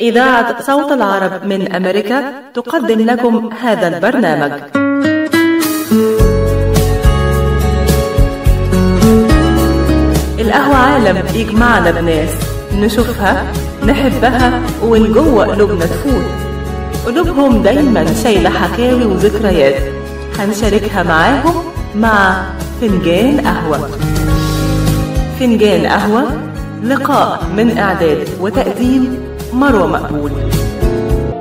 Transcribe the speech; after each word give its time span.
إذاعة 0.00 0.62
صوت 0.62 0.92
العرب 0.92 1.46
من 1.46 1.72
أمريكا 1.72 2.32
تقدم 2.54 3.00
لكم 3.06 3.50
هذا 3.62 3.88
البرنامج. 3.88 4.52
القهوة 10.38 10.76
عالم 10.76 11.22
يجمعنا 11.34 11.90
بناس 11.90 12.30
نشوفها 12.74 13.44
نحبها 13.86 14.60
ومن 14.82 15.12
جوه 15.12 15.46
قلوبنا 15.46 15.86
تفوت. 15.86 16.24
قلوبهم 17.06 17.62
دايما 17.62 18.06
شايلة 18.22 18.50
حكاوي 18.50 19.04
وذكريات. 19.04 19.82
هنشاركها 20.38 21.02
معاهم 21.02 21.54
مع 21.94 22.42
فنجان 22.80 23.40
قهوة. 23.40 23.90
فنجان 25.40 25.86
قهوة 25.86 26.24
لقاء 26.84 27.44
من 27.56 27.78
إعداد 27.78 28.28
وتقديم 28.40 29.33
مروة 29.54 29.86
مقبول. 29.86 30.32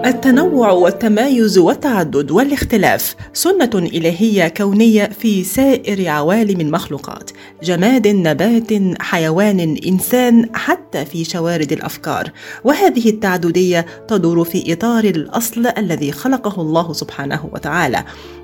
التنوع 0.05 0.71
والتمايز 0.71 1.57
والتعدد 1.57 2.31
والاختلاف 2.31 3.15
سنة 3.33 3.69
إلهية 3.75 4.47
كونية 4.47 5.05
في 5.05 5.43
سائر 5.43 6.09
عوالم 6.09 6.61
المخلوقات 6.61 7.31
جماد 7.63 8.07
نبات 8.07 9.01
حيوان 9.01 9.77
إنسان 9.87 10.49
حتى 10.53 11.05
في 11.05 11.23
شوارد 11.23 11.71
الأفكار. 11.71 12.31
وهذه 12.63 13.09
التعددية 13.09 13.85
تدور 14.07 14.43
في 14.43 14.73
إطار 14.73 15.03
الأصل 15.03 15.67
الذي 15.77 16.11
خلقه 16.11 16.61
الله 16.61 16.93
سبحانه 16.93 17.49
وتعالى. 17.53 18.03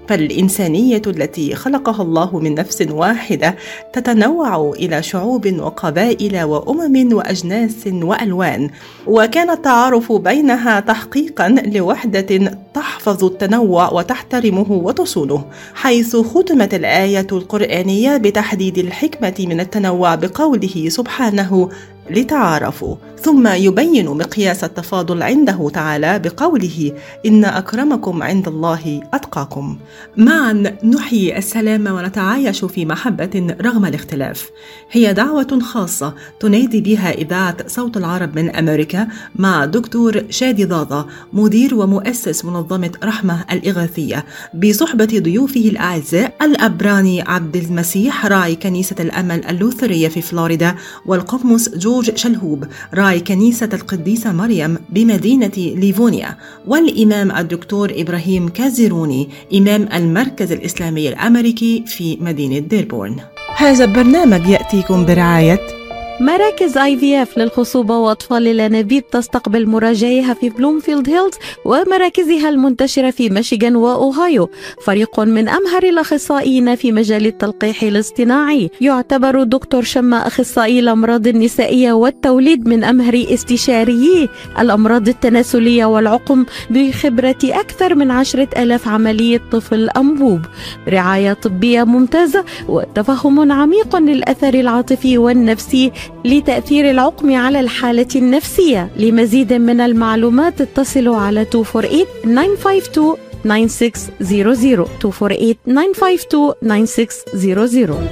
فالإنسانية 0.10 1.02
التي 1.08 1.56
خلقها 1.56 2.02
الله 2.02 2.40
من 2.40 2.56
نفس 2.56 2.82
واحدة 2.90 3.56
تتنوع 3.94 4.74
إلى 4.76 5.04
شعوب 5.04 5.60
وقبائل 5.60 6.44
وأمم 6.44 7.14
وأجناس 7.14 7.90
وألوان. 7.94 8.70
وكان 9.08 9.50
التعارف 9.50 10.12
بينها 10.12 10.80
تحقيقا 10.80 11.50
لوحدة 11.50 12.58
تحفظ 12.74 13.24
التنوع 13.24 13.94
وتحترمه 13.94 14.72
وتصونه 14.72 15.46
حيث 15.74 16.16
ختمت 16.16 16.74
الآية 16.74 17.28
القرآنية 17.32 18.18
بتحديد 18.18 18.78
الحكمة 18.78 19.36
من 19.40 19.60
التنوع 19.60 20.16
بقوله 20.16 20.90
سبحانه 20.90 21.70
لتعارفوا. 22.12 22.96
ثم 23.22 23.48
يبين 23.48 24.06
مقياس 24.06 24.64
التفاضل 24.64 25.24
عنده 25.24 25.70
تعالى 25.74 26.20
بقوله 26.20 26.92
إن 27.26 27.46
أكرمكم 27.46 28.24
عند 28.24 28.48
الله 28.48 29.02
أتقاكم. 29.14 29.78
معا 30.18 30.54
نحيي 30.84 31.38
السلام 31.38 31.88
ونتعايش 31.88 32.66
في 32.66 32.86
محبة 32.86 33.56
رغم 33.62 33.86
الاختلاف. 33.86 34.50
هي 34.92 35.14
دعوة 35.14 35.60
خاصة 35.62 36.14
تنادي 36.40 36.82
بها 36.82 37.12
إذاعة 37.12 37.58
صوت 37.68 37.98
العرب 37.98 38.36
من 38.36 38.56
أمريكا 38.56 39.08
مع 39.36 39.66
دكتور 39.66 40.24
شادي 40.30 40.66
ضاضة 40.66 41.06
مدير 41.34 41.76
ومؤسس 41.76 42.46
منظمة 42.46 42.92
رحمة 43.04 43.46
الإغاثية 43.52 44.26
بصحبة 44.54 45.20
ضيوفه 45.20 45.62
الأعزاء 45.62 46.34
الأبراني 46.42 47.22
عبد 47.22 47.56
المسيح 47.56 48.26
راعي 48.26 48.56
كنيسة 48.56 48.96
الأمل 49.00 49.46
اللوثرية 49.46 50.08
في 50.08 50.22
فلوريدا 50.22 50.76
والقمص 51.06 51.70
جورج 51.70 51.99
شلهوب 52.04 52.66
راعي 52.94 53.20
كنيسة 53.20 53.70
القديسة 53.74 54.32
مريم 54.32 54.78
بمدينة 54.90 55.52
ليفونيا 55.58 56.38
والإمام 56.68 57.32
الدكتور 57.32 57.92
إبراهيم 57.96 58.50
كازيروني 58.50 59.30
إمام 59.54 59.90
المركز 59.94 60.52
الإسلامي 60.52 61.10
الأمريكي 61.10 61.84
في 61.88 62.18
مدينة 62.22 62.60
ديربورن. 62.60 63.16
هذا 63.58 63.86
البرنامج 63.86 64.48
يأتيكم 64.48 65.06
برعاية 65.06 65.79
مراكز 66.22 66.78
IVF 66.78 67.38
للخصوبة 67.38 67.98
وأطفال 67.98 68.48
الأنابيب 68.48 69.08
تستقبل 69.08 69.68
مراجعيها 69.68 70.34
في 70.34 70.50
بلومفيلد 70.50 71.10
هيلز 71.10 71.34
ومراكزها 71.66 72.50
المنتشرة 72.50 73.12
في 73.12 73.30
ميشيغان 73.30 73.76
وأوهايو. 73.76 74.50
فريق 74.86 75.20
من 75.20 75.50
أمهر 75.50 75.84
الأخصائيين 75.84 76.76
في 76.76 76.92
مجال 76.92 77.26
التلقيح 77.26 77.84
الاصطناعي. 77.84 78.70
يعتبر 78.82 79.44
دكتور 79.44 79.84
شما 79.84 80.28
أخصائي 80.28 80.80
الأمراض 80.80 81.28
النسائية 81.28 81.92
والتوليد 81.92 82.68
من 82.68 82.84
أمهر 82.84 83.26
استشاريي 83.34 84.30
الأمراض 84.60 85.08
التناسلية 85.08 85.86
والعقم 85.86 86.46
بخبرة 86.70 87.40
أكثر 87.44 87.96
من 87.96 88.12
عشرة 88.12 88.48
آلاف 88.58 88.88
عملية 88.88 89.42
طفل 89.52 89.90
أنبوب. 89.90 90.42
رعاية 90.88 91.34
طبية 91.34 91.84
ممتازة 91.84 92.46
وتفهم 92.70 93.52
عميق 93.52 93.96
للأثر 93.96 94.54
العاطفي 94.54 95.18
والنفسي 95.18 95.92
لتأثير 96.26 96.90
العقم 96.90 97.36
على 97.36 97.60
الحالة 97.60 98.08
النفسية. 98.16 98.90
لمزيد 98.98 99.54
من 99.54 99.82
المعلومات 99.82 100.62
اتصلوا 100.62 101.18
على 101.18 101.40
248 101.40 102.06
952 102.24 103.16
9600 103.44 104.86
248 105.04 106.54
952 106.62 108.08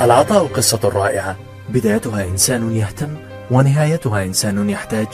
العطاء 0.00 0.46
قصة 0.46 0.80
رائعة. 0.84 1.36
بدايتها 1.68 2.24
إنسان 2.24 2.76
يهتم 2.76 3.08
ونهايتها 3.50 4.24
إنسان 4.24 4.70
يحتاج. 4.70 5.06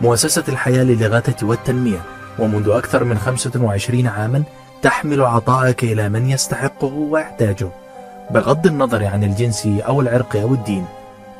مؤسسة 0.00 0.44
الحياة 0.48 0.84
للإغاثة 0.84 1.46
والتنمية. 1.46 2.02
ومنذ 2.38 2.68
أكثر 2.68 3.04
من 3.04 3.18
25 3.18 4.06
عاما 4.06 4.42
تحمل 4.82 5.20
عطاءك 5.20 5.84
إلى 5.84 6.08
من 6.08 6.30
يستحقه 6.30 6.94
ويحتاجه. 6.94 7.68
بغض 8.30 8.66
النظر 8.66 9.04
عن 9.04 9.24
الجنس 9.24 9.68
أو 9.88 10.00
العرق 10.00 10.36
أو 10.36 10.54
الدين 10.54 10.84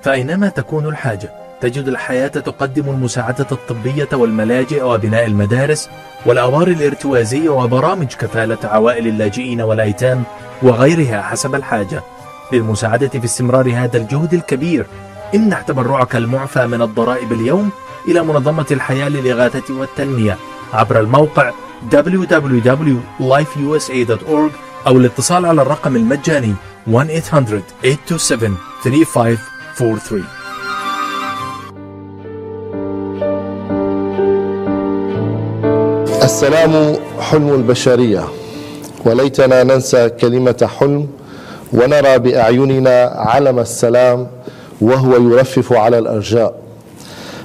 فأينما 0.02 0.48
تكون 0.48 0.86
الحاجة 0.86 1.30
تجد 1.60 1.88
الحياة 1.88 2.28
تقدم 2.28 2.88
المساعدة 2.88 3.46
الطبية 3.52 4.08
والملاجئ 4.12 4.82
وبناء 4.82 5.26
المدارس 5.26 5.90
والأوار 6.26 6.68
الارتوازية 6.68 7.48
وبرامج 7.48 8.06
كفالة 8.06 8.58
عوائل 8.64 9.06
اللاجئين 9.06 9.60
والأيتام 9.60 10.22
وغيرها 10.62 11.22
حسب 11.22 11.54
الحاجة. 11.54 12.02
للمساعدة 12.52 13.08
في 13.08 13.24
استمرار 13.24 13.72
هذا 13.74 13.96
الجهد 13.96 14.34
الكبير 14.34 14.86
امنح 15.34 15.60
تبرعك 15.60 16.16
المعفى 16.16 16.66
من 16.66 16.82
الضرائب 16.82 17.32
اليوم 17.32 17.70
إلى 18.08 18.22
منظمة 18.22 18.66
الحياة 18.70 19.08
للإغاثة 19.08 19.74
والتنمية. 19.74 20.36
عبر 20.72 21.00
الموقع 21.00 21.50
www.lifeusa.org 21.92 24.52
أو 24.86 24.98
الاتصال 24.98 25.46
على 25.46 25.62
الرقم 25.62 25.96
المجاني 25.96 26.54
1-800-827-3543 26.88 26.94
السلام 36.22 36.96
حلم 37.20 37.54
البشرية. 37.54 38.24
وليتنا 39.04 39.62
ننسى 39.62 40.08
كلمة 40.08 40.68
حلم 40.78 41.08
ونرى 41.72 42.18
بأعيننا 42.18 43.04
علم 43.16 43.58
السلام 43.58 44.28
وهو 44.80 45.16
يرفف 45.16 45.72
على 45.72 45.98
الأرجاء. 45.98 46.54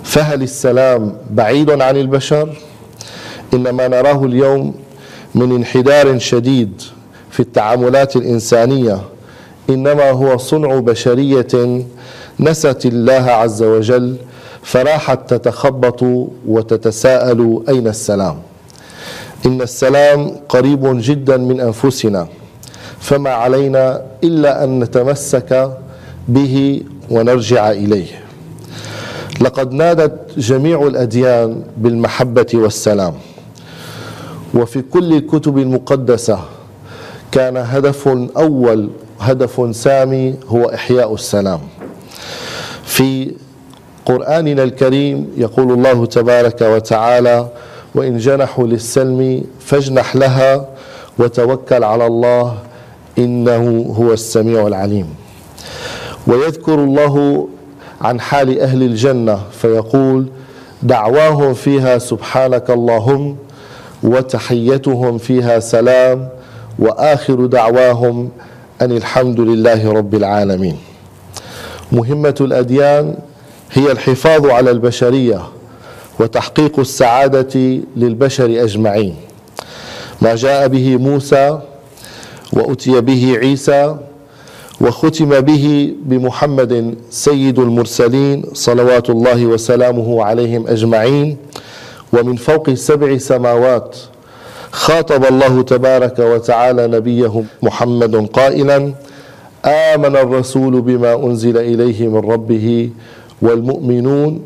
فهل 0.03 0.41
السلام 0.43 1.17
بعيد 1.31 1.81
عن 1.81 1.97
البشر؟ 1.97 2.49
إنما 3.53 3.87
نراه 3.87 4.25
اليوم 4.25 4.75
من 5.35 5.55
انحدار 5.55 6.19
شديد 6.19 6.81
في 7.31 7.39
التعاملات 7.39 8.15
الإنسانية 8.15 9.01
إنما 9.69 10.12
هو 10.12 10.38
صنع 10.38 10.79
بشرية 10.79 11.84
نست 12.40 12.85
الله 12.85 13.13
عز 13.31 13.63
وجل 13.63 14.16
فراحت 14.63 15.34
تتخبط 15.34 16.03
وتتساءل 16.47 17.63
أين 17.69 17.88
السلام؟ 17.88 18.38
إن 19.46 19.62
السلام 19.62 20.31
قريب 20.50 20.81
جدا 21.01 21.38
من 21.38 21.59
أنفسنا 21.62 22.28
فما 23.00 23.29
علينا 23.29 24.01
إلا 24.24 24.63
أن 24.63 24.79
نتمسك 24.79 25.72
به 26.28 26.84
ونرجع 27.09 27.72
إليه. 27.72 28.24
لقد 29.41 29.74
نادت 29.74 30.40
جميع 30.40 30.88
الأديان 30.88 31.63
بالمحبة 31.77 32.48
والسلام 32.54 33.13
وفي 34.54 34.81
كل 34.81 35.13
الكتب 35.13 35.57
المقدسة 35.57 36.39
كان 37.31 37.57
هدف 37.57 38.07
أول 38.38 38.89
هدف 39.31 39.75
سامي 39.75 40.35
هو 40.47 40.65
إحياء 40.65 41.13
السلام. 41.13 41.59
في 42.85 43.31
قرآننا 44.05 44.63
الكريم 44.63 45.27
يقول 45.37 45.71
الله 45.71 46.05
تبارك 46.05 46.61
وتعالى 46.61 47.47
وإن 47.95 48.17
جنحوا 48.17 48.67
للسلم 48.67 49.43
فاجنح 49.59 50.15
لها 50.15 50.67
وتوكل 51.19 51.83
على 51.83 52.07
الله 52.07 52.57
إنه 53.17 53.93
هو 53.99 54.13
السميع 54.13 54.67
العليم 54.67 55.15
ويذكر 56.27 56.73
الله 56.73 57.47
عن 58.01 58.19
حال 58.21 58.59
أهل 58.59 58.83
الجنة 58.83 59.39
فيقول 59.51 60.25
دعواهم 60.83 61.53
فيها 61.53 61.97
سبحانك 61.97 62.69
اللهم 62.69 63.35
وتحيتهم 64.03 65.17
فيها 65.17 65.59
سلام 65.59 66.29
وآخر 66.79 67.45
دعواهم 67.45 68.29
أن 68.81 68.91
الحمد 68.91 69.39
لله 69.39 69.91
رب 69.91 70.15
العالمين. 70.15 70.77
مهمة 71.91 72.35
الأديان 72.41 73.15
هي 73.71 73.91
الحفاظ 73.91 74.45
على 74.45 74.71
البشرية 74.71 75.41
وتحقيق 76.19 76.79
السعادة 76.79 77.79
للبشر 77.95 78.63
أجمعين. 78.63 79.15
ما 80.21 80.35
جاء 80.35 80.67
به 80.67 80.97
موسى 80.97 81.59
وأتي 82.53 83.01
به 83.01 83.37
عيسى 83.37 83.97
وختم 84.81 85.39
به 85.39 85.95
بمحمد 86.03 86.95
سيد 87.09 87.59
المرسلين 87.59 88.45
صلوات 88.53 89.09
الله 89.09 89.45
وسلامه 89.45 90.23
عليهم 90.23 90.67
أجمعين. 90.67 91.37
ومن 92.13 92.35
فوق 92.35 92.73
سبع 92.73 93.17
سماوات 93.17 93.97
خاطب 94.73 95.25
الله 95.25 95.61
تبارك 95.61 96.19
وتعالى 96.19 96.87
نبيه 96.87 97.43
محمد 97.63 98.15
قائلا 98.33 98.93
آمن 99.65 100.15
الرسول 100.17 100.81
بما 100.81 101.13
أنزل 101.15 101.57
إليه 101.57 102.07
من 102.07 102.17
ربه 102.31 102.89
والمؤمنون 103.41 104.41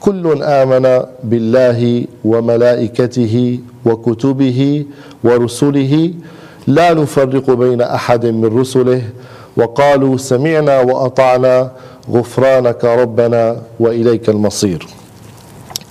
كل 0.00 0.42
آمن 0.42 1.02
بالله 1.24 2.04
وملائكته 2.24 3.58
وكتبه 3.84 4.84
ورسله 5.24 6.14
لا 6.66 6.94
نفرق 6.94 7.50
بين 7.50 7.80
أحد 7.80 8.26
من 8.26 8.58
رسله 8.60 9.02
وقالوا 9.56 10.16
سمعنا 10.16 10.80
وأطعنا 10.80 11.70
غفرانك 12.10 12.84
ربنا 12.84 13.56
وإليك 13.80 14.28
المصير. 14.28 14.86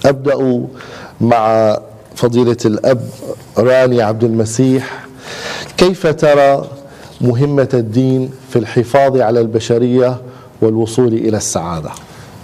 أبدأ 0.05 0.65
مع 1.21 1.77
فضيلة 2.15 2.57
الأب 2.65 3.09
راني 3.57 4.01
عبد 4.01 4.23
المسيح 4.23 5.05
كيف 5.77 6.07
ترى 6.07 6.67
مهمة 7.21 7.69
الدين 7.73 8.29
في 8.49 8.59
الحفاظ 8.59 9.17
على 9.17 9.41
البشرية 9.41 10.17
والوصول 10.61 11.13
إلى 11.13 11.37
السعادة 11.37 11.89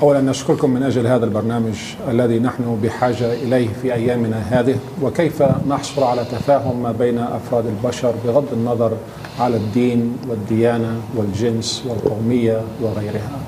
اولا 0.02 0.22
نشكركم 0.22 0.70
من 0.70 0.84
أجل 0.84 1.08
هذا 1.08 1.26
البرنامج 1.26 1.76
الذي 2.10 2.40
نحن 2.40 2.80
بحاجة 2.84 3.34
إليه 3.34 3.68
في 3.82 3.94
أيامنا 3.94 4.38
هذه 4.60 4.76
وكيف 5.02 5.44
نحصل 5.70 6.04
على 6.04 6.26
تفاهم 6.32 6.84
ما 6.84 6.92
بين 6.92 7.20
أفراد 7.20 7.66
البشر 7.66 8.14
بغض 8.26 8.46
النظر 8.54 8.92
على 9.40 9.58
الدين 9.58 10.18
والديانة 10.30 10.96
والجنس 11.16 11.84
والقومية 11.88 12.62
وغيرها. 12.82 13.40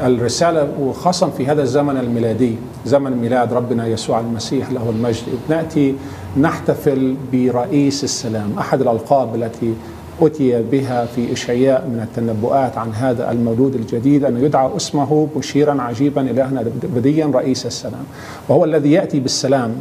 الرسالة 0.00 0.68
وخاصة 0.80 1.30
في 1.30 1.46
هذا 1.46 1.62
الزمن 1.62 1.96
الميلادي 1.96 2.56
زمن 2.86 3.16
ميلاد 3.16 3.52
ربنا 3.52 3.86
يسوع 3.86 4.20
المسيح 4.20 4.70
له 4.72 4.90
المجد 4.90 5.22
نأتي 5.48 5.94
نحتفل 6.36 7.16
برئيس 7.32 8.04
السلام 8.04 8.58
أحد 8.58 8.80
الألقاب 8.80 9.34
التي 9.34 9.74
أتي 10.22 10.62
بها 10.62 11.06
في 11.06 11.32
إشعياء 11.32 11.86
من 11.88 12.00
التنبؤات 12.00 12.78
عن 12.78 12.92
هذا 12.92 13.30
المولود 13.30 13.74
الجديد 13.74 14.24
أن 14.24 14.44
يدعى 14.44 14.76
اسمه 14.76 15.28
مشيرا 15.36 15.82
عجيبا 15.82 16.20
إلهنا 16.20 16.64
بديا 16.82 17.26
رئيس 17.26 17.66
السلام 17.66 18.04
وهو 18.48 18.64
الذي 18.64 18.92
يأتي 18.92 19.20
بالسلام 19.20 19.74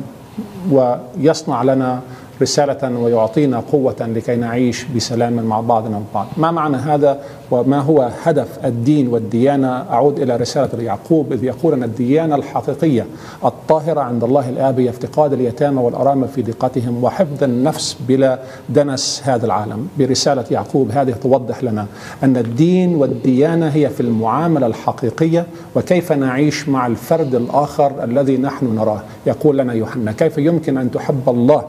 ويصنع 0.71 1.63
لنا 1.63 2.01
رسالة 2.41 2.99
ويعطينا 2.99 3.59
قوة 3.59 3.95
لكي 3.99 4.35
نعيش 4.35 4.85
بسلام 4.95 5.33
مع 5.33 5.59
بعضنا 5.59 5.97
البعض. 5.97 6.27
ما 6.37 6.51
معنى 6.51 6.77
هذا 6.77 7.19
وما 7.51 7.79
هو 7.79 8.09
هدف 8.23 8.65
الدين 8.65 9.07
والديانة؟ 9.07 9.67
أعود 9.67 10.19
إلى 10.19 10.35
رسالة 10.35 10.83
يعقوب 10.83 11.33
إذ 11.33 11.43
يقول 11.43 11.73
أن 11.73 11.83
الديانة 11.83 12.35
الحقيقية 12.35 13.05
الطاهرة 13.45 14.01
عند 14.01 14.23
الله 14.23 14.49
الآب 14.49 14.79
هي 14.79 14.89
افتقاد 14.89 15.33
اليتامى 15.33 15.81
والأرامل 15.81 16.27
في 16.27 16.41
ضيقتهم 16.41 17.03
وحفظ 17.03 17.43
النفس 17.43 17.97
بلا 18.07 18.39
دنس 18.69 19.21
هذا 19.25 19.45
العالم. 19.45 19.87
برسالة 19.99 20.45
يعقوب 20.51 20.91
هذه 20.91 21.11
توضح 21.11 21.63
لنا 21.63 21.85
أن 22.23 22.37
الدين 22.37 22.95
والديانة 22.95 23.67
هي 23.67 23.89
في 23.89 24.01
المعاملة 24.01 24.67
الحقيقية 24.67 25.45
وكيف 25.75 26.11
نعيش 26.11 26.69
مع 26.69 26.87
الفرد 26.87 27.35
الآخر 27.35 28.03
الذي 28.03 28.37
نحن 28.37 28.75
نراه. 28.75 29.01
يقول 29.27 29.57
لنا 29.57 29.73
يوحنا 29.73 30.11
كيف 30.11 30.37
يمكن 30.37 30.77
أن 30.77 30.91
تحب 30.91 31.29
الله 31.29 31.63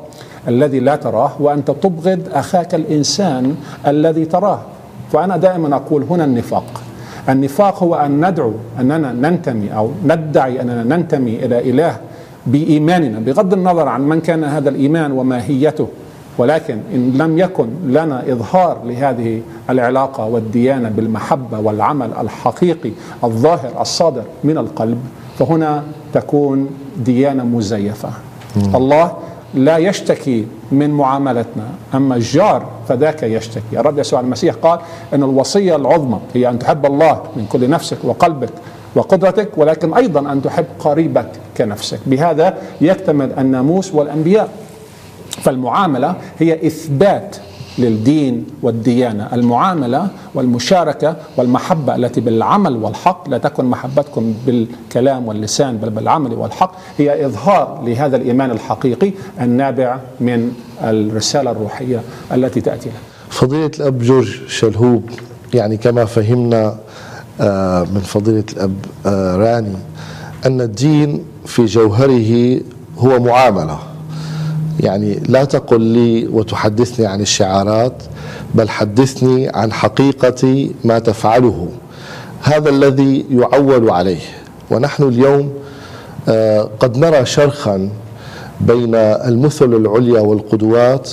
الذي 0.48 0.80
لا 0.80 0.96
تراه 0.96 1.32
وأنت 1.40 1.70
تبغض 1.70 2.20
أخاك 2.32 2.74
الإنسان 2.74 3.54
الذي 3.86 4.24
تراه. 4.24 4.60
فأنا 5.12 5.36
دائما 5.36 5.76
أقول 5.76 6.02
هنا 6.02 6.24
النفاق. 6.24 6.64
النفاق 7.28 7.82
هو 7.82 7.94
أن 7.94 8.30
ندعو 8.30 8.52
أننا 8.80 9.12
ننتمي 9.12 9.74
أو 9.76 9.90
ندعي 10.04 10.60
أننا 10.60 10.84
ننتمي 10.96 11.44
إلى 11.44 11.70
إله 11.70 11.96
بإيماننا 12.46 13.18
بغض 13.18 13.52
النظر 13.52 13.88
عن 13.88 14.08
من 14.08 14.20
كان 14.20 14.44
هذا 14.44 14.68
الإيمان 14.68 15.12
وماهيته. 15.12 15.88
ولكن 16.38 16.78
إن 16.94 17.12
لم 17.18 17.38
يكن 17.38 17.68
لنا 17.86 18.32
إظهار 18.32 18.84
لهذه 18.84 19.42
العلاقة 19.70 20.26
والديانة 20.26 20.88
بالمحبة 20.88 21.58
والعمل 21.58 22.10
الحقيقي 22.20 22.90
الظاهر 23.24 23.80
الصادر 23.80 24.22
من 24.44 24.58
القلب 24.58 24.98
فهنا 25.38 25.82
تكون 26.12 26.70
ديانة 26.96 27.44
مزيفة. 27.44 28.08
الله 28.74 29.12
لا 29.56 29.76
يشتكي 29.76 30.46
من 30.72 30.90
معاملتنا. 30.90 31.64
أما 31.94 32.14
الجار 32.14 32.66
فذاك 32.88 33.22
يشتكي. 33.22 33.80
الرب 33.80 33.98
يسوع 33.98 34.20
المسيح 34.20 34.54
قال 34.54 34.78
أن 35.14 35.22
الوصية 35.22 35.76
العظمى 35.76 36.20
هي 36.34 36.48
أن 36.48 36.58
تحب 36.58 36.86
الله 36.86 37.22
من 37.36 37.46
كل 37.46 37.70
نفسك 37.70 37.98
وقلبك 38.04 38.52
وقدرتك 38.94 39.48
ولكن 39.56 39.94
أيضا 39.94 40.32
أن 40.32 40.42
تحب 40.42 40.66
قريبك 40.78 41.28
كنفسك. 41.56 42.00
بهذا 42.06 42.58
يكتمل 42.80 43.32
الناموس 43.38 43.94
والأنبياء. 43.94 44.48
فالمعاملة 45.30 46.14
هي 46.38 46.66
إثبات 46.66 47.36
للدين 47.78 48.44
والديانة، 48.62 49.28
المعاملة 49.32 50.08
والمشاركة 50.34 51.16
والمحبة 51.36 51.96
التي 51.96 52.20
بالعمل 52.20 52.76
والحق 52.76 53.28
لا 53.28 53.38
تكن 53.38 53.64
محبتكم 53.64 54.34
بالكلام 54.46 55.28
واللسان 55.28 55.76
بل 55.76 55.90
بالعمل 55.90 56.34
والحق 56.34 56.72
هي 56.98 57.26
إظهار 57.26 57.82
لهذا 57.84 58.16
الإيمان 58.16 58.50
الحقيقي 58.50 59.12
النابع 59.40 59.98
من 60.20 60.52
الرسالة 60.82 61.50
الروحية 61.50 62.02
التي 62.32 62.60
تأتي 62.60 62.88
لنا. 62.88 62.98
فضيلة 63.30 63.70
الأب 63.80 63.98
جورج 63.98 64.48
شلهوب 64.48 65.10
يعني 65.54 65.76
كما 65.76 66.04
فهمنا 66.04 66.76
آه، 67.40 67.82
من 67.94 68.00
فضيلة 68.00 68.44
الأب 68.52 68.74
آه، 69.06 69.36
راني 69.36 69.76
أن 70.46 70.60
الدين 70.60 71.24
في 71.46 71.64
جوهره 71.64 72.60
هو 72.98 73.20
معاملة 73.20 73.78
يعني 74.80 75.14
لا 75.28 75.44
تقل 75.44 75.80
لي 75.80 76.26
وتحدثني 76.26 77.06
عن 77.06 77.20
الشعارات 77.20 78.02
بل 78.54 78.68
حدثني 78.68 79.48
عن 79.48 79.72
حقيقة 79.72 80.70
ما 80.84 80.98
تفعله. 80.98 81.68
هذا 82.42 82.70
الذي 82.70 83.24
يعول 83.30 83.90
عليه. 83.90 84.20
ونحن 84.70 85.02
اليوم 85.02 85.52
آه، 86.28 86.70
قد 86.80 86.98
نرى 86.98 87.26
شرخا 87.26 87.88
بين 88.60 88.94
المثل 88.94 89.74
العليا 89.74 90.20
والقدوات 90.20 91.10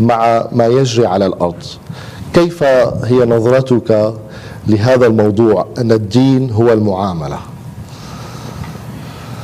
مع 0.00 0.46
ما 0.52 0.66
يجري 0.66 1.06
على 1.06 1.26
الأرض. 1.26 1.62
كيف 2.34 2.62
هي 3.04 3.24
نظرتك 3.26 4.14
لهذا 4.66 5.06
الموضوع؟ 5.06 5.66
أن 5.78 5.92
الدين 5.92 6.50
هو 6.50 6.72
المعاملة. 6.72 7.38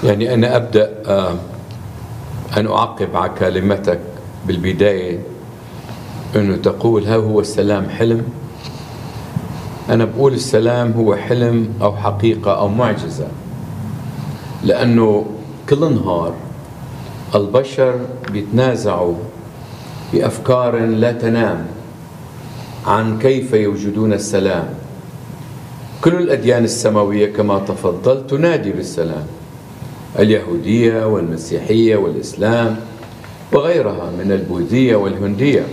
يعني 0.05 0.35
أنا 0.35 0.57
أبدأ 0.57 0.91
آه، 1.07 1.35
أن 2.57 2.67
أعقب 2.67 3.17
على 3.17 3.31
كلمتك 3.39 4.01
بالبداية 4.47 5.19
أنه 6.37 6.57
تقول 6.57 7.07
هل 7.07 7.19
هو 7.19 7.41
السلام 7.41 7.89
حلم؟ 7.89 8.23
أنا 9.91 10.05
بقول 10.05 10.33
السلام 10.33 10.93
هو 10.93 11.17
حلم 11.17 11.69
أو 11.83 11.97
حقيقة 11.97 12.59
أو 12.59 12.69
معجزة 12.69 13.29
لأنه 14.65 15.27
كل 15.69 15.95
نهار 15.95 16.35
البشر 17.35 18.01
بيتنازعوا 18.33 19.15
بأفكار 20.13 20.79
لا 20.79 21.13
تنام 21.13 21.67
عن 22.87 23.19
كيف 23.19 23.53
يوجدون 23.53 24.13
السلام. 24.13 24.69
كل 26.05 26.15
الأديان 26.15 26.65
السماوية 26.65 27.33
كما 27.33 27.59
تفضلت 27.59 28.31
تنادي 28.31 28.73
بالسلام. 28.73 29.27
اليهودية 30.19 31.07
والمسيحية 31.07 31.97
والإسلام 31.97 32.77
وغيرها 33.53 34.11
من 34.19 34.33
البوذية 34.33 34.97
والهندية. 34.97 35.67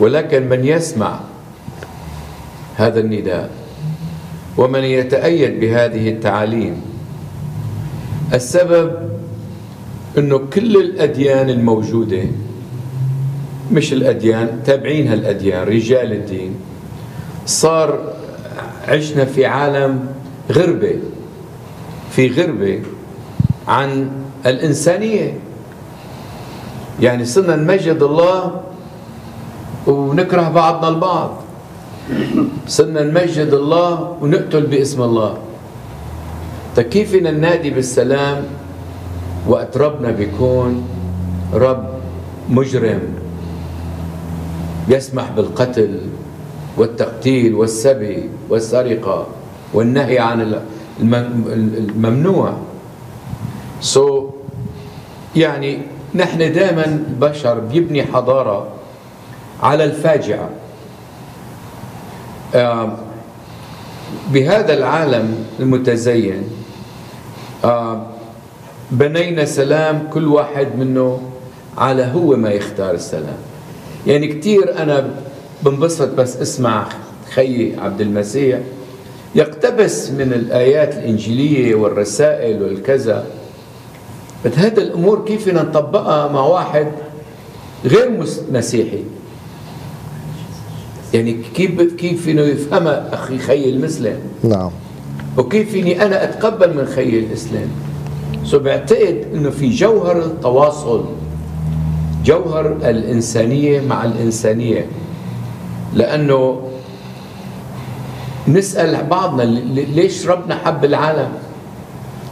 ولكن 0.00 0.48
من 0.48 0.64
يسمع 0.64 1.20
هذا 2.76 3.00
النداء 3.00 3.50
ومن 4.56 4.84
يتأيد 4.84 5.60
بهذه 5.60 6.08
التعاليم 6.08 6.80
السبب 8.34 8.92
انه 10.18 10.38
كل 10.38 10.76
الأديان 10.76 11.50
الموجودة 11.50 12.22
مش 13.72 13.92
الأديان 13.92 14.60
تابعين 14.64 15.08
هالأديان 15.08 15.62
رجال 15.68 16.12
الدين 16.12 16.54
صار 17.46 18.12
عشنا 18.88 19.24
في 19.24 19.46
عالم 19.46 20.06
غربة 20.52 20.94
في 22.10 22.28
غربة 22.28 22.80
عن 23.68 24.10
الإنسانية. 24.46 25.38
يعني 27.00 27.24
صرنا 27.24 27.56
نمجد 27.56 28.02
الله 28.02 28.60
ونكره 29.86 30.48
بعضنا 30.48 30.88
البعض. 30.88 31.30
صرنا 32.66 33.02
نمجد 33.02 33.52
الله 33.52 34.16
ونقتل 34.20 34.66
باسم 34.66 35.02
الله. 35.02 35.32
طيب 36.76 36.86
كيف 36.86 37.14
بدنا 37.14 37.30
ننادي 37.30 37.70
بالسلام 37.70 38.44
وقت 39.48 39.76
ربنا 39.76 40.10
بيكون 40.10 40.88
رب 41.54 41.84
مجرم 42.48 43.00
يسمح 44.88 45.30
بالقتل 45.36 46.00
والتقتيل 46.76 47.54
والسبي 47.54 48.30
والسرقة 48.48 49.26
والنهي 49.74 50.18
عن 50.18 50.60
الممنوع؟ 51.00 52.52
So, 53.82 54.22
يعني 55.36 55.78
نحن 56.14 56.38
دائما 56.38 56.84
البشر 56.84 57.58
بيبني 57.58 58.02
حضارة 58.02 58.68
على 59.62 59.84
الفاجعة. 59.84 60.50
بهذا 64.32 64.74
العالم 64.74 65.44
المتزين 65.60 66.42
بنينا 68.90 69.44
سلام 69.44 70.08
كل 70.12 70.28
واحد 70.28 70.68
منه 70.78 71.20
على 71.78 72.04
هو 72.04 72.36
ما 72.36 72.50
يختار 72.50 72.94
السلام. 72.94 73.36
يعني 74.06 74.26
كثير 74.26 74.82
أنا 74.82 75.10
بنبسط 75.62 76.14
بس 76.14 76.36
أسمع 76.36 76.88
خيي 77.34 77.76
عبد 77.78 78.00
المسيح 78.00 78.58
يقتبس 79.34 80.10
من 80.10 80.32
الآيات 80.32 80.94
الإنجيلية 80.94 81.74
والرسائل 81.74 82.62
والكذا. 82.62 83.26
بس 84.44 84.52
هذا 84.58 84.82
الأمور 84.82 85.24
كيف 85.24 85.48
نطبقها 85.48 86.32
مع 86.32 86.40
واحد 86.40 86.86
غير 87.84 88.26
مسيحي؟ 88.52 89.02
يعني 91.14 91.36
كيف 91.54 91.94
كيف 91.94 92.22
فينا 92.22 92.42
يفهمها 92.42 93.14
أخي 93.14 93.38
خي 93.38 93.70
المسلم؟ 93.70 94.18
نعم. 94.44 94.70
وكيف 95.38 95.70
فيني 95.70 96.04
أنا 96.06 96.24
أتقبل 96.24 96.76
من 96.76 96.86
خي 96.86 97.18
الإسلام؟ 97.18 97.68
سو 98.44 98.58
بعتقد 98.58 99.24
أنه 99.34 99.50
في 99.50 99.68
جوهر 99.68 100.18
التواصل 100.18 101.04
جوهر 102.24 102.66
الإنسانية 102.72 103.80
مع 103.80 104.04
الإنسانية. 104.04 104.86
لأنه 105.94 106.62
نسأل 108.48 109.06
بعضنا 109.10 109.42
ليش 109.42 110.26
ربنا 110.26 110.54
حب 110.54 110.84
العالم؟ 110.84 111.28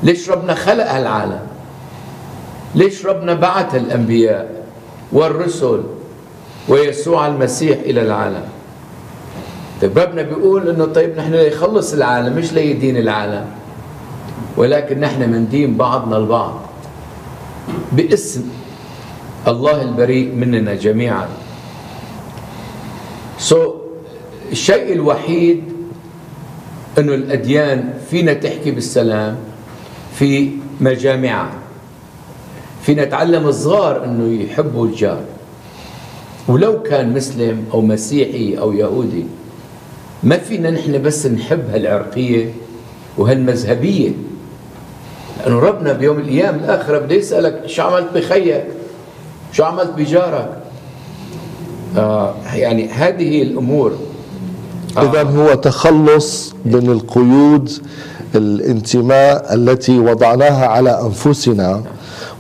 ليش 0.02 0.30
ربنا 0.30 0.54
خلق 0.54 0.94
العالم 0.94 1.45
ليش 2.76 3.06
ربنا 3.06 3.34
بعث 3.34 3.74
الأنبياء 3.74 4.66
والرسل 5.12 5.82
ويسوع 6.68 7.26
المسيح 7.26 7.78
إلى 7.78 8.02
العالم؟ 8.02 8.44
طيب 9.82 9.98
ربنا 9.98 10.22
بيقول 10.22 10.68
إنه 10.68 10.84
طيب 10.84 11.16
نحن 11.16 11.32
ليخلص 11.34 11.92
العالم 11.92 12.36
مش 12.36 12.52
ليدين 12.52 12.96
العالم 12.96 13.46
ولكن 14.56 15.00
نحن 15.00 15.30
مندين 15.30 15.76
بعضنا 15.76 16.16
البعض 16.16 16.60
باسم 17.92 18.48
الله 19.48 19.82
البريء 19.82 20.32
مننا 20.34 20.74
جميعا. 20.74 21.28
سو 23.38 23.68
so, 23.68 23.70
الشيء 24.52 24.92
الوحيد 24.92 25.62
إنه 26.98 27.14
الأديان 27.14 27.94
فينا 28.10 28.32
تحكي 28.32 28.70
بالسلام 28.70 29.36
في 30.14 30.50
مجامعها 30.80 31.65
فينا 32.86 33.04
نتعلم 33.04 33.46
الصغار 33.46 34.04
إنه 34.04 34.42
يحبوا 34.42 34.86
الجار. 34.86 35.20
ولو 36.48 36.82
كان 36.82 37.14
مسلم 37.14 37.64
أو 37.74 37.80
مسيحي 37.80 38.58
أو 38.58 38.72
يهودي 38.72 39.26
ما 40.22 40.36
فينا 40.38 40.70
نحن 40.70 41.02
بس 41.02 41.26
نحب 41.26 41.70
هالعرقية 41.70 42.52
وهالمذهبية. 43.18 44.10
لأنه 45.40 45.58
ربنا 45.58 45.92
بيوم 45.92 46.18
الأيام 46.18 46.54
الآخرة 46.54 46.98
بده 46.98 47.14
يسألك 47.14 47.62
شو 47.66 47.82
عملت 47.82 48.06
بخيك؟ 48.14 48.64
شو 49.52 49.64
عملت 49.64 49.90
بجارك؟ 49.96 50.58
آه 51.96 52.34
يعني 52.54 52.88
هذه 52.88 53.42
الأمور. 53.42 53.92
آه. 54.96 55.10
إذا 55.10 55.22
هو 55.22 55.54
تخلص 55.54 56.54
من 56.64 56.90
القيود 56.90 57.70
الانتماء 58.34 59.54
التي 59.54 59.98
وضعناها 59.98 60.66
على 60.66 61.00
أنفسنا 61.02 61.82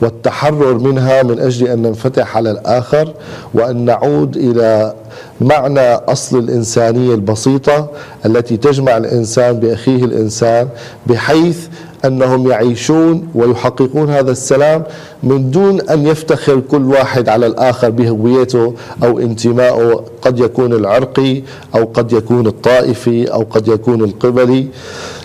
والتحرر 0.00 0.74
منها 0.78 1.22
من 1.22 1.38
أجل 1.40 1.66
أن 1.68 1.82
ننفتح 1.82 2.36
على 2.36 2.50
الآخر 2.50 3.12
وأن 3.54 3.84
نعود 3.84 4.36
إلى 4.36 4.94
معنى 5.40 5.94
أصل 5.94 6.38
الإنسانية 6.38 7.14
البسيطة 7.14 7.88
التي 8.26 8.56
تجمع 8.56 8.96
الإنسان 8.96 9.60
بأخيه 9.60 10.04
الإنسان 10.04 10.68
بحيث 11.06 11.66
أنهم 12.04 12.50
يعيشون 12.50 13.28
ويحققون 13.34 14.10
هذا 14.10 14.30
السلام 14.30 14.82
من 15.22 15.50
دون 15.50 15.80
أن 15.80 16.06
يفتخر 16.06 16.60
كل 16.60 16.82
واحد 16.84 17.28
على 17.28 17.46
الآخر 17.46 17.90
بهويته 17.90 18.74
أو 19.02 19.18
انتمائه. 19.18 20.04
قد 20.22 20.38
يكون 20.40 20.72
العرقي 20.72 21.42
أو 21.74 21.84
قد 21.94 22.12
يكون 22.12 22.46
الطائفي 22.46 23.32
أو 23.32 23.46
قد 23.50 23.68
يكون 23.68 24.04
القبلي. 24.04 24.66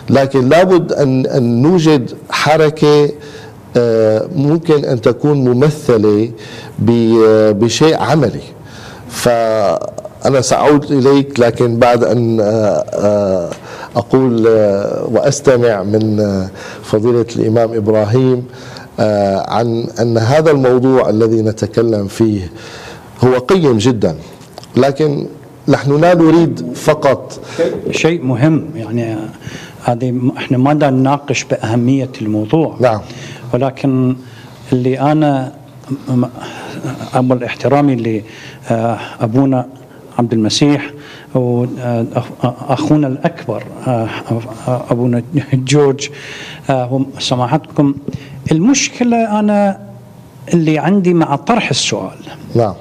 لكن 0.09 0.49
لابد 0.49 0.93
ان 0.93 1.61
نوجد 1.61 2.11
حركة 2.29 3.03
آه، 3.05 3.09
ممكن 4.35 4.85
أن 4.85 5.01
تكون 5.01 5.37
ممثلة 5.37 6.31
بشيء 7.59 7.97
عملي. 7.97 8.41
فأنا 9.09 10.41
سأعود 10.41 10.91
إليك 10.91 11.39
لكن 11.39 11.79
بعد 11.79 12.03
أن 12.03 12.39
آه، 12.39 12.45
آه، 12.93 13.49
أقول 13.95 14.47
وأستمع 15.11 15.83
من 15.83 16.23
فضيلة 16.83 17.25
الإمام 17.35 17.73
إبراهيم 17.73 18.45
عن 19.47 19.87
أن 19.99 20.17
هذا 20.17 20.51
الموضوع 20.51 21.09
الذي 21.09 21.41
نتكلم 21.41 22.07
فيه 22.07 22.51
هو 23.23 23.37
قيم 23.37 23.77
جدا. 23.77 24.15
لكن 24.77 25.25
نحن 25.67 26.01
لا 26.01 26.13
نريد 26.13 26.73
فقط 26.75 27.39
شيء 27.91 28.23
مهم. 28.23 28.65
يعني 28.75 29.17
هذه 29.83 30.31
إحنا 30.37 30.57
ما 30.57 30.73
نناقش 30.73 31.43
بأهمية 31.43 32.09
الموضوع. 32.21 32.75
نعم. 32.79 32.99
ولكن 33.53 34.15
اللي 34.74 35.00
أنا 35.00 35.51
اول 37.15 37.43
احترامي 37.43 38.24
لابونا 38.70 39.67
عبد 40.20 40.34
المسيح 40.34 40.91
واخونا 41.36 43.08
الأكبر 43.08 43.63
أبونا 44.67 45.24
جورج 45.53 46.10
سماحتكم. 47.20 47.93
المشكلة 48.51 49.39
أنا 49.39 49.79
اللي 50.53 50.79
عندي 50.79 51.13
مع 51.13 51.36
طرح 51.36 51.70
السؤال 51.70 52.17
نعم. 52.55 52.74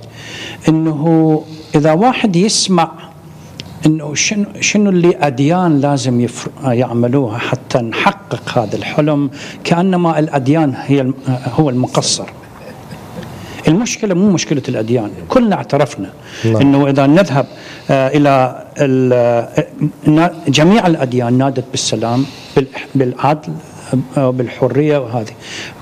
إنه 0.69 1.43
إذا 1.75 1.93
واحد 1.93 2.37
يسمع 2.37 2.91
إنه 3.87 4.15
شنو 4.15 4.47
شنو 4.61 4.91
اللي 4.91 5.17
أديان 5.21 5.81
لازم 5.81 6.27
يعملوها 6.65 7.39
حتى 7.39 7.79
نحقق 7.79 8.59
هذا 8.59 8.77
الحلم 8.77 9.31
كأنما 9.65 10.19
الأديان 10.19 10.75
هي 10.77 11.13
هو 11.45 11.71
المقصر 11.71 12.25
المشكلة 13.69 14.15
مو 14.15 14.31
مشكلة 14.31 14.63
الأديان 14.69 15.11
كلنا 15.29 15.57
اعترفنا 15.57 16.11
نعم. 16.45 16.57
إنه 16.57 16.89
إذا 16.89 17.07
نذهب 17.07 17.47
آه، 17.91 18.09
إلى 18.09 18.65
آه، 18.79 20.33
جميع 20.49 20.87
الأديان 20.87 21.39
نادت 21.39 21.65
بالسلام 21.71 22.25
بالعدل 22.95 23.53
بالحرية 24.17 24.99
وهذه. 24.99 25.33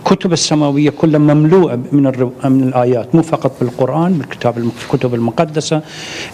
كتب 0.04 0.32
السماوية 0.32 0.90
كلها 0.90 1.18
مملوءة 1.18 1.78
من 1.92 2.02
من 2.44 2.62
الآيات 2.68 3.14
مو 3.14 3.22
فقط 3.22 3.52
بالقرآن 3.60 4.12
بالكتاب 4.12 4.58
الكتب 4.58 5.14
المقدسة. 5.14 5.82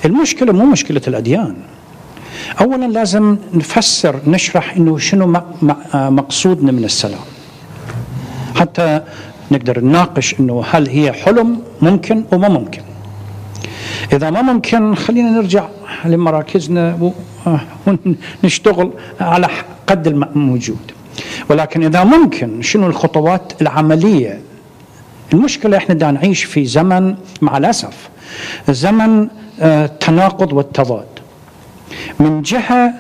المشكلة 0.05 0.53
مو 0.53 0.65
مشكلة 0.65 1.03
الأديان. 1.09 1.57
اولا 2.61 2.87
لازم 2.87 3.37
نفسر 3.55 4.21
نشرح 4.27 4.77
إنه 4.77 4.99
شنو 4.99 5.43
مقصودنا 5.95 6.73
من 6.73 6.85
السلام. 6.85 7.25
حتى 8.55 9.01
نقدر 9.51 9.81
نناقش 9.81 10.41
إنه 10.41 10.65
هل 10.71 10.89
هي 10.89 11.13
حلم 11.13 11.59
ممكن 11.83 12.25
وما 12.33 12.49
ممكن. 12.49 12.83
إذا 14.13 14.31
ما 14.31 14.43
ممكن 14.43 14.95
خلينا 14.95 15.31
نرجع 15.31 15.69
لمراكزنا 16.05 17.13
ونشتغل 18.45 18.91
على 19.21 19.49
قد 19.87 20.07
الموجود. 20.07 20.93
ولكن 21.49 21.85
إذا 21.85 22.05
ممكن 22.05 22.63
شنو 22.63 22.87
الخطوات 22.87 23.63
العملية؟ 23.63 24.41
المشكلة 25.33 25.77
إحنا 25.77 25.95
دا 25.95 26.11
نعيش 26.11 26.45
في 26.45 26.65
زمن 26.65 27.15
مع 27.43 27.57
الأسف. 27.57 28.09
زمن 28.69 29.29
التناقض 29.63 30.51
آه، 30.51 30.55
والتضاد. 30.55 31.07
من 32.21 32.43
جهة 32.43 32.95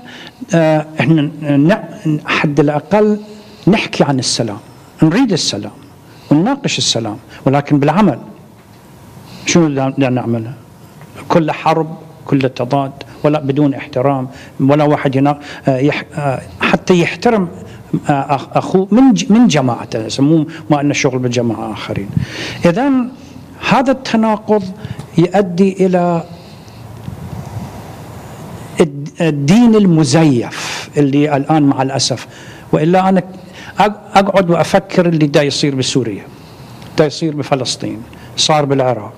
آه، 0.54 0.86
إحنا 1.00 1.84
حد 2.26 2.60
الأقل 2.60 3.20
نحكي 3.68 4.04
عن 4.04 4.18
السلام 4.18 4.58
نريد 5.02 5.32
السلام 5.32 5.72
ونناقش 6.30 6.78
السلام 6.78 7.18
ولكن 7.46 7.78
بالعمل. 7.78 8.18
شنو 9.46 9.68
بدنا 9.68 10.08
نعمله؟ 10.08 10.52
كل 11.28 11.52
حرب 11.52 11.96
كل 12.26 12.48
تضاد 12.48 12.92
ولا 13.24 13.40
بدون 13.40 13.74
احترام 13.74 14.28
ولا 14.60 14.84
واحد 14.84 15.16
ينا 15.16 15.40
آه، 15.68 16.40
حتى 16.60 17.00
يحترم 17.00 17.48
اخوه 18.08 18.88
من 18.90 19.14
من 19.30 19.46
جماعته 19.46 20.22
مو 20.22 20.46
ما 20.70 20.80
انه 20.80 20.92
شغل 20.92 21.18
بالجماعه 21.18 21.72
آخرين. 21.72 22.08
اذا 22.64 22.90
هذا 23.68 23.90
التناقض 23.92 24.62
يؤدي 25.18 25.86
إلى 25.86 26.22
الدين 29.20 29.74
المزيف 29.74 30.88
اللي 30.96 31.36
الآن 31.36 31.62
مع 31.62 31.82
الأسف. 31.82 32.26
وإلا 32.72 33.08
أنا 33.08 33.22
أقعد 34.14 34.50
وأفكر 34.50 35.06
اللي 35.06 35.26
دا 35.26 35.42
يصير 35.42 35.74
بسوريا 35.74 36.22
دا 36.98 37.06
يصير 37.06 37.36
بفلسطين 37.36 38.02
صار 38.36 38.64
بالعراق 38.64 39.12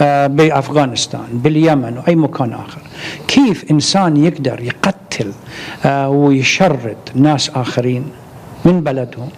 آه، 0.00 0.26
بأفغانستان 0.26 1.26
باليمن 1.32 1.98
وأي 1.98 2.16
مكان 2.16 2.52
آخر. 2.52 2.80
كيف 3.28 3.70
إنسان 3.70 4.16
يقدر 4.16 4.60
يقتل 4.60 5.09
آه، 5.84 6.08
ويشرد 6.08 6.96
ناس 7.14 7.50
آخرين 7.54 8.04
من 8.64 8.80
بلدهم 8.80 9.28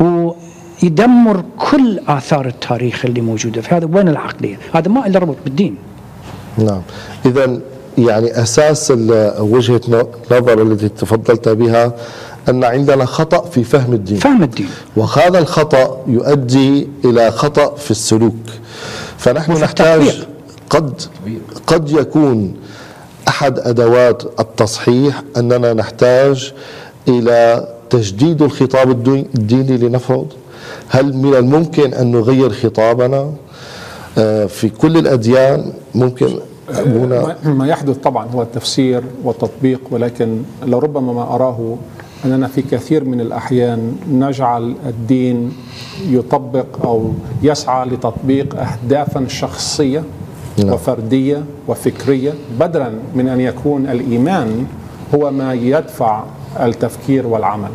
ويدمر 0.00 1.44
كل 1.58 2.00
آثار 2.08 2.46
التاريخ 2.46 3.04
اللي 3.04 3.20
موجودة. 3.20 3.60
في 3.60 3.74
هذا 3.74 3.88
وين 3.92 4.08
العقلية؟ 4.08 4.58
هذا 4.74 4.88
ما 4.88 5.00
له 5.00 5.20
ربط 5.20 5.36
بالدين. 5.44 5.76
نعم. 6.58 6.82
اذا 7.26 7.60
يعني 7.98 8.42
أساس 8.42 8.90
وجهة 9.38 9.80
نظر 10.30 10.62
التي 10.62 10.88
تفضلت 10.88 11.48
بها 11.48 11.94
أن 12.48 12.64
عندنا 12.64 13.04
خطأ 13.04 13.44
في 13.50 13.64
فهم 13.64 13.92
الدين. 13.92 14.18
فهم 14.18 14.42
الدين. 14.42 14.68
وهذا 14.96 15.38
الخطأ 15.38 16.04
يؤدي 16.06 16.88
إلى 17.04 17.30
خطأ 17.30 17.76
في 17.76 17.90
السلوك. 17.90 18.34
فنحن 19.18 19.52
نحتاج 19.52 20.26
قد 20.70 21.02
قد 21.66 21.90
يكون 21.90 22.54
أحد 23.28 23.58
أدوات 23.58 24.22
التصحيح 24.40 25.22
أننا 25.36 25.72
نحتاج 25.72 26.52
إلى 27.08 27.68
تجديد 27.90 28.42
الخطاب 28.42 28.90
الديني 29.08 29.76
لنفرض. 29.76 30.26
هل 30.88 31.16
من 31.16 31.34
الممكن 31.34 31.94
أن 31.94 32.12
نغير 32.12 32.50
خطابنا؟ 32.50 33.32
آه، 34.18 34.46
في 34.46 34.68
كل 34.68 34.96
الأديان 34.96 35.72
ممكن 35.94 36.38
هنا 36.70 37.36
ما 37.44 37.66
يحدث 37.66 37.96
طبعا 37.96 38.26
هو 38.26 38.42
التفسير 38.42 39.02
والتطبيق 39.24 39.80
ولكن 39.90 40.42
لربما 40.66 41.12
ما 41.12 41.22
أراه 41.22 41.76
أننا 42.24 42.46
في 42.46 42.62
كثير 42.62 43.04
من 43.04 43.20
الأحيان 43.20 43.96
نجعل 44.10 44.74
الدين 44.86 45.52
يطبق 46.08 46.66
أو 46.84 47.12
يسعى 47.42 47.86
لتطبيق 47.88 48.56
اهدافا 48.60 49.24
شخصية 49.28 50.04
نعم. 50.64 50.74
وفردية 50.74 51.44
وفكرية 51.68 52.32
بدلا 52.60 52.90
من 53.14 53.28
أن 53.28 53.40
يكون 53.40 53.86
الإيمان 53.86 54.66
هو 55.14 55.30
ما 55.30 55.54
يدفع 55.54 56.22
التفكير 56.60 57.26
والعمل. 57.26 57.70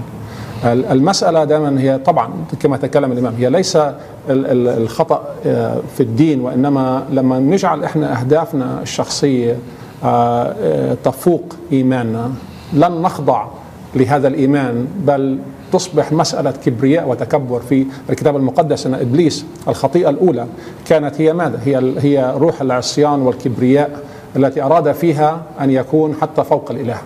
المسألة 0.65 1.43
دائما 1.43 1.81
هي 1.81 1.97
طبعا 1.97 2.29
كما 2.59 2.77
تكلم 2.77 3.11
الإمام 3.11 3.33
هي 3.35 3.49
ليس 3.49 3.77
الخطأ 4.29 5.23
آه، 5.45 5.77
في 5.97 6.03
الدين 6.03 6.41
وإنما 6.41 7.03
لما 7.11 7.39
نجعل 7.39 7.83
إحنا 7.83 8.19
أهدافنا 8.19 8.81
الشخصية 8.81 9.57
آه، 10.03 10.55
آه، 10.61 10.97
تفوق 11.03 11.55
إيماننا 11.71 12.31
لن 12.73 13.01
نخضع 13.01 13.47
لهذا 13.95 14.27
الإيمان 14.27 14.87
بل 15.05 15.37
تصبح 15.73 16.11
مسألة 16.11 16.51
كبرياء 16.65 17.09
وتكبر 17.09 17.59
في 17.59 17.85
الكتاب 18.09 18.35
المقدس 18.35 18.85
أن 18.85 18.93
إبليس 18.93 19.45
الخطيئة 19.67 20.09
الأولى 20.09 20.47
كانت 20.87 21.21
هي 21.21 21.33
ماذا؟ 21.33 21.59
هي 21.65 21.93
هي 21.99 22.33
روح 22.37 22.61
العصيان 22.61 23.21
والكبرياء 23.21 23.99
التي 24.35 24.61
أراد 24.61 24.91
فيها 24.91 25.41
أن 25.61 25.71
يكون 25.71 26.15
حتى 26.21 26.43
فوق 26.43 26.71
الإله 26.71 26.97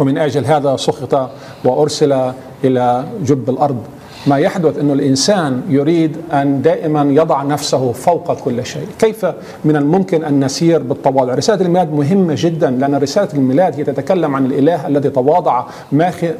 ومن 0.00 0.18
أجل 0.18 0.44
هذا 0.44 0.76
سخط 0.76 1.30
وأرسل 1.64 2.32
إلى 2.64 3.04
جب 3.22 3.50
الأرض 3.50 3.82
ما 4.26 4.38
يحدث 4.38 4.78
أن 4.78 4.90
الإنسان 4.90 5.62
يريد 5.68 6.16
أن 6.32 6.62
دائما 6.62 7.02
يضع 7.02 7.42
نفسه 7.42 7.92
فوق 7.92 8.40
كل 8.40 8.66
شيء. 8.66 8.86
كيف 8.98 9.26
من 9.64 9.76
الممكن 9.76 10.24
أن 10.24 10.44
نسير 10.44 10.82
بالتواضع؟ 10.82 11.34
رسالة 11.34 11.62
الميلاد 11.66 11.92
مهمة 11.92 12.34
جدا 12.36 12.70
لأن 12.70 12.94
رسالة 12.94 13.28
الميلاد 13.34 13.76
هي 13.76 13.84
تتكلم 13.84 14.36
عن 14.36 14.46
الإله 14.46 14.86
الذي 14.86 15.10
تواضع 15.10 15.64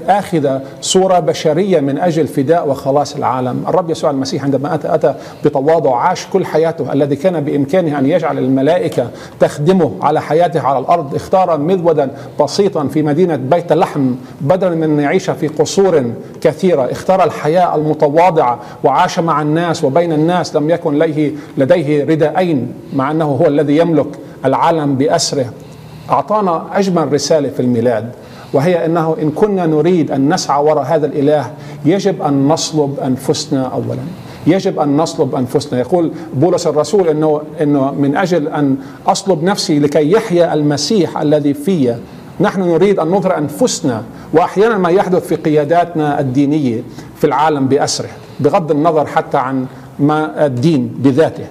آخذ 0.09 0.59
صورة 0.81 1.19
بشرية 1.19 1.81
من 1.81 1.99
أجل 1.99 2.27
فداء 2.27 2.69
وخلاص 2.69 3.17
العالم. 3.17 3.65
الرب 3.69 3.91
يسوع 3.91 4.11
المسيح 4.11 4.45
عندما 4.45 4.75
أتى 4.75 4.95
أتى 4.95 5.15
بتواضع 5.45 5.97
عاش 5.97 6.27
كل 6.27 6.47
حياته 6.47 6.93
الذي 6.93 7.17
كان 7.17 7.41
بإمكانه 7.41 7.99
أن 7.99 8.07
يجعل 8.07 8.39
الملائكة 8.39 9.09
تخدمه 9.41 9.93
على 10.03 10.21
حياته 10.21 10.61
على 10.61 10.79
الأرض 10.79 11.15
اختار 11.15 11.59
مذودا 11.59 12.11
بسيطا 12.41 12.87
في 12.87 13.03
مدينة 13.03 13.37
بيت 13.37 13.73
لحم 13.73 14.15
بدلا 14.41 14.75
من 14.75 14.83
أن 14.83 15.01
يعيش 15.01 15.31
في 15.31 15.49
قصور 15.49 16.05
كثيرة. 16.41 16.91
اختار 16.91 17.25
الحياة 17.25 17.72
المتواضعة 17.75 18.59
وعاش 18.85 19.19
مع 19.19 19.43
الناس 19.43 19.85
وبين 19.85 20.13
الناس 20.13 20.57
لم 20.57 20.71
يكن 20.71 20.99
لديه 20.99 21.33
لديه 21.59 22.05
رداءين 22.05 22.73
مع 22.97 23.11
أنه 23.11 23.25
هو 23.25 23.47
الذي 23.47 23.77
يملك 23.77 24.07
العالم 24.45 24.95
بأسره. 24.95 25.47
أعطانا 26.11 26.67
أجمل 26.73 27.13
رسالة 27.13 27.49
في 27.49 27.61
الميلاد 27.61 28.11
وهي 28.53 28.87
أنه 28.87 29.17
إن 29.23 29.31
كنا 29.31 29.67
نريد 29.67 30.11
أن 30.11 30.35
نسعى 30.35 30.65
وراء 30.65 30.85
هذا 30.85 31.07
الإله 31.07 31.51
يجب 31.85 32.23
أن 32.23 32.49
نصلب 32.49 33.01
أنفسنا 33.01 33.63
أولا. 33.67 34.03
يجب 34.47 34.81
أن 34.81 34.97
نصلب 34.97 35.35
أنفسنا. 35.35 35.79
يقول 35.81 36.13
بولس 36.35 36.67
الرسول 36.67 37.09
أنه, 37.09 37.41
إنه 37.61 37.91
من 37.91 38.17
أجل 38.17 38.49
أن 38.49 38.77
أصلب 39.07 39.43
نفسي 39.45 39.79
لكي 39.79 40.13
يحيا 40.13 40.55
المسيح 40.55 41.19
الذي 41.21 41.55
في 41.55 41.95
نحن 42.41 42.61
نريد 42.63 42.99
أن 42.99 43.09
نظهر 43.09 43.39
أنفسنا 43.39 44.03
وأحيانا 44.33 44.79
ما 44.79 44.89
يحدث 44.89 45.27
في 45.27 45.37
قياداتنا 45.37 46.21
الدينية 46.21 46.83
في 47.17 47.27
العالم 47.27 47.67
بأسره 47.69 48.09
بغض 48.41 48.71
النظر 48.71 49.07
حتى 49.07 49.39
عن 49.39 49.67
ما 49.99 50.47
الدين 50.47 50.95
بذاته. 50.99 51.45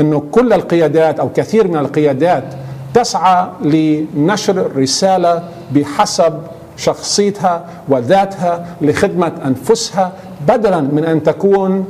أنه 0.00 0.22
كل 0.32 0.52
القيادات 0.52 1.20
أو 1.20 1.28
كثير 1.32 1.68
من 1.68 1.76
القيادات 1.76 2.44
تسعى 2.94 3.48
لنشر 3.62 4.70
رسالة 4.76 5.42
بحسب 5.74 6.34
شخصيتها 6.76 7.64
وذاتها 7.88 8.66
لخدمة 8.80 9.32
أنفسها 9.44 10.12
بدلا 10.48 10.80
من 10.80 11.04
أن 11.04 11.22
تكون 11.22 11.84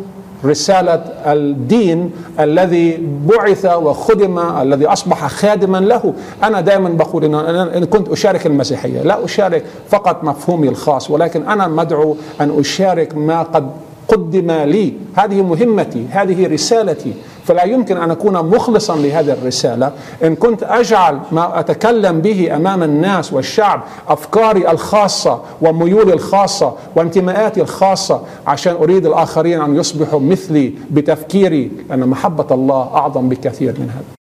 رسالة 0.45 1.03
الدين 1.27 2.11
الذي 2.41 3.09
بعث 3.27 3.65
وخدم 3.65 4.39
الذي 4.39 4.87
أصبح 4.87 5.27
خادما 5.27 5.79
له. 5.79 6.15
أنا 6.45 6.61
دائما 6.61 6.89
بقول 6.89 7.25
إن 7.25 7.35
أنا 7.35 7.85
كنت 7.87 8.09
أشارك 8.09 8.47
المسيحية 8.47 9.03
لا 9.03 9.25
أشارك 9.25 9.65
فقط 9.89 10.25
مفهومي 10.25 10.69
الخاص 10.69 11.11
ولكن 11.11 11.49
أنا 11.49 11.69
مدعو 11.69 12.17
أن 12.41 12.59
أشارك 12.61 13.17
ما 13.17 13.43
قد 13.43 13.71
قدم 14.09 14.51
لي. 14.51 14.93
هذه 15.15 15.43
مهمتي 15.43 16.07
هذه 16.11 16.47
رسالتي. 16.47 17.13
فلا 17.49 17.65
يمكن 17.65 17.97
أن 17.97 18.11
أكون 18.11 18.33
مخلصا 18.35 18.97
لهذه 18.97 19.33
الرسالة. 19.33 19.93
إن 20.25 20.37
كنت 20.37 20.63
أجعل 20.63 21.21
ما 21.33 21.61
أتكلم 21.61 22.21
به 22.21 22.57
أمام 22.57 22.83
الناس 22.83 23.33
والشعب 23.33 23.83
أفكاري 24.09 24.71
الخاصة 24.71 25.41
وميولي 25.63 26.13
الخاصة 26.13 26.73
وانتماءاتي 26.97 27.61
الخاصة 27.61 28.21
عشان 28.47 28.73
أريد 28.75 29.07
الآخرين 29.07 29.61
أن 29.61 29.77
يصبحوا 29.77 30.21
مثلي 30.21 30.73
بتفكيري 30.91 31.71
لأن 31.89 32.09
محبة 32.09 32.47
الله 32.51 32.83
أعظم 32.95 33.29
بكثير 33.29 33.73
من 33.79 33.91
هذا. 33.91 34.18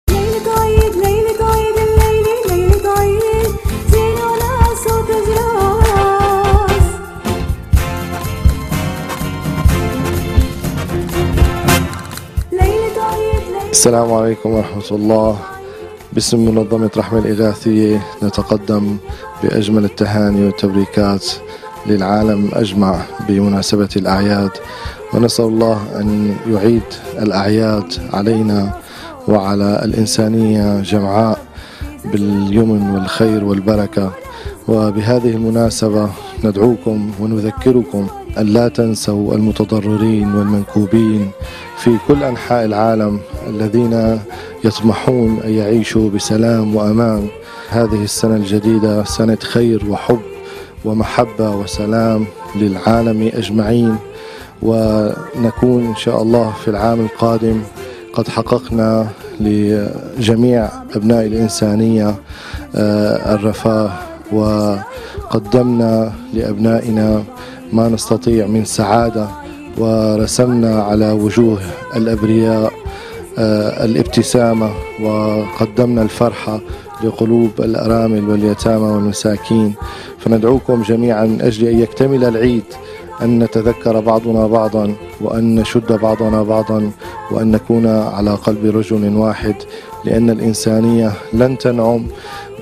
السلام 13.76 14.12
عليكم 14.12 14.50
ورحمة 14.50 14.90
الله. 14.90 15.36
باسم 16.12 16.48
منظمة 16.48 16.90
رحمة 16.96 17.18
الإغاثية 17.18 18.02
نتقدم 18.22 18.96
بأجمل 19.42 19.84
التهاني 19.84 20.46
والتبريكات 20.46 21.26
للعالم 21.86 22.50
أجمع 22.52 23.00
بمناسبة 23.28 23.88
الأعياد. 23.96 24.50
ونسأل 25.14 25.44
الله 25.44 26.00
أن 26.00 26.36
يعيد 26.48 26.88
الأعياد 27.18 27.92
علينا 28.12 28.72
وعلى 29.28 29.80
الإنسانية 29.84 30.80
جمعاء 30.80 31.38
باليمن 32.04 32.90
والخير 32.90 33.44
والبركة. 33.44 34.10
وبهذه 34.68 35.30
المناسبة 35.30 36.10
ندعوكم 36.44 37.10
ونذكركم 37.20 38.06
أن 38.38 38.46
لا 38.46 38.68
تنسوا 38.68 39.34
المتضررين 39.34 40.34
والمنكوبين 40.34 41.30
في 41.78 41.96
كل 42.08 42.22
أنحاء 42.22 42.64
العالم 42.64 43.20
الذين 43.48 44.20
يطمحون 44.64 45.40
أن 45.44 45.50
يعيشوا 45.50 46.10
بسلام 46.10 46.76
وأمان. 46.76 47.28
هذه 47.70 48.02
السنة 48.04 48.36
الجديدة 48.36 49.04
سنة 49.04 49.38
خير 49.42 49.84
وحب 49.90 50.20
ومحبة 50.84 51.50
وسلام 51.50 52.26
للعالم 52.56 53.30
أجمعين. 53.34 53.96
ونكون 54.62 55.86
إن 55.86 55.96
شاء 55.96 56.22
الله 56.22 56.52
في 56.64 56.68
العام 56.68 57.00
القادم 57.00 57.62
قد 58.12 58.28
حققنا 58.28 59.08
لجميع 59.40 60.68
أبناء 60.94 61.26
الإنسانية 61.26 62.14
آه، 62.76 63.34
الرفاه. 63.34 63.90
وقدمنا 64.32 66.12
لأبنائنا 66.34 67.22
ما 67.72 67.88
نستطيع 67.88 68.46
من 68.46 68.64
سعادة 68.64 69.28
ورسمنا 69.78 70.82
على 70.82 71.12
وجوه 71.12 71.58
الأبرياء 71.96 72.72
آه، 73.38 73.84
الابتسامة 73.84 74.70
وقدمنا 75.02 76.02
الفرحة 76.02 76.60
لقلوب 77.04 77.50
الأرامل 77.58 78.28
واليتامى 78.30 78.84
والمساكين. 78.84 79.74
فندعوكم 80.18 80.82
جميعا 80.82 81.24
من 81.24 81.40
أجل 81.40 81.66
أن 81.68 81.78
يكتمل 81.78 82.24
العيد 82.24 82.64
أن 83.22 83.38
نتذكر 83.38 84.00
بعضنا 84.00 84.46
بعضا 84.46 84.94
وأن 85.20 85.54
نشد 85.54 85.92
بعضنا 85.92 86.42
بعضا 86.42 86.90
وأن 87.30 87.50
نكون 87.50 87.86
على 87.86 88.30
قلب 88.30 88.76
رجل 88.76 89.16
واحد 89.16 89.54
لأن 90.04 90.30
الإنسانية 90.30 91.12
لن 91.32 91.58
تنعم 91.58 92.06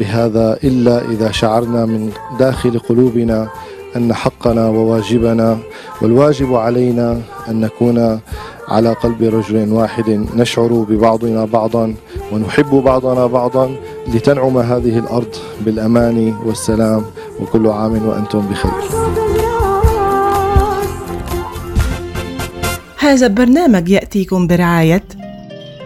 بهذا 0.01 0.59
إلا 0.65 1.11
إذا 1.11 1.31
شعرنا 1.31 1.87
من 1.87 2.11
داخل 2.39 2.79
قلوبنا 2.79 3.49
أن 3.97 4.15
حقنا 4.15 4.69
وواجبنا 4.69 5.59
والواجب 6.03 6.55
علينا 6.55 7.21
أن 7.49 7.61
نكون 7.61 8.21
على 8.69 8.93
قلب 8.93 9.23
رجل 9.23 9.73
واحد 9.73 10.27
نشعر 10.37 10.87
ببعضنا 10.89 11.45
بعضا 11.45 11.95
ونحب 12.33 12.71
بعضنا 12.71 13.27
بعضا 13.27 13.77
لتنعم 14.15 14.59
هذه 14.59 14.99
الأرض 14.99 15.35
بالأمان 15.61 16.35
والسلام 16.47 17.05
وكل 17.41 17.67
عام 17.67 18.09
وأنتم 18.09 18.43
بخير. 18.51 18.73
هذا 22.99 23.27
البرنامج 23.27 23.89
يأتيكم 23.89 24.47
برعاية 24.47 25.05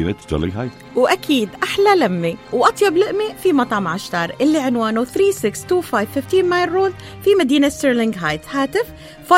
مدينة 0.00 0.14
ستيرلينغ 0.20 0.60
هايتس. 0.60 0.70
وأكيد 0.96 1.48
أحلى 1.62 1.96
لمة 1.96 2.36
وأطيب 2.52 2.96
لقمة 2.96 3.34
في 3.42 3.52
مطعم 3.52 3.88
عشتار 3.88 4.32
اللي 4.40 4.58
عنوانه 4.58 5.04
3625 5.04 6.06
15 6.06 6.42
Mile 6.42 6.72
Road 6.72 6.92
في 7.24 7.30
مدينة 7.40 7.68
ستيرلينغ 7.68 8.14
هايتس. 8.16 8.40
هاتف 8.50 8.86
586-698-2585 9.30 9.34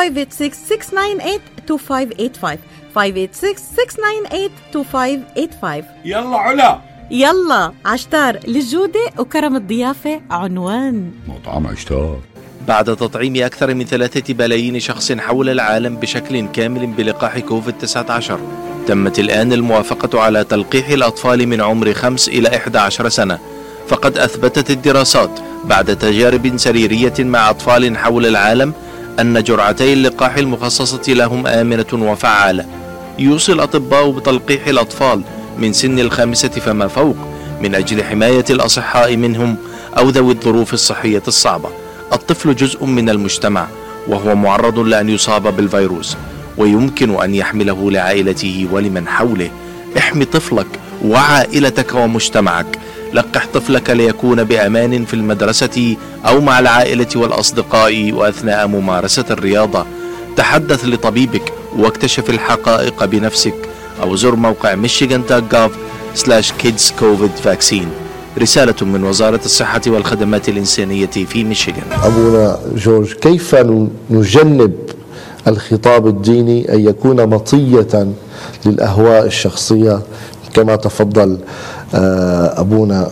586-698-2585 2.95 5.83
يلا 6.05 6.37
على. 6.37 6.79
يلا 7.11 7.71
عشتار 7.85 8.39
للجودة 8.47 9.09
وكرم 9.19 9.55
الضيافة 9.55 10.21
عنوان. 10.29 11.11
مطعم 11.27 11.67
عشتار. 11.67 12.19
بعد 12.67 12.85
تطعيم 12.85 13.35
أكثر 13.35 13.73
من 13.73 13.85
ثلاثة 13.85 14.33
بلايين 14.33 14.79
شخص 14.79 15.11
حول 15.11 15.49
العالم 15.49 15.95
بشكل 15.95 16.47
كامل 16.47 16.87
بلقاح 16.87 17.39
كوفيد-19 17.39 18.31
تمت 18.87 19.19
الآن 19.19 19.53
الموافقة 19.53 20.19
على 20.19 20.43
تلقيح 20.43 20.89
الأطفال 20.89 21.47
من 21.47 21.61
عمر 21.61 21.93
5 21.93 22.31
إلى 22.31 22.55
11 22.55 23.09
سنة. 23.09 23.39
فقد 23.87 24.17
أثبتت 24.17 24.71
الدراسات 24.71 25.39
بعد 25.63 25.95
تجارب 25.95 26.57
سريرية 26.57 27.13
مع 27.19 27.49
أطفال 27.49 27.97
حول 27.97 28.25
العالم 28.25 28.73
أن 29.19 29.43
جرعتي 29.43 29.93
اللقاح 29.93 30.37
المخصصة 30.37 31.13
لهم 31.13 31.47
آمنة 31.47 31.85
وفعالة. 31.93 32.65
يوصي 33.19 33.51
الأطباء 33.51 34.11
بتلقيح 34.11 34.67
الأطفال 34.67 35.21
من 35.57 35.73
سن 35.73 35.99
الخامسة 35.99 36.49
فما 36.49 36.87
فوق 36.87 37.15
من 37.61 37.75
أجل 37.75 38.03
حماية 38.03 38.45
الأصحاء 38.49 39.15
منهم 39.17 39.55
أو 39.97 40.09
ذوي 40.09 40.33
الظروف 40.33 40.73
الصحية 40.73 41.23
الصعبة. 41.27 41.69
الطفل 42.13 42.55
جزء 42.55 42.85
من 42.85 43.09
المجتمع 43.09 43.67
وهو 44.07 44.35
معرض 44.35 44.79
لأن 44.79 45.09
يصاب 45.09 45.55
بالفيروس. 45.55 46.17
ويمكن 46.57 47.21
أن 47.21 47.35
يحمله 47.35 47.91
لعائلته 47.91 48.67
ولمن 48.71 49.07
حوله. 49.07 49.49
احمي 49.97 50.25
طفلك 50.25 50.67
وعائلتك 51.05 51.95
ومجتمعك. 51.95 52.79
لقح 53.13 53.47
طفلك 53.53 53.89
ليكون 53.89 54.43
بأمان 54.43 55.05
في 55.05 55.13
المدرسة 55.13 55.95
أو 56.25 56.41
مع 56.41 56.59
العائلة 56.59 57.07
والأصدقاء 57.15 58.11
وأثناء 58.11 58.67
ممارسة 58.67 59.25
الرياضة. 59.31 59.85
تحدث 60.37 60.85
لطبيبك 60.85 61.53
واكتشف 61.77 62.29
الحقائق 62.29 63.05
بنفسك 63.05 63.55
أو 64.01 64.15
زر 64.15 64.35
موقع 64.35 64.75
michigan.gov 64.75 65.71
kids 66.63 66.91
covid 67.01 67.47
vaccine. 67.47 68.03
رسالة 68.39 68.75
من 68.81 69.03
وزارة 69.03 69.39
الصحة 69.45 69.81
والخدمات 69.87 70.49
الإنسانية 70.49 71.05
في 71.05 71.43
ميشيغان 71.43 71.83
أبونا 72.03 72.59
جورج 72.75 73.13
كيف 73.13 73.55
نجنب 74.09 74.73
الخطاب 75.47 76.07
الديني 76.07 76.73
أن 76.73 76.79
يكون 76.79 77.25
مطية 77.29 78.07
للأهواء 78.65 79.25
الشخصية 79.25 79.99
كما 80.53 80.75
تفضل 80.75 81.37
آه، 81.95 82.59
أبونا 82.61 83.07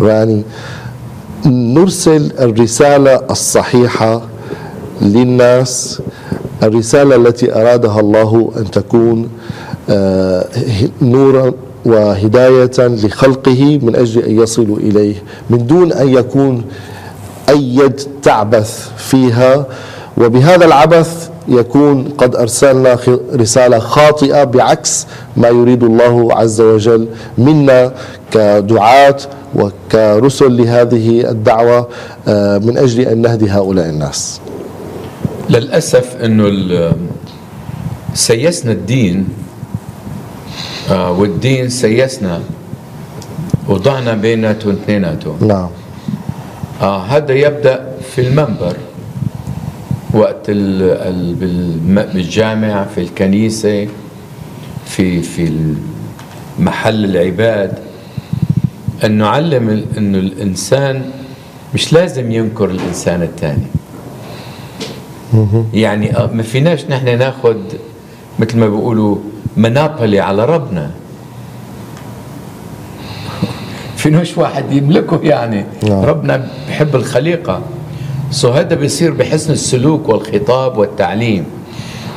راني. 0.00 0.42
نرسل 1.46 2.32
الرسالة 2.40 3.20
الصحيحة 3.30 4.22
للناس. 5.02 6.02
الرسالة 6.62 7.16
التي 7.16 7.54
أرادها 7.54 8.00
الله 8.00 8.52
أن 8.56 8.70
تكون 8.70 9.28
آه، 9.90 10.46
نورا 11.02 11.52
وهداية 11.86 12.70
لخلقه 12.78 13.78
من 13.82 13.96
أجل 13.96 14.22
أن 14.22 14.40
يصلوا 14.40 14.76
إليه. 14.78 15.14
من 15.50 15.66
دون 15.66 15.92
أن 15.92 16.08
يكون 16.08 16.64
أي 17.48 17.76
يد 17.76 18.00
تعبث 18.22 18.90
فيها. 18.96 19.66
وبهذا 20.18 20.64
العبث 20.64 21.30
يكون 21.48 22.08
قد 22.18 22.36
أرسلنا 22.36 22.98
رسالة 23.34 23.78
خاطئة 23.78 24.44
بعكس 24.44 25.06
ما 25.36 25.48
يريد 25.48 25.82
الله 25.84 26.34
عز 26.34 26.60
وجل 26.60 27.08
منا 27.38 27.92
كدعاة 28.30 29.16
وكرسل 29.54 30.56
لهذه 30.56 31.30
الدعوة 31.30 31.88
آه، 32.28 32.58
من 32.58 32.78
أجل 32.78 33.00
أن 33.00 33.22
نهدي 33.22 33.50
هؤلاء 33.50 33.88
الناس. 33.88 34.40
للأسف 35.50 36.16
إنه 36.24 36.92
سيسنا 38.14 38.72
الدين 38.72 39.28
آه، 40.90 41.10
والدين 41.12 41.68
سيسنا 41.68 42.40
وضعنا 43.68 44.14
بيناتهم 44.14 44.72
اثنيناتهم. 44.72 45.48
نعم. 45.48 45.68
آه 46.82 47.02
هذا 47.02 47.32
يبدأ 47.32 47.86
في 48.14 48.20
المنبر. 48.20 48.76
وقت 50.16 50.50
بالجامع 51.90 52.84
في 52.84 53.00
الكنيسة 53.00 53.88
في 54.86 55.22
في 55.22 55.74
محل 56.58 57.04
العباد 57.04 57.78
أن 59.04 59.12
نعلم 59.12 59.84
أنه 59.98 60.18
الإنسان 60.18 61.10
مش 61.74 61.92
لازم 61.92 62.32
ينكر 62.32 62.70
الإنسان 62.70 63.22
الثاني 63.22 63.66
يعني 65.74 66.16
آه، 66.16 66.30
ما 66.32 66.42
فيناش 66.42 66.84
نحن 66.84 67.18
ناخذ 67.18 67.56
مثل 68.38 68.58
ما 68.58 68.68
بيقولوا 68.68 69.16
منابلي 69.56 70.20
على 70.20 70.44
ربنا. 70.44 70.90
فينوش 73.96 74.38
واحد 74.38 74.72
يملكه 74.72 75.20
يعني. 75.22 75.64
نعم. 75.88 76.04
ربنا 76.04 76.48
بحب 76.68 76.96
الخليقة. 76.96 77.62
سو 78.30 78.50
هذا 78.50 78.74
بيصير 78.74 79.10
بحسن 79.10 79.52
السلوك 79.52 80.08
والخطاب 80.08 80.78
والتعليم. 80.78 81.44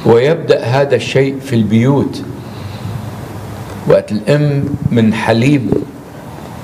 ويبدأ 0.06 0.63
هذا 0.63 0.95
الشيء 0.95 1.39
في 1.39 1.56
البيوت. 1.56 2.22
وقت 3.88 4.12
الأم 4.12 4.63
من 4.91 5.13
حليب 5.13 5.74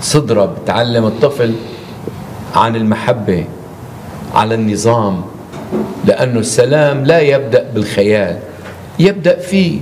صدرة 0.02 0.46
بتعلم 0.46 1.06
الطفل 1.06 1.54
عن 2.56 2.76
المحبة 2.76 3.46
على 4.34 4.56
النظام. 4.56 5.22
لأنه 6.06 6.40
السلام 6.40 7.06
لا 7.06 7.20
يبدأ 7.20 7.66
بالخيال 7.76 8.40
يبدأ 9.00 9.40
فيه 9.40 9.80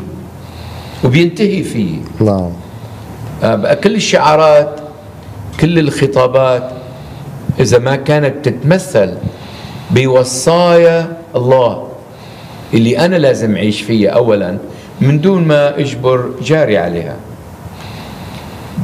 وبينتهي 1.04 1.64
فيه. 1.64 1.98
نعم. 2.22 2.52
بقى 3.44 3.76
كل 3.76 3.96
الشعارات 3.96 4.80
كل 5.60 5.80
الخطابات 5.80 6.72
إذا 7.60 7.80
ما 7.80 7.96
كانت 7.96 8.46
تتمثل 8.50 9.14
بوصايا 9.94 11.18
الله. 11.36 11.88
اللي 12.74 13.00
أنا 13.06 13.16
لازم 13.16 13.56
أعيش 13.56 13.82
فيها 13.82 14.10
أولا 14.10 14.58
من 15.02 15.22
دون 15.22 15.48
ما 15.48 15.80
أجبر 15.80 16.30
جاري 16.42 16.78
عليها. 16.78 17.16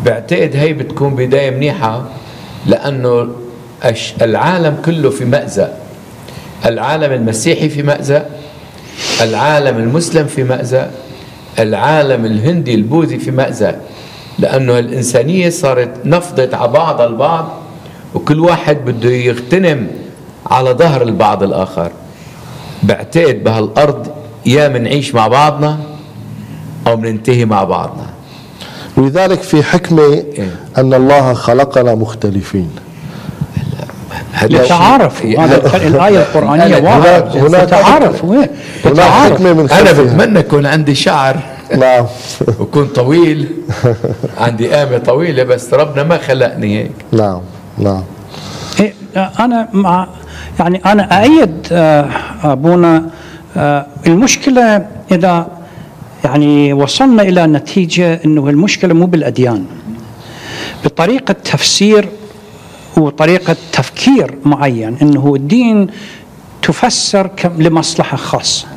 بعتقد 0.05 0.55
هي 0.55 0.73
بتكون 0.73 1.15
بداية 1.15 1.49
منيحة 1.49 2.05
لأنه 2.65 3.27
العالم 4.21 4.77
كله 4.85 5.09
في 5.09 5.25
مأزق. 5.25 5.73
العالم 6.65 7.11
المسيحي 7.13 7.69
في 7.69 7.83
مأزق. 7.83 8.25
العالم 9.21 9.77
المسلم 9.77 10.27
في 10.27 10.43
مأزق. 10.43 10.91
العالم 11.59 12.25
الهندي 12.25 12.75
البوذي 12.75 13.19
في 13.19 13.31
مأزق. 13.31 13.75
لأنه 14.39 14.79
الإنسانية 14.79 15.49
صارت 15.49 16.05
نفضت 16.05 16.53
على 16.53 16.71
بعض 16.71 17.01
البعض 17.01 17.53
وكل 18.15 18.39
واحد 18.39 18.77
بده 18.85 19.09
يغتنم 19.09 19.87
على 20.51 20.69
ظهر 20.71 21.01
البعض 21.01 21.43
الآخر. 21.43 21.91
بعتقد 22.83 23.43
بهالأرض 23.43 24.07
يا 24.45 24.67
منعيش 24.67 25.15
مع 25.15 25.27
بعضنا 25.27 25.79
أو 26.87 26.97
مننتهي 26.97 27.45
مع 27.45 27.63
بعضنا. 27.63 28.05
ولذلك 28.97 29.41
في 29.41 29.63
حكمة 29.63 30.03
إيه. 30.13 30.55
أن 30.77 30.93
الله 30.93 31.33
خلقنا 31.33 31.95
مختلفين. 31.95 32.69
تعارف. 34.67 35.19
شيء- 35.21 35.39
هذا 35.41 35.77
الآية 35.87 36.17
القرآنية 36.19 36.75
أنا- 36.79 36.83
واضحة. 36.83 37.47
هناك- 37.47 37.69
تعارف. 37.69 38.23
وين 38.25 38.47
هناك 38.85 38.99
حكمة 39.09 39.53
من 39.53 39.69
أنا 39.71 39.91
بتمنى 39.91 40.39
يكون 40.39 40.65
عندي 40.65 40.95
شعر. 40.95 41.39
نعم. 41.77 42.05
وكون 42.59 42.87
طويل. 42.87 43.51
عندي 44.37 44.67
قامة 44.67 44.97
طويلة 44.97 45.43
بس 45.43 45.73
ربنا 45.73 46.03
ما 46.03 46.17
خلقني 46.17 46.79
هيك. 46.79 46.91
نعم. 47.11 47.41
نعم. 47.77 48.03
إيه، 48.79 48.93
أنا 49.39 49.67
مع 49.73 50.07
يعني 50.59 50.81
أنا 50.85 51.19
أأيد 51.19 51.67
آه، 51.71 52.09
أبونا 52.43 53.09
آه، 53.57 53.85
المشكلة 54.07 54.87
إذا 55.11 55.47
يعني 56.23 56.73
وصلنا 56.73 57.23
إلى 57.23 57.47
نتيجة 57.47 58.19
أنه 58.25 58.49
المشكلة 58.49 58.93
مو 58.93 59.05
بالأديان 59.05 59.65
بطريقة 60.85 61.31
تفسير 61.31 62.09
وطريقة 62.97 63.55
تفكير 63.73 64.37
معين 64.45 64.97
أنه 65.01 65.35
الدين 65.35 65.87
تفسر 66.61 67.29
لمصلحة 67.57 68.17
خاصة. 68.17 68.67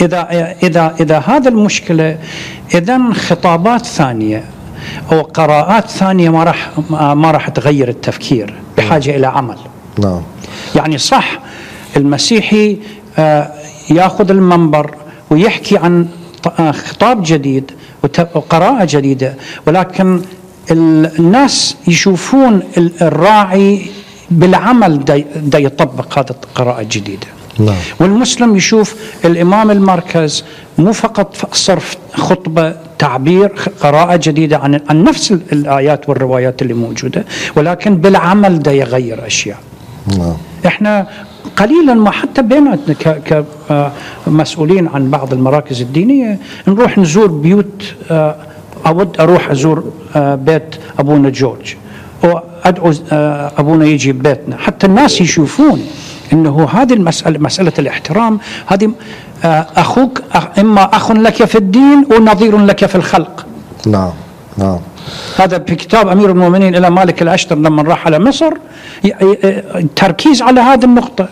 إذا 0.00 0.28
إذا 0.62 0.94
إذا 1.00 1.18
هذا 1.18 1.48
المشكلة 1.48 2.18
إذا 2.74 3.12
خطابات 3.12 3.86
ثانية 3.86 4.44
أو 5.12 5.22
قراءات 5.22 5.90
ثانية 5.90 6.30
ما 6.30 6.44
راح 6.44 6.70
ما 6.90 7.30
راح 7.30 7.48
تغير 7.48 7.88
التفكير 7.88 8.54
بحاجة 8.76 9.16
إلى 9.16 9.26
عمل. 9.26 9.56
نعم. 9.98 10.22
يعني 10.76 10.98
صح 10.98 11.40
المسيحي 11.96 12.76
آه، 13.18 13.50
ياخذ 13.90 14.30
المنبر 14.30 14.94
ويحكي 15.30 15.76
عن 15.78 16.06
آه، 16.58 16.70
خطاب 16.72 17.22
جديد 17.22 17.70
وقراءة 18.34 18.84
جديدة 18.90 19.34
ولكن 19.66 20.22
ال- 20.70 21.18
الناس 21.18 21.76
يشوفون 21.88 22.62
ال- 22.76 23.02
الراعي 23.02 23.86
بالعمل 24.30 25.04
دا 25.36 25.58
يطبق 25.58 26.18
هذه 26.18 26.30
القراءة 26.30 26.80
الجديدة. 26.80 27.26
نعم. 27.58 27.74
والمسلم 28.00 28.56
يشوف 28.56 28.94
الإمام 29.24 29.70
المركز 29.70 30.44
مو 30.78 30.92
فقط 30.92 31.54
صرف 31.54 31.96
خطبة 32.14 32.74
تعبير 32.98 33.52
قراءة 33.80 34.16
جديدة 34.16 34.58
عن, 34.58 34.80
عن 34.90 35.04
نفس 35.04 35.32
ال- 35.32 35.40
الآيات 35.52 36.08
والروايات 36.08 36.62
اللي 36.62 36.74
موجودة 36.74 37.24
ولكن 37.56 37.96
بالعمل 37.96 38.58
دا 38.62 38.72
يغير 38.72 39.26
أشياء. 39.26 39.58
نعم. 40.18 40.36
إحنا 40.66 41.06
قليلا 41.56 41.94
ما 41.94 42.10
حتى 42.10 42.42
بيناتنا 42.42 42.94
كمسؤولين 44.26 44.88
عن 44.88 45.10
بعض 45.10 45.32
المراكز 45.32 45.80
الدينية. 45.80 46.38
نروح 46.68 46.98
نزور 46.98 47.26
بيوت 47.26 47.82
آه، 48.10 48.36
أود 48.86 49.20
أروح 49.20 49.50
أزور 49.50 49.84
آه، 50.16 50.34
بيت 50.34 50.74
أبونا 50.98 51.30
جورج. 51.30 51.74
وادعو 52.22 52.92
آه، 53.12 53.52
أبونا 53.58 53.84
يجي 53.86 54.12
بيتنا 54.12 54.56
حتى 54.56 54.86
الناس 54.86 55.20
يشوفون 55.20 55.80
إنه 56.32 56.68
هذه 56.72 56.92
المسألة 56.92 57.38
مسألة 57.38 57.72
الاحترام. 57.78 58.38
هذه 58.66 58.92
آه، 59.44 59.66
أخوك 59.76 60.22
إما 60.58 60.82
أخ 60.96 61.12
لك 61.12 61.44
في 61.44 61.58
الدين 61.58 62.06
ونظير 62.10 62.58
لك 62.58 62.86
في 62.86 62.94
الخلق. 62.94 63.46
نعم 63.86 64.12
نعم. 64.58 64.78
هذا 65.36 65.58
في 65.58 65.74
كتاب 65.74 66.08
أمير 66.08 66.30
المؤمنين 66.30 66.76
إلى 66.76 66.90
مالك 66.90 67.22
الأشتر 67.22 67.56
لما 67.58 67.82
راح 67.82 68.06
على 68.06 68.18
مصر 68.18 68.52
تركيز 69.96 70.42
على 70.42 70.60
هذه 70.60 70.84
النقطة. 70.84 71.28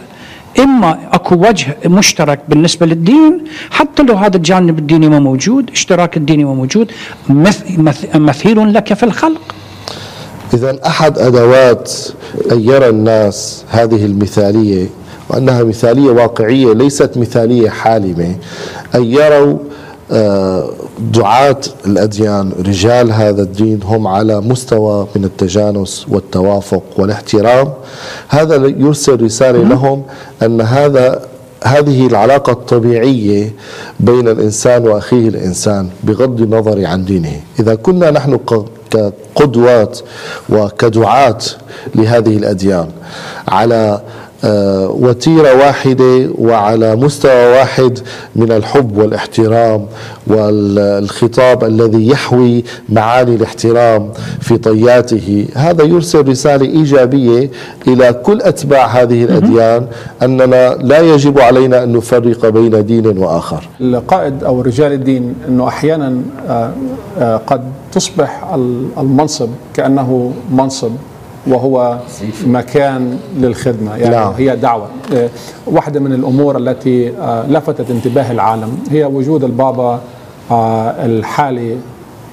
إما 0.59 0.99
أكو 1.13 1.35
وجه 1.35 1.77
مشترك 1.87 2.41
بالنسبة 2.49 2.87
للدين 2.87 3.45
حتى 3.71 4.03
لو 4.03 4.15
هذا 4.15 4.37
الجانب 4.37 4.79
الديني 4.79 5.09
ما 5.09 5.19
موجود 5.19 5.71
اشتراك 5.71 6.17
الديني 6.17 6.45
ما 6.45 6.55
موجود 6.55 6.93
مث- 7.29 7.79
مث- 7.79 8.17
مثيل 8.17 8.75
لك 8.75 8.95
في 8.95 9.03
الخلق. 9.03 9.41
إذا 10.55 10.79
أحد 10.87 11.19
أدوات 11.19 11.93
أن 12.53 12.61
يرى 12.61 12.89
الناس 12.89 13.65
هذه 13.71 14.05
المثالية 14.05 14.87
وأنها 15.29 15.63
مثالية 15.65 16.11
واقعية 16.11 16.73
ليست 16.73 17.17
مثالية 17.17 17.69
حالمة 17.71 18.37
أن 18.95 19.05
يروا 19.05 19.59
دعاة 21.01 21.61
الأديان 21.87 22.53
رجال 22.59 23.13
هذا 23.13 23.43
الدين 23.43 23.81
هم 23.83 24.07
على 24.07 24.41
مستوى 24.41 25.07
من 25.17 25.25
التجانس 25.25 26.07
والتوافق 26.09 26.83
والاحترام. 26.97 27.73
هذا 28.29 28.67
يرسل 28.67 29.23
رسالة 29.23 29.59
لهم 29.59 30.03
أن 30.43 30.61
هذا 30.61 31.23
هذه 31.65 32.07
العلاقة 32.07 32.53
الطبيعية 32.53 33.53
بين 34.01 34.29
الإنسان 34.29 34.89
وأخيه 34.89 35.29
الإنسان 35.29 35.89
بغض 36.05 36.41
النظر 36.41 36.87
عن 36.87 37.05
دينه. 37.05 37.41
إذا 37.61 37.75
كنا 37.75 38.11
نحن 38.11 38.39
كقدوات 38.91 39.99
وكدعاة 40.49 41.39
لهذه 41.95 42.37
الأديان 42.37 42.89
على 43.49 44.01
آه، 44.45 44.89
وتيرة 44.91 45.55
واحدة 45.55 46.29
وعلى 46.39 46.97
مستوى 46.97 47.47
واحد 47.53 47.99
من 48.37 48.53
الحب 48.53 48.99
والاحترام 48.99 49.87
والخطاب 50.27 51.65
الذي 51.65 52.09
يحوي 52.09 52.65
معاني 52.89 53.35
الاحترام 53.35 54.11
في 54.41 54.59
طياته. 54.59 55.47
هذا 55.55 55.85
يرسل 55.85 56.29
رسالة 56.29 56.67
إيجابية 56.67 57.51
إلى 57.89 58.13
كل 58.13 58.43
أتباع 58.43 58.87
هذه 58.87 59.25
الأديان 59.25 59.87
أننا 60.23 60.75
لا 60.75 61.01
يجب 61.01 61.39
علينا 61.41 61.83
أن 61.83 61.93
نفرق 61.93 62.49
بين 62.49 62.87
دين 62.87 63.19
وآخر. 63.19 63.69
القائد 63.81 64.45
أو 64.45 64.61
رجال 64.61 64.93
الدين 64.93 65.35
أنه 65.49 65.69
أحيانا 65.69 66.17
آه، 66.49 66.71
آه، 67.19 67.37
قد 67.37 67.61
تصبح 67.93 68.51
ال- 68.55 68.87
المنصب 68.99 69.49
كأنه 69.75 70.33
منصب. 70.53 70.91
وهو 71.47 71.99
مكان 72.47 73.19
للخدمة 73.37 73.97
يعني 73.97 74.15
نعم. 74.17 74.33
هي 74.33 74.57
دعوة 74.57 74.89
آه، 75.15 75.29
واحدة 75.67 76.01
من 76.01 76.13
الأمور 76.13 76.57
التي 76.59 77.11
آه، 77.19 77.47
لفتت 77.47 77.91
انتباه 77.91 78.33
العالم 78.33 78.79
هي 78.91 79.05
وجود 79.05 79.45
البابا 79.45 80.01
آه، 80.51 81.07
الحالي 81.07 81.77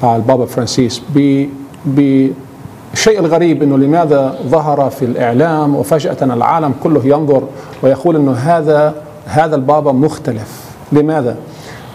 البابا 0.04 0.46
فرانسيس 0.46 1.02
ب 1.16 1.46
بالشيء 1.86 3.20
الغريب 3.20 3.64
إنه 3.64 3.78
لماذا 3.78 4.36
ظهر 4.48 4.90
في 4.90 5.06
الإعلام 5.06 5.76
وفجأة 5.76 6.18
العالم 6.22 6.74
كله 6.84 7.02
ينظر 7.06 7.44
ويقول 7.84 8.16
إنه 8.16 8.32
هذا 8.32 8.94
هذا 9.26 9.56
البابا 9.56 9.92
مختلف 9.92 10.62
لماذا؟ 10.92 11.36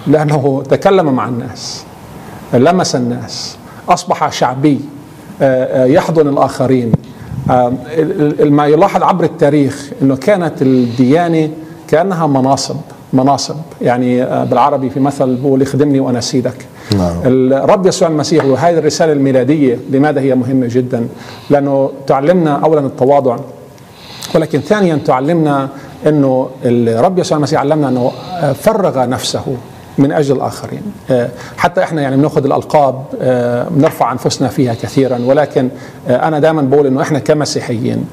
لأنه 0.07 0.63
تكلم 0.71 1.13
مع 1.13 1.29
الناس 1.29 1.85
لمس 2.55 2.97
الناس 2.97 3.57
أصبح 3.89 4.33
شعبي 4.33 4.81
يحضن 5.73 6.29
الآخرين 6.29 6.87
ال- 6.87 6.93
ال- 6.93 7.08
ما 8.45 8.67
يلاحظ 8.67 9.03
عبر 9.03 9.25
التاريخ 9.25 9.91
إنه 10.03 10.17
كانت 10.17 10.63
الديانة 10.63 11.51
كأنها 11.89 12.27
مناصب 12.27 12.77
مناصب 13.13 13.57
يعني 13.81 14.23
آه، 14.23 14.45
بالعربي 14.45 14.91
في 14.91 15.01
مثل 15.01 15.37
بقول 15.37 15.63
اخدمني 15.63 16.01
وأنا 16.01 16.21
سيدك 16.21 16.67
نعم. 16.97 17.17
الرب 17.25 17.87
يسوع 17.87 18.09
المسيح 18.09 18.45
وهذه 18.45 18.79
الرسالة 18.79 19.13
الميلادية 19.13 19.79
لماذا 19.91 20.21
هي 20.21 20.35
مهمة 20.35 20.67
جدا؟ 20.71 21.09
لأنه 21.51 21.91
تعلمنا 22.07 22.57
اولا 22.65 22.81
التواضع 22.81 23.37
ولكن 24.35 24.61
ثانيا 24.61 24.97
تعلمنا 24.97 25.69
إنه 26.07 26.49
الرب 26.65 27.19
يسوع 27.19 27.39
المسيح 27.39 27.61
علمنا 27.61 27.89
إنه 27.89 28.13
آه، 28.41 28.53
فرغ 28.53 29.07
نفسه 29.07 29.57
من 29.99 30.13
أجل 30.13 30.37
الآخرين. 30.37 30.83
آه، 31.11 31.29
حتى 31.57 31.83
إحنا 31.83 32.03
يعني 32.03 32.17
بنأخذ 32.17 32.45
الألقاب 32.45 33.05
آه، 33.21 33.69
بنرفع 33.71 34.13
أنفسنا 34.13 34.49
فيها 34.49 34.75
كثيرا 34.75 35.19
ولكن 35.25 35.69
آه، 36.09 36.29
أنا 36.29 36.39
دائما 36.39 36.63
بقول 36.63 36.87
إنه 36.87 37.03
إحنا 37.03 37.19
كمسيحيين 37.19 38.05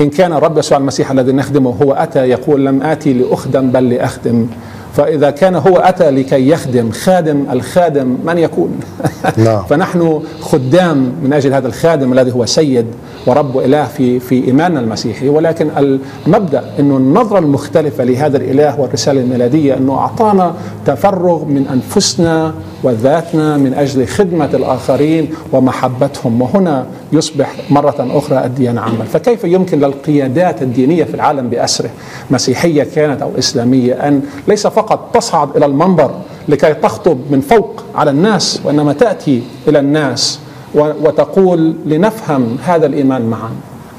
إن 0.00 0.10
كان 0.10 0.32
الرب 0.32 0.58
يسوع 0.58 0.78
المسيح 0.78 1.10
الذي 1.10 1.32
نخدمه 1.32 1.70
هو 1.82 1.92
أتى 1.92 2.18
يقول 2.18 2.66
لم 2.66 2.82
آتي 2.82 3.12
لأخدم 3.12 3.70
بل 3.70 3.90
لأخدم. 3.90 4.46
فإذا 4.96 5.30
كان 5.30 5.54
هو 5.54 5.76
أتى 5.76 6.10
لكي 6.10 6.48
يخدم 6.48 6.90
خادم 6.90 7.46
الخادم 7.50 8.16
من 8.24 8.38
يكون 8.38 8.80
نعم. 9.44 9.64
فنحن 9.64 10.22
خدام 10.40 11.12
من 11.22 11.32
أجل 11.32 11.54
هذا 11.54 11.68
الخادم 11.68 12.12
الذي 12.12 12.32
هو 12.32 12.46
سيد 12.46 12.86
ورب 13.26 13.54
واله 13.54 13.84
في 13.84 14.20
في 14.20 14.44
إيماننا 14.44 14.80
المسيحي 14.80 15.28
ولكن 15.28 15.96
المبدأ 16.26 16.64
إنه 16.78 16.96
النظرة 16.96 17.38
المختلفة 17.38 18.04
لهذا 18.04 18.36
الإله 18.36 18.80
والرسالة 18.80 19.20
الميلادية 19.20 19.76
إنه 19.76 19.98
أعطانا 19.98 20.54
تفرغ 20.86 21.44
من 21.44 21.66
أنفسنا 21.66 22.54
وذاتنا 22.84 23.56
من 23.56 23.74
أجل 23.74 24.06
خدمة 24.06 24.50
الآخرين 24.54 25.30
ومحبتهم. 25.52 26.42
وهنا 26.42 26.86
يصبح 27.12 27.54
مرة 27.70 28.08
أخرى 28.10 28.44
الديانة 28.44 28.80
عمل 28.80 29.06
فكيف 29.06 29.44
يمكن 29.44 29.78
للقيادات 29.80 30.62
الدينية 30.62 31.04
في 31.04 31.14
العالم 31.14 31.48
بأسره؟ 31.48 31.90
مسيحية 32.30 32.82
كانت 32.94 33.22
أو 33.22 33.30
إسلامية 33.38 33.94
أن 34.08 34.22
ليس 34.48 34.66
فقط 34.66 35.10
تصعد 35.14 35.56
إلى 35.56 35.66
المنبر 35.66 36.10
لكي 36.48 36.74
تخطب 36.74 37.18
من 37.30 37.40
فوق 37.40 37.84
على 37.94 38.10
الناس 38.10 38.60
وإنما 38.64 38.92
تأتي 38.92 39.42
إلى 39.68 39.78
الناس 39.78 40.38
وتقول 40.74 41.74
لنفهم 41.86 42.56
هذا 42.64 42.86
الإيمان 42.86 43.22
معا. 43.22 43.50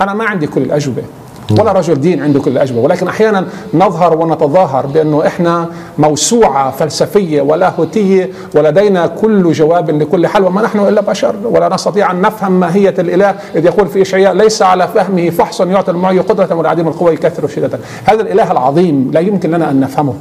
أنا 0.02 0.14
ما 0.14 0.26
عندي 0.26 0.48
كل 0.48 0.62
الأجوبة. 0.62 1.04
ولا 1.52 1.72
رجل 1.72 2.02
دين 2.02 2.24
عنده 2.24 2.40
كل 2.40 2.52
الأجوبة. 2.52 2.82
ولكن 2.82 3.08
أحيانا 3.08 3.48
نظهر 3.74 4.18
ونتظاهر 4.18 4.86
بأنه 4.86 5.28
إحنا 5.28 5.70
موسوعة 5.98 6.72
فلسفية 6.72 7.42
ولاهوتية 7.42 8.30
ولدينا 8.56 9.08
كل 9.08 9.52
جواب 9.52 9.90
لكل 9.90 10.28
حل 10.28 10.44
وما 10.44 10.62
نحن 10.62 10.80
إلا 10.80 11.02
بشر 11.02 11.36
ولا 11.44 11.70
نستطيع 11.70 12.12
أن 12.12 12.22
نفهم 12.22 12.60
ماهية 12.60 12.96
الإله 13.00 13.36
إذ 13.56 13.66
يقول 13.66 13.88
في 13.88 14.02
إشعياء 14.02 14.34
ليس 14.34 14.62
على 14.62 14.88
فهمه 14.88 15.30
فحص 15.30 15.62
يعطي 15.62 15.92
المعي 15.92 16.20
قدرة 16.20 16.56
والعديم 16.56 16.88
القوة 16.88 17.12
يكثر 17.12 17.48
شدة. 17.48 17.80
هذا 18.06 18.22
الإله 18.22 18.52
العظيم 18.52 19.12
لا 19.14 19.20
يمكن 19.20 19.52
لنا 19.52 19.72
أن 19.72 19.80
نفهمه. 19.80 20.14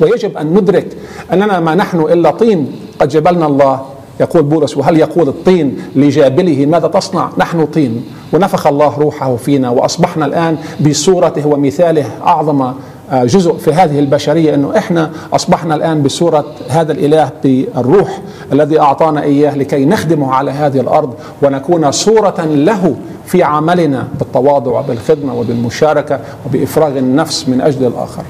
ويجب 0.00 0.36
أن 0.36 0.46
ندرك 0.46 0.86
أننا 1.32 1.60
ما 1.60 1.74
نحن 1.74 2.00
إلا 2.00 2.30
طين 2.30 2.72
قد 2.98 3.08
جبلنا 3.08 3.46
الله 3.46 3.93
يقول 4.20 4.42
بولس 4.42 4.76
وهل 4.76 4.98
يقول 4.98 5.28
الطين 5.28 5.76
لجابله 5.96 6.66
ماذا 6.66 6.88
تصنع 6.88 7.30
نحن 7.38 7.66
طين 7.66 8.04
ونفخ 8.32 8.66
الله 8.66 8.98
روحه 8.98 9.36
فينا 9.36 9.70
وأصبحنا 9.70 10.26
الآن 10.26 10.56
بصورته 10.80 11.46
ومثاله 11.46 12.06
أعظم 12.26 12.72
آه، 13.10 13.24
جزء 13.24 13.52
في 13.56 13.72
هذه 13.72 13.98
البشرية 13.98 14.54
إنه 14.54 14.78
إحنا 14.78 15.10
أصبحنا 15.32 15.74
الآن 15.74 16.02
بصورة 16.02 16.44
هذا 16.68 16.92
الإله 16.92 17.30
بالروح 17.44 18.20
الذي 18.52 18.80
أعطانا 18.80 19.22
إياه 19.22 19.56
لكي 19.56 19.84
نخدمه 19.84 20.34
على 20.34 20.50
هذه 20.50 20.80
الأرض 20.80 21.14
ونكون 21.42 21.90
صورة 21.92 22.44
له 22.44 22.96
في 23.26 23.42
عملنا 23.42 24.08
بالتواضع 24.18 24.78
وبالخدمه 24.78 25.34
وبالمشاركة 25.34 26.20
وبإفراغ 26.46 26.98
النفس 26.98 27.48
من 27.48 27.60
أجل 27.60 27.86
الآخر. 27.86 28.22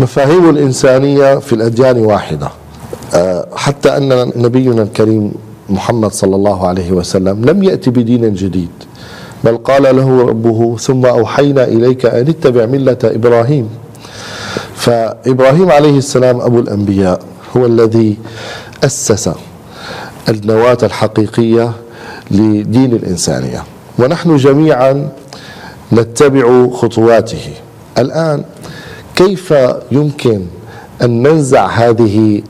مفاهيم 0.00 0.50
الإنسانية 0.50 1.38
في 1.38 1.52
الأديان 1.52 1.98
واحدة. 2.04 2.48
آه، 3.14 3.46
حتى 3.56 3.96
أن 3.96 4.32
نبينا 4.36 4.82
الكريم 4.82 5.32
محمد 5.68 6.12
صلى 6.12 6.36
الله 6.36 6.66
عليه 6.66 6.92
وسلم 6.92 7.44
لم 7.44 7.62
يأتي 7.62 7.90
بدين 7.90 8.34
جديد 8.34 8.70
بل 9.44 9.56
قال 9.56 9.96
له 9.96 10.26
ربه 10.26 10.76
ثم 10.76 11.06
أوحينا 11.06 11.64
إليك 11.64 12.06
أن 12.06 12.28
اتبع 12.28 12.66
ملة 12.66 12.98
إبراهيم. 13.04 13.68
فإبراهيم 14.74 15.70
عليه 15.70 15.98
السلام 15.98 16.40
أبو 16.40 16.58
الأنبياء 16.58 17.20
هو 17.56 17.66
الذي 17.66 18.16
أسس 18.84 19.30
النواة 20.28 20.78
الحقيقية 20.82 21.72
لدين 22.30 22.92
الإنسانية. 22.92 23.64
ونحن 23.98 24.36
جميعا 24.36 25.08
نتبع 25.92 26.68
خطواته. 26.70 27.50
الآن 27.98 28.44
كيف 29.16 29.54
يمكن 29.92 30.40
أن 31.02 31.22
ننزع 31.22 31.66
هذه 31.66 32.42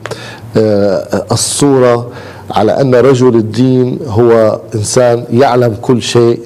آه، 0.57 1.25
الصورة 1.31 2.11
على 2.51 2.81
أن 2.81 2.95
رجل 2.95 3.35
الدين 3.35 3.99
هو 4.07 4.59
إنسان 4.75 5.23
يعلم 5.31 5.75
كل 5.81 6.01
شيء 6.01 6.39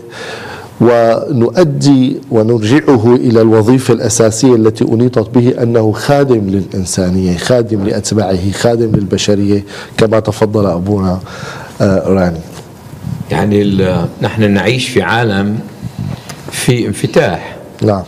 ونؤدي 0.82 2.18
ونرجعه 2.32 3.16
إلى 3.16 3.42
الوظيفة 3.42 3.94
الأساسية 3.94 4.56
التي 4.56 4.84
أنيطت 4.84 5.30
به 5.30 5.64
أنه 5.64 5.92
خادم 5.92 6.50
للإنسانية، 6.50 7.38
خادم 7.38 7.84
لأتباعه، 7.84 8.52
خادم 8.52 8.96
للبشرية 8.96 9.66
كما 9.98 10.20
تفضل 10.20 10.66
أبونا 10.66 11.20
آه، 11.82 12.04
راني. 12.08 12.40
يعني 13.32 13.88
نحن 14.22 14.52
نعيش 14.52 14.90
في 14.90 15.02
عالم 15.02 15.60
في 16.52 16.88
انفتاح. 16.88 17.56
نعم. 17.82 18.04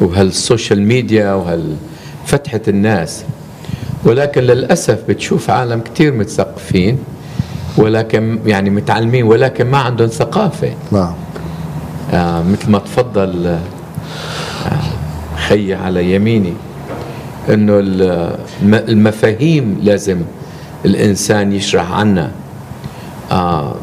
وهالسوشيال 0.00 0.82
ميديا 0.82 1.32
وهالفتحة 1.32 2.60
الناس. 2.68 3.22
ولكن 4.04 4.40
للأسف 4.40 4.98
بتشوف 5.08 5.50
عالم 5.50 5.80
كتير 5.80 6.12
متثقفين 6.14 6.98
ولكن 7.76 8.38
يعني 8.46 8.70
متعلمين 8.70 9.24
ولكن 9.24 9.70
ما 9.70 9.78
عندهم 9.78 10.08
ثقافة. 10.08 10.72
نعم. 10.92 11.12
آه 12.12 12.42
مثل 12.42 12.70
ما 12.70 12.78
تفضل 12.78 13.46
آه 13.46 13.58
خي 15.36 15.74
على 15.74 16.14
يميني 16.14 16.52
إنه 17.48 17.78
المفاهيم 18.62 19.78
لازم 19.82 20.20
الإنسان 20.84 21.52
يشرح 21.52 21.92
عنا. 21.92 22.30
آه 23.30 23.74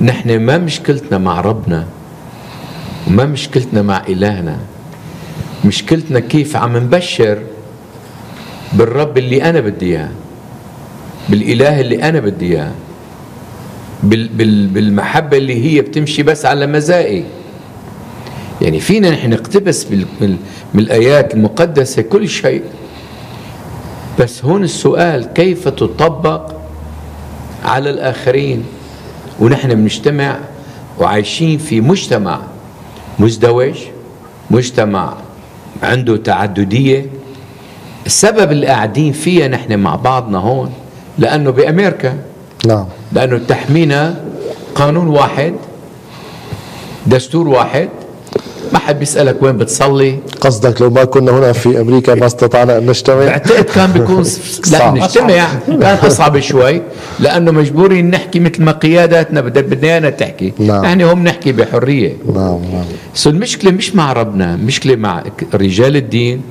نحن 0.00 0.40
ما 0.40 0.58
مشكلتنا 0.58 1.18
مع 1.18 1.40
ربنا 1.40 1.84
وما 3.06 3.24
مشكلتنا 3.24 3.82
مع 3.82 4.02
إلهنا. 4.08 4.56
مشكلتنا 5.64 6.20
كيف 6.20 6.56
عم 6.56 6.76
نبشر 6.76 7.38
بالرب 8.72 9.18
اللي 9.18 9.42
أنا 9.50 9.60
بدي 9.60 9.86
إياه 9.86 10.08
بالإله 11.28 11.80
اللي 11.80 12.02
أنا 12.02 12.20
بدي 12.20 12.46
إياه 12.52 12.72
بال 14.02 14.28
بال 14.28 14.66
بالمحبة 14.66 15.36
اللي 15.36 15.64
هي 15.64 15.80
بتمشي 15.80 16.22
بس 16.22 16.46
على 16.46 16.66
مزائي 16.66 17.24
يعني 18.62 18.80
فينا 18.80 19.10
نحن 19.10 19.30
نقتبس 19.30 19.86
من 19.90 20.36
الآيات 20.74 21.34
المقدسة 21.34 22.02
كل 22.02 22.28
شيء. 22.28 22.62
بس 24.18 24.44
هون 24.44 24.64
السؤال 24.64 25.24
كيف 25.34 25.68
تطبق 25.68 26.52
على 27.64 27.90
الآخرين؟ 27.90 28.64
ونحن 29.40 29.74
بنجتمع 29.74 30.38
وعايشين 30.98 31.58
في 31.58 31.80
مجتمع 31.80 32.40
مزدوج 33.18 33.74
مجتمع 34.50 35.16
عنده 35.82 36.16
تعددية 36.16 37.06
السبب 38.06 38.52
اللي 38.52 38.66
قاعدين 38.66 39.12
فيها 39.12 39.48
نحن 39.48 39.78
مع 39.78 39.96
بعضنا 39.96 40.38
هون 40.38 40.72
لأنه 41.18 41.50
بأمريكا. 41.50 42.14
نعم. 42.66 42.84
لأنه 43.12 43.38
تحمينا 43.38 44.20
قانون 44.74 45.08
واحد 45.08 45.54
دستور 47.06 47.48
واحد. 47.48 47.88
ما 48.72 48.78
حد 48.78 48.98
بيسألك 48.98 49.42
وين 49.42 49.56
بتصلي. 49.56 50.18
قصدك 50.40 50.80
لو 50.82 50.90
ما 50.90 51.04
كنا 51.04 51.32
هنا 51.32 51.52
في 51.52 51.80
أمريكا 51.80 52.14
ما 52.14 52.26
استطعنا 52.26 52.78
أن 52.78 52.86
نجتمع؟ 52.86 53.24
بعتقد 53.24 53.64
كان 53.64 53.92
بيكون 53.92 54.24
لا 54.72 54.90
نجتمع. 54.90 55.46
كان 55.66 55.98
أصعب 56.06 56.40
شوي 56.40 56.82
لأنه 57.20 57.50
مجبورين 57.52 58.10
نحكي 58.10 58.40
مثل 58.40 58.62
ما 58.62 58.72
قياداتنا 58.72 59.40
بدنا 59.40 60.10
تحكي. 60.10 60.52
نعم. 60.58 60.84
نحن 60.84 61.00
هم 61.00 61.24
نحكي 61.24 61.52
بحرية. 61.52 62.16
نعم 62.26 62.60
نعم. 62.72 62.84
سو 63.14 63.30
المشكلة 63.30 63.70
مش 63.70 63.94
مع 63.94 64.12
ربنا 64.12 64.56
مشكلة 64.56 64.96
مع 64.96 65.22
رجال 65.54 65.96
الدين. 65.96 66.42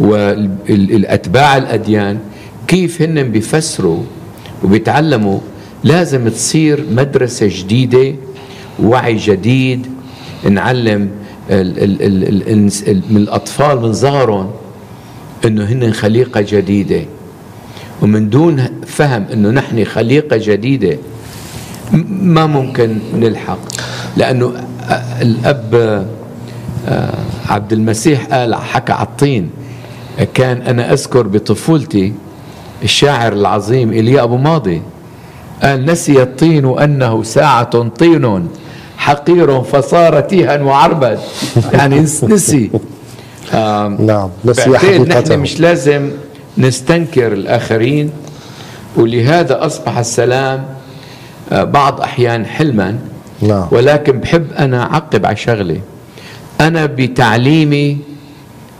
والأتباع 0.00 1.56
الأديان 1.56 2.18
كيف 2.66 3.02
هن 3.02 3.22
بيفسروا 3.22 4.02
وبيتعلموا 4.64 5.38
لازم 5.84 6.28
تصير 6.28 6.84
مدرسة 6.90 7.48
جديدة 7.50 8.14
وعي 8.82 9.16
جديد 9.16 9.86
نعلم 10.50 11.10
ال 11.50 11.78
ال 11.78 12.02
ال 12.02 12.70
ال 12.88 13.02
من 13.10 13.16
الأطفال 13.16 13.80
من 13.80 13.92
صغرهم 13.92 14.50
أنه 15.44 15.64
هن 15.64 15.92
خليقة 15.92 16.40
جديدة. 16.48 17.02
ومن 18.02 18.30
دون 18.30 18.64
فهم 18.86 19.26
أنه 19.32 19.50
نحن 19.50 19.84
خليقة 19.84 20.36
جديدة 20.36 20.98
ما 22.08 22.46
ممكن 22.46 22.98
نلحق. 23.14 23.58
لأنه 24.16 24.52
الأب 25.22 26.06
عبد 27.48 27.72
المسيح 27.72 28.26
قال 28.26 28.54
حكى 28.54 28.92
على 28.92 29.06
الطين. 29.06 29.50
كان 30.34 30.62
أنا 30.62 30.92
أذكر 30.92 31.26
بطفولتي 31.26 32.12
الشاعر 32.82 33.32
العظيم 33.32 33.92
إيليا 33.92 34.22
أبو 34.22 34.36
ماضي. 34.36 34.82
قال 35.62 35.84
نسي 35.86 36.22
الطين 36.22 36.78
أنه 36.78 37.22
ساعة 37.22 37.88
طين 37.88 38.48
حقير 38.96 39.62
فصار 39.62 40.20
تيها 40.20 40.62
وعربد 40.62 41.18
يعني 41.72 42.00
نسي. 42.00 42.70
نعم 43.98 44.28
نسي 44.44 44.78
حقيقته. 44.78 45.20
نحن 45.20 45.40
مش 45.40 45.60
لازم 45.60 46.10
نستنكر 46.58 47.32
الآخرين 47.32 48.10
ولهذا 48.96 49.66
أصبح 49.66 49.98
السلام 49.98 50.64
آه، 51.52 51.64
بعض 51.64 52.00
أحيان 52.00 52.46
حلما. 52.46 52.98
نعم. 53.42 53.66
ولكن 53.70 54.18
بحب 54.18 54.52
أنا 54.52 54.82
أعقب 54.82 55.26
على 55.26 55.36
شغلة 55.36 55.80
أنا 56.60 56.86
بتعليمي 56.86 57.98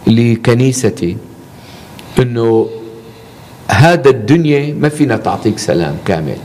لكنيستي. 0.07 1.17
أنه 2.23 2.69
هذا 3.69 4.11
الدنيا 4.11 4.75
ما 4.75 4.89
فينا 4.89 5.17
تعطيك 5.17 5.59
سلام 5.59 5.97
كامل. 6.05 6.37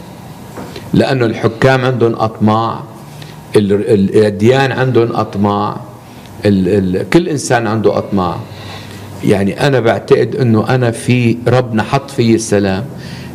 لأنه 0.93 1.25
الحكام 1.25 1.85
عندهم 1.85 2.15
أطماع 2.15 2.83
الأديان 3.55 4.71
عندهم 4.71 5.15
أطماع 5.15 5.77
ال 6.45 6.95
ال 6.97 7.09
كل 7.09 7.29
إنسان 7.29 7.67
عنده 7.67 7.97
أطماع. 7.97 8.39
يعني 9.23 9.67
أنا 9.67 9.79
بعتقد 9.79 10.35
أنه 10.35 10.69
أنا 10.69 10.91
في 10.91 11.37
ربنا 11.47 11.83
حط 11.83 12.11
في 12.11 12.35
السلام. 12.35 12.85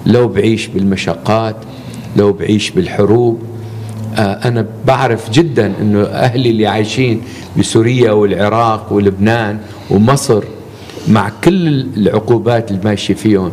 لو 0.06 0.28
بعيش 0.28 0.66
بالمشقات 0.66 1.56
لو 2.16 2.32
بعيش 2.32 2.70
بالحروب 2.70 3.42
آه، 4.16 4.48
أنا 4.48 4.66
بعرف 4.86 5.30
جدا 5.30 5.72
أنه 5.80 6.02
أهلي 6.02 6.50
اللي 6.50 6.66
عايشين 6.66 7.22
بسوريا 7.58 8.12
والعراق 8.12 8.92
ولبنان 8.92 9.58
ومصر 9.90 10.44
مع 11.08 11.30
كل 11.44 11.86
العقوبات 11.96 12.70
اللي 12.70 12.84
ماشية 12.84 13.14
فيهم 13.14 13.52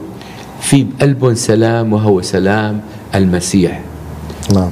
في 0.62 0.84
بقلبهم 0.84 1.36
سلام 1.36 1.94
وهو 1.94 2.22
سلام 2.22 2.82
المسيح. 3.16 3.82
نعم. 4.54 4.72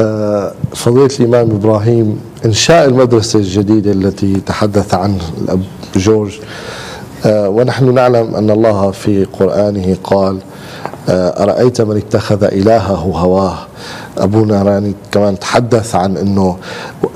آه، 0.00 0.52
فضيلة 0.74 1.10
الإمام 1.20 1.50
إبراهيم 1.50 2.20
إنشاء 2.44 2.88
المدرسة 2.88 3.38
الجديدة 3.38 3.92
التي 3.92 4.40
تحدث 4.46 4.94
عنها 4.94 5.30
الأب 5.42 5.62
جورج 5.96 6.38
آه، 7.26 7.48
ونحن 7.48 7.94
نعلم 7.94 8.34
أن 8.34 8.50
الله 8.50 8.90
في 8.90 9.24
قرآنه 9.24 9.96
قال 10.04 10.38
آه، 11.08 11.42
أرأيت 11.42 11.80
من 11.80 11.96
اتخذ 11.96 12.44
إلهه 12.44 12.94
هواه؟ 12.94 13.58
أبونا 14.18 14.62
راني 14.62 14.94
كمان 15.12 15.38
تحدث 15.38 15.94
عن 15.94 16.16
أنه 16.16 16.56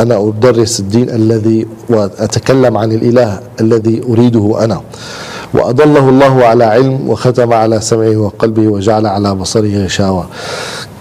أنا 0.00 0.28
أدرس 0.28 0.80
الدين 0.80 1.10
الذي 1.10 1.66
وأتكلم 1.88 2.76
عن 2.76 2.92
الإله 2.92 3.40
الذي 3.60 4.02
أريده 4.08 4.64
أنا. 4.64 4.80
وأضله 5.54 6.08
الله 6.08 6.44
على 6.44 6.64
علم 6.64 7.10
وختم 7.10 7.52
على 7.52 7.80
سمعه 7.80 8.16
وقلبه 8.16 8.68
وجعل 8.68 9.06
على 9.06 9.34
بصره 9.34 9.84
غشاوة. 9.84 10.26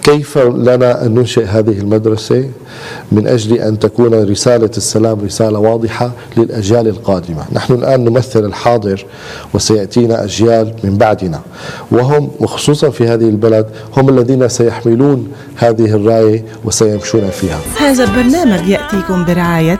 كيف 0.03 0.37
لنا 0.37 1.05
أن 1.05 1.13
ننشئ 1.13 1.45
هذه 1.45 1.79
المدرسة 1.79 2.49
من 3.11 3.27
أجل 3.27 3.57
أن 3.57 3.79
تكون 3.79 4.13
رسالة 4.13 4.69
السلام 4.77 5.19
رسالة 5.25 5.59
واضحة 5.59 6.11
للأجيال 6.37 6.87
القادمة؟ 6.87 7.43
نحن 7.53 7.73
الآن 7.73 8.03
نمثل 8.03 8.45
الحاضر 8.45 9.05
وسيأتينا 9.53 10.23
أجيال 10.23 10.73
من 10.83 10.97
بعدنا 10.97 11.41
وهم 11.91 12.31
وخصوصا 12.39 12.89
في 12.89 13.07
هذه 13.07 13.29
البلد 13.29 13.65
هم 13.97 14.09
الذين 14.09 14.47
سيحملون 14.49 15.27
هذه 15.55 15.95
الراية 15.95 16.45
وسيمشون 16.65 17.29
فيها. 17.29 17.59
هذا 17.77 18.03
البرنامج 18.03 18.67
يأتيكم 18.67 19.25
برعاية 19.25 19.79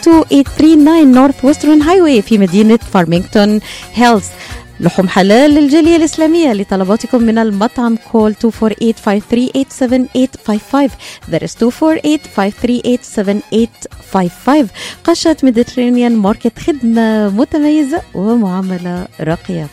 2839 0.07 1.11
Northwestern 1.11 1.81
Highway 1.81 2.21
في 2.21 2.37
مدينة 2.37 2.79
فارمينغتون 2.93 3.59
هيلز 3.93 4.25
لحوم 4.79 5.07
حلال 5.07 5.51
للجالية 5.51 5.95
الإسلامية 5.95 6.53
لطلباتكم 6.53 7.23
من 7.23 7.37
المطعم 7.37 7.97
call 8.11 8.35
248-538-7855 8.35 8.39
that 11.31 11.43
is 11.43 11.55
248-538-7855 11.55 11.61
قشات 15.03 15.37
Mediterranean 15.43 16.15
Market 16.15 16.59
خدمة 16.59 17.29
متميزة 17.29 18.01
ومعاملة 18.13 19.07
راقية 19.19 19.67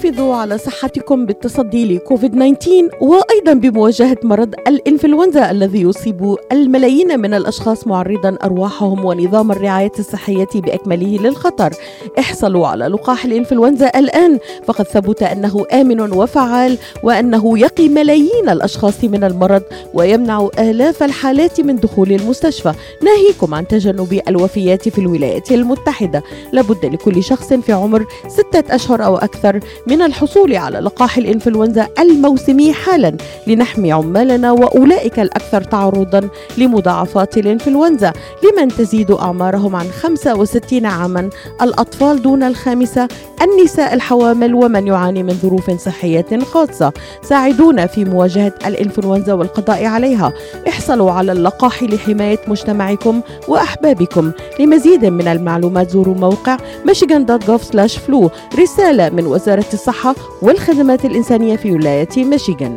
حافظوا 0.00 0.34
على 0.36 0.58
صحتكم 0.58 1.26
بالتصدي 1.26 1.94
لكوفيد 1.94 2.56
19 2.58 2.88
وأيضا 3.00 3.52
بمواجهة 3.52 4.16
مرض 4.22 4.54
الإنفلونزا 4.68 5.50
الذي 5.50 5.80
يصيب 5.80 6.36
الملايين 6.52 7.20
من 7.20 7.34
الأشخاص 7.34 7.86
معرضا 7.86 8.38
أرواحهم 8.44 9.04
ونظام 9.04 9.52
الرعاية 9.52 9.92
الصحية 9.98 10.48
بأكمله 10.54 11.18
للخطر. 11.22 11.70
احصلوا 12.18 12.66
على 12.66 12.86
لقاح 12.86 13.24
الإنفلونزا 13.24 13.90
الآن 13.96 14.38
فقد 14.64 14.84
ثبت 14.84 15.22
أنه 15.22 15.66
آمن 15.72 16.00
وفعال 16.00 16.78
وأنه 17.02 17.58
يقي 17.58 17.88
ملايين 17.88 18.48
الأشخاص 18.48 19.04
من 19.04 19.24
المرض 19.24 19.62
ويمنع 19.94 20.48
آلاف 20.58 21.02
الحالات 21.02 21.60
من 21.60 21.76
دخول 21.76 22.12
المستشفى، 22.12 22.72
ناهيكم 23.02 23.54
عن 23.54 23.66
تجنب 23.66 24.20
الوفيات 24.28 24.88
في 24.88 24.98
الولايات 24.98 25.52
المتحدة. 25.52 26.22
لابد 26.52 26.84
لكل 26.86 27.22
شخص 27.22 27.52
في 27.52 27.72
عمر 27.72 28.06
ستة 28.28 28.74
أشهر 28.74 29.04
أو 29.04 29.16
أكثر 29.16 29.60
من 29.90 30.02
الحصول 30.02 30.56
على 30.56 30.78
لقاح 30.78 31.18
الإنفلونزا 31.18 31.88
الموسمي 31.98 32.72
حالا 32.72 33.16
لنحمي 33.46 33.92
عمالنا 33.92 34.52
وأولئك 34.52 35.20
الأكثر 35.20 35.62
تعرضا 35.62 36.28
لمضاعفات 36.58 37.38
الإنفلونزا 37.38 38.12
لمن 38.42 38.68
تزيد 38.68 39.10
أعمارهم 39.10 39.76
عن 39.76 39.86
65 39.86 40.86
عاما. 40.86 41.30
الأطفال 41.62 42.22
دون 42.22 42.42
الخامسة 42.42 43.08
النساء 43.42 43.94
الحوامل 43.94 44.54
ومن 44.54 44.86
يعاني 44.86 45.22
من 45.22 45.34
ظروف 45.42 45.70
صحية 45.70 46.38
خاصة 46.52 46.92
ساعدونا 47.22 47.86
في 47.86 48.04
مواجهة 48.04 48.54
الإنفلونزا 48.66 49.32
والقضاء 49.32 49.84
عليها. 49.84 50.32
احصلوا 50.68 51.10
على 51.10 51.32
اللقاح 51.32 51.82
لحماية 51.82 52.38
مجتمعكم 52.48 53.20
وأحبابكم. 53.48 54.32
لمزيد 54.60 55.04
من 55.04 55.28
المعلومات 55.28 55.90
زوروا 55.90 56.14
موقع 56.14 56.56
michigan.gov/flu 56.88 58.28
رسالة 58.58 59.08
من 59.08 59.26
وزارة 59.26 59.64
الصحة 59.80 60.14
والخدمات 60.42 61.04
الإنسانية 61.04 61.56
في 61.56 61.72
ولاية 61.72 62.24
ميشيغان. 62.24 62.76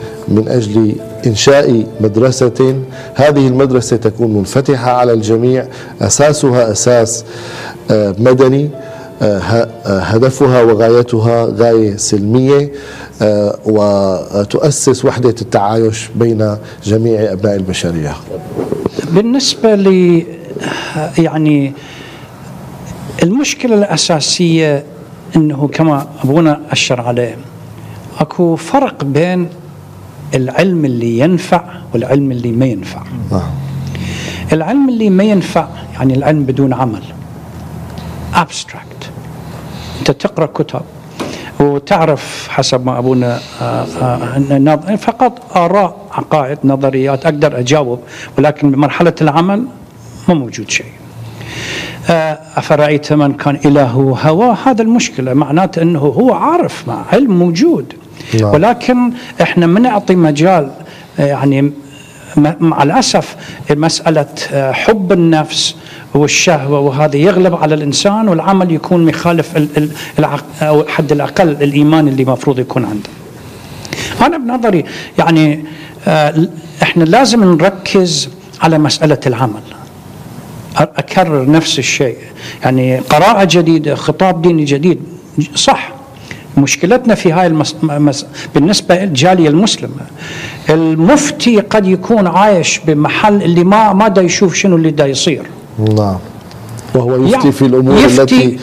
من 0.27 0.47
أجل 0.47 0.95
إنشاء 1.27 1.85
مدرسة 2.01 2.75
هذه 3.15 3.47
المدرسة 3.47 3.97
تكون 3.97 4.33
منفتحة 4.33 4.91
على 4.91 5.13
الجميع. 5.13 5.65
أساسها 6.01 6.71
أساس 6.71 7.25
آه، 7.91 8.15
مدني 8.19 8.69
آه، 9.21 9.25
آه، 9.25 9.99
هدفها 9.99 10.61
وغايتها 10.61 11.45
غاية 11.57 11.97
سلمية 11.97 12.71
وتؤسس 13.65 15.05
وحدة 15.05 15.35
التعايش 15.41 16.09
بين 16.15 16.57
جميع 16.83 17.31
أبناء 17.31 17.55
البشرية. 17.55 18.15
بالنسبة 19.11 19.75
لي 19.75 20.25
يعني 21.17 21.73
المشكلة 23.23 23.75
الأساسية 23.75 24.83
أنه 25.35 25.67
كما 25.67 26.07
أبونا 26.23 26.61
أشر 26.71 27.01
عليه 27.01 27.37
أكو 28.19 28.55
فرق 28.55 29.03
بين 29.03 29.47
العلم 30.35 30.85
اللي 30.85 31.19
ينفع 31.19 31.63
والعلم 31.93 32.31
اللي 32.31 32.51
ما 32.51 32.65
ينفع. 32.65 33.01
العلم 34.53 34.89
اللي 34.89 35.09
ما 35.09 35.23
ينفع 35.23 35.67
يعني 35.93 36.13
العلم 36.13 36.43
بدون 36.43 36.73
عمل. 36.73 37.03
Abstract. 38.33 39.01
أنت 39.99 40.11
تقرأ 40.11 40.45
كتب 40.45 40.81
وتعرف 41.59 42.47
حسب 42.49 42.85
ما 42.85 42.97
أبونا 42.97 43.39
آه، 43.61 43.85
آه، 44.01 44.39
نظ- 44.59 44.95
فقط 44.95 45.57
آراء 45.57 45.95
عقائد 46.11 46.57
نظريات 46.63 47.25
أقدر 47.25 47.59
أجاوب 47.59 47.99
ولكن 48.37 48.71
بمرحلة 48.71 49.13
العمل 49.21 49.65
ما 50.27 50.33
موجود 50.33 50.69
شيء. 50.69 50.85
آه، 52.09 52.39
أفرأيت 52.55 53.13
من 53.13 53.33
كان 53.33 53.55
إلهه 53.65 54.19
هواه؟ 54.23 54.57
هذا 54.65 54.81
المشكلة 54.81 55.33
معناته 55.33 55.81
أنه 55.81 55.99
هو 55.99 56.33
عارف 56.33 56.87
مع 56.87 57.03
علم 57.13 57.39
موجود. 57.39 57.93
نعم. 58.41 58.53
ولكن 58.53 59.11
إحنا 59.41 59.67
ما 59.67 59.79
نعطي 59.79 60.15
مجال 60.15 60.71
آه، 61.19 61.25
يعني 61.25 61.71
مع 62.59 62.83
الأسف 62.83 63.35
مسألة 63.69 64.25
آه، 64.51 64.71
حب 64.71 65.11
النفس 65.11 65.75
والشهوة 66.13 66.79
وهذا 66.79 67.17
يغلب 67.17 67.55
على 67.55 67.75
الإنسان 67.75 68.27
والعمل 68.27 68.71
يكون 68.71 69.05
مخالف 69.05 69.57
أو 70.61 70.83
حد 70.87 71.11
الأقل 71.11 71.49
الإيمان 71.49 72.07
اللي 72.07 72.25
مفروض 72.25 72.59
يكون 72.59 72.85
عنده. 72.85 73.09
أنا 74.25 74.37
بنظري 74.37 74.85
يعني 75.19 75.65
آه، 76.07 76.47
إحنا 76.83 77.03
لازم 77.03 77.43
نركز 77.43 78.29
على 78.61 78.77
مسألة 78.77 79.19
العمل. 79.27 79.61
أكرر 80.77 81.51
نفس 81.51 81.79
الشيء. 81.79 82.17
يعني 82.63 82.97
قراءة 82.97 83.47
جديدة 83.51 83.95
خطاب 83.95 84.41
ديني 84.41 84.65
جديد 84.65 84.99
صح. 85.55 86.00
مشكلتنا 86.57 87.15
في 87.15 87.31
هاي 87.31 87.47
المس... 87.47 87.75
مس... 87.83 88.25
بالنسبة 88.55 88.95
للجالية 88.95 89.49
المسلمة. 89.49 90.01
المفتي 90.69 91.59
قد 91.59 91.87
يكون 91.87 92.27
عايش 92.27 92.79
بمحل 92.87 93.41
اللي 93.43 93.63
ما 93.63 93.93
ما 93.93 94.07
دا 94.07 94.21
يشوف 94.21 94.55
شنو 94.55 94.75
اللي 94.75 94.91
دا 94.91 95.05
يصير. 95.05 95.43
نعم 95.79 96.17
وهو 96.95 97.15
يفتي 97.15 97.31
يعني 97.31 97.51
في 97.51 97.65
الأمور 97.65 97.99
يفتي 97.99 98.21
التي 98.21 98.59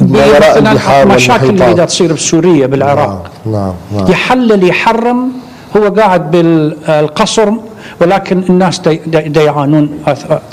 ما 0.00 0.26
وراء 0.26 0.58
البحار 0.58 1.08
مشاكل 1.08 1.48
اللي 1.50 1.74
دا 1.74 1.84
تصير 1.84 2.12
بسوريا 2.12 2.66
بالعراق. 2.66 3.30
نعم 3.46 3.72
نعم 3.96 4.10
يحلل 4.10 4.64
يحرم 4.68 5.32
هو 5.76 5.88
قاعد 5.88 6.30
بالقصر 6.30 7.52
ولكن 8.00 8.42
الناس 8.50 8.80
دا- 8.80 9.42
يعانون 9.42 9.98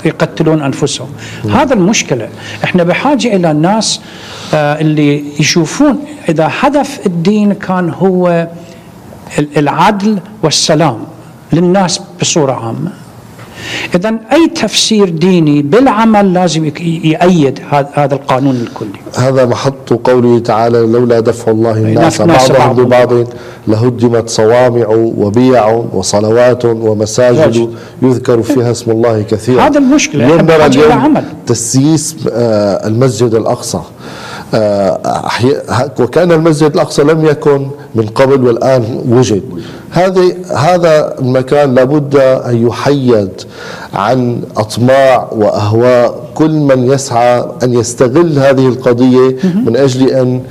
يقتلون 0.04 0.62
أنفسهم. 0.62 1.08
هذا 1.54 1.74
المشكلة. 1.74 2.28
إحنا 2.64 2.82
بحاجة 2.82 3.36
إلى 3.36 3.50
الناس 3.50 4.00
اللي 4.54 5.24
يشوفون 5.40 5.98
إذا 6.28 6.50
هدف 6.60 7.00
الدين 7.06 7.52
كان 7.52 7.90
هو 7.90 8.48
ال- 9.38 9.48
العدل 9.58 10.18
والسلام 10.42 10.98
للناس 11.52 12.00
بصورة 12.20 12.52
عامة. 12.52 12.90
اذا 13.94 14.08
أي 14.32 14.48
تفسير 14.48 15.08
ديني 15.08 15.62
بالعمل 15.62 16.32
لازم 16.34 16.64
يأيد 17.04 17.60
هذا 17.94 18.14
القانون 18.14 18.56
الكلي. 18.56 19.00
هذا 19.18 19.46
محط 19.46 19.92
قوله 19.92 20.38
تعالى 20.38 20.78
لولا 20.78 21.20
دفع 21.20 21.50
الله 21.52 21.70
الناس 21.78 22.22
بعضهم 22.22 22.84
ببعض 22.84 23.12
لهدمت 23.68 24.28
صوامع 24.28 24.86
وبيع 25.16 25.66
وصلوات 25.92 26.64
ومساجد 26.64 27.38
مساجد. 27.48 27.74
يذكر 28.02 28.42
فيها 28.42 28.70
اسم 28.70 28.90
الله 28.90 29.22
كثيرا. 29.22 29.62
هذا 29.66 29.78
المشكلة، 29.78 30.26
اليوم. 30.26 31.22
تسييس 31.46 32.16
آه، 32.32 32.86
المسجد 32.86 33.34
الأقصى. 33.34 33.78
آه، 33.78 33.82
وكان 36.00 36.32
المسجد 36.32 36.74
الأقصى 36.74 37.02
لم 37.02 37.26
يكن 37.26 37.66
من 37.94 38.06
قبل 38.06 38.46
والآن 38.46 39.02
وجد. 39.08 39.42
هذه 39.90 40.34
هذا 40.56 41.14
المكان 41.18 41.74
لابد 41.74 42.16
أن 42.16 42.66
يحيد 42.66 43.28
عن 43.94 44.42
أطماع 44.56 45.28
وأهواء 45.32 46.20
كل 46.34 46.50
من 46.50 46.92
يسعى 46.92 47.44
أن 47.62 47.74
يستغل 47.74 48.38
هذه 48.38 48.68
القضية 48.68 49.36
من 49.66 49.76
أجل 49.76 50.08
أن 50.08 50.42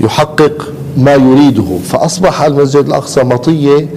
يحقق 0.00 0.68
ما 0.96 1.14
يريده. 1.14 1.78
فأصبح 1.84 2.42
المسجد 2.42 2.84
الأقصى 2.84 3.22
مطية 3.22 3.88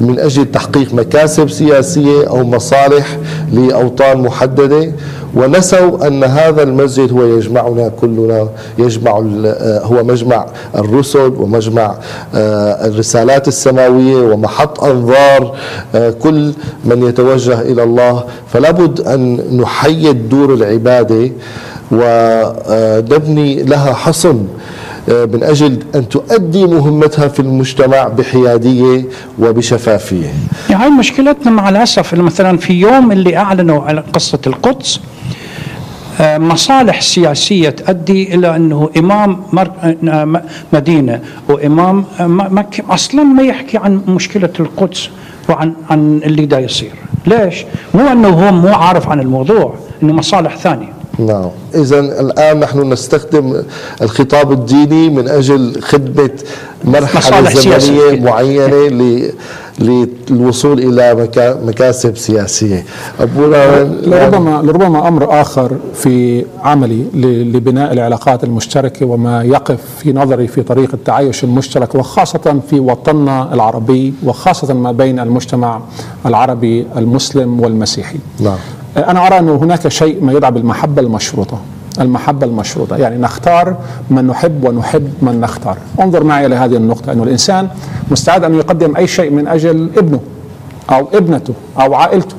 من 0.00 0.18
أجل 0.18 0.44
تحقيق 0.44 0.94
مكاسب 0.94 1.50
سياسية 1.50 2.28
أو 2.28 2.44
مصالح 2.44 3.18
لأوطان 3.52 4.18
محددة. 4.18 4.92
ونسوا 5.36 6.06
أن 6.06 6.24
هذا 6.24 6.62
المسجد 6.62 7.12
هو 7.12 7.24
يجمعنا 7.24 7.88
كلنا 8.00 8.48
يجمع 8.78 9.10
آه، 9.46 9.80
هو 9.84 10.04
مجمع 10.04 10.46
الرسل 10.74 11.32
ومجمع 11.38 11.94
آه، 12.34 12.86
الرسالات 12.86 13.48
السماوية 13.48 14.16
ومحط 14.32 14.84
أنظار 14.84 15.56
آه، 15.94 16.10
كل 16.10 16.52
من 16.84 17.02
يتوجه 17.08 17.60
إلى 17.60 17.82
الله. 17.82 18.24
فلا 18.52 18.70
بد 18.70 19.00
أن 19.00 19.40
نحيد 19.60 20.28
دور 20.28 20.54
العبادة 20.54 21.30
ونبني 21.92 23.62
لها 23.62 23.92
حصن 23.92 24.46
من 25.08 25.42
أجل 25.42 25.78
أن 25.94 26.08
تؤدي 26.08 26.66
مهمتها 26.66 27.28
في 27.28 27.40
المجتمع 27.40 28.08
بحيادية 28.08 29.04
وبشفافية. 29.38 30.32
يعني 30.70 30.84
هاي 30.84 30.90
مشكلتنا 30.90 31.50
مع 31.50 31.68
الأسف 31.68 32.14
إنه 32.14 32.22
مثلا 32.22 32.58
في 32.58 32.72
يوم 32.72 33.12
اللي 33.12 33.36
أعلنوا 33.36 33.82
على 33.82 34.04
قصة 34.14 34.38
القدس 34.46 35.00
مصالح 36.20 37.00
سياسية 37.02 37.70
تؤدي 37.70 38.34
إلى 38.34 38.56
أنه 38.56 38.90
إمام 38.96 39.42
مر... 39.52 39.70
آه، 39.82 40.24
م- 40.24 40.40
مدينة 40.72 41.20
وامام 41.48 42.04
آه، 42.20 42.26
م- 42.26 42.58
مكة 42.58 42.84
أصلا 42.90 43.22
ما 43.22 43.42
يحكي 43.42 43.78
عن 43.78 44.00
مشكلة 44.08 44.50
القدس 44.60 45.08
وعن 45.48 45.72
عن 45.90 46.20
اللي 46.24 46.46
دا 46.46 46.58
يصير 46.58 46.92
ليش؟ 47.26 47.64
مو 47.94 48.12
أنه 48.12 48.28
هو 48.28 48.52
مو 48.52 48.68
عارف 48.68 49.08
عن 49.08 49.20
الموضوع 49.20 49.74
إنه 50.02 50.12
مصالح 50.12 50.56
ثانية 50.56 50.88
نعم 51.18 51.48
إذا 51.74 52.00
الآن 52.00 52.60
نحن 52.60 52.92
نستخدم 52.92 53.62
الخطاب 54.02 54.52
الديني 54.52 55.10
من 55.10 55.28
أجل 55.28 55.80
خدمة 55.82 56.30
مرحلة 56.84 57.20
زمنية 57.50 57.60
سياسية. 57.78 58.20
معينة 58.20 58.88
ل- 58.88 59.32
للوصول 59.78 60.80
مكا- 61.14 61.56
مكاسب 61.66 62.16
سياسية. 62.16 62.84
أبونا 63.20 63.84
لربما 63.84 64.62
لربما 64.62 65.08
أمر 65.08 65.40
آخر 65.40 65.76
في 65.94 66.44
عملي 66.62 67.04
لبناء 67.54 67.92
العلاقات 67.92 68.44
المشتركة 68.44 69.06
وما 69.06 69.42
يقف 69.42 69.78
في 69.98 70.12
نظري 70.12 70.46
في 70.46 70.62
طريق 70.62 70.90
التعايش 70.94 71.44
المشترك 71.44 71.94
وخاصة 71.94 72.60
في 72.70 72.80
وطننا 72.80 73.54
العربي 73.54 74.14
وخاصة 74.24 74.74
ما 74.74 74.92
بين 74.92 75.18
المجتمع 75.20 75.80
العربي 76.26 76.86
المسلم 76.96 77.60
والمسيحي. 77.60 78.18
نعم. 78.40 78.56
أنا 78.96 79.26
أرى 79.26 79.38
أن 79.38 79.48
هناك 79.48 79.88
شيء 79.88 80.24
ما 80.24 80.32
يدعى 80.32 80.50
بالمحبة 80.50 81.02
المشروطة. 81.02 81.58
المحبة 82.00 82.46
المشروطة. 82.46 82.96
يعني 82.96 83.16
نختار 83.16 83.76
من 84.10 84.26
نحب 84.26 84.64
ونحب 84.64 85.08
من 85.22 85.40
نختار. 85.40 85.76
انظر 86.02 86.24
معي 86.24 86.46
إلى 86.46 86.54
هذه 86.54 86.76
النقطة 86.76 87.12
أن 87.12 87.22
الإنسان 87.22 87.68
مستعد 88.10 88.44
أن 88.44 88.54
يقدم 88.54 88.96
أي 88.96 89.06
شيء 89.06 89.30
من 89.30 89.48
أجل 89.48 89.90
ابنه 89.96 90.20
أو 90.90 91.08
ابنته 91.14 91.54
أو 91.80 91.94
عائلته 91.94 92.34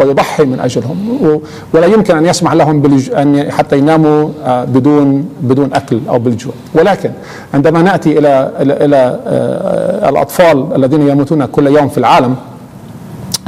ويضحي 0.00 0.44
من 0.44 0.60
أجلهم 0.60 1.18
و- 1.22 1.40
ولا 1.74 1.86
يمكن 1.86 2.16
أن 2.16 2.26
يسمح 2.26 2.52
لهم 2.52 2.80
بالج... 2.80 3.08
ي- 3.10 3.50
حتى 3.52 3.78
يناموا 3.78 4.28
آه، 4.44 4.64
بدون 4.64 5.28
بدون 5.40 5.70
أكل 5.74 6.00
أو 6.08 6.18
بالجوع. 6.18 6.52
ولكن 6.74 7.10
عندما 7.54 7.82
نأتي 7.82 8.18
إلى 8.18 8.50
إلى, 8.60 8.84
إلى 8.84 9.20
آه، 9.26 10.08
الأطفال 10.08 10.66
الذين 10.76 11.08
يموتون 11.08 11.44
كل 11.46 11.66
يوم 11.66 11.88
في 11.88 11.98
العالم 11.98 12.36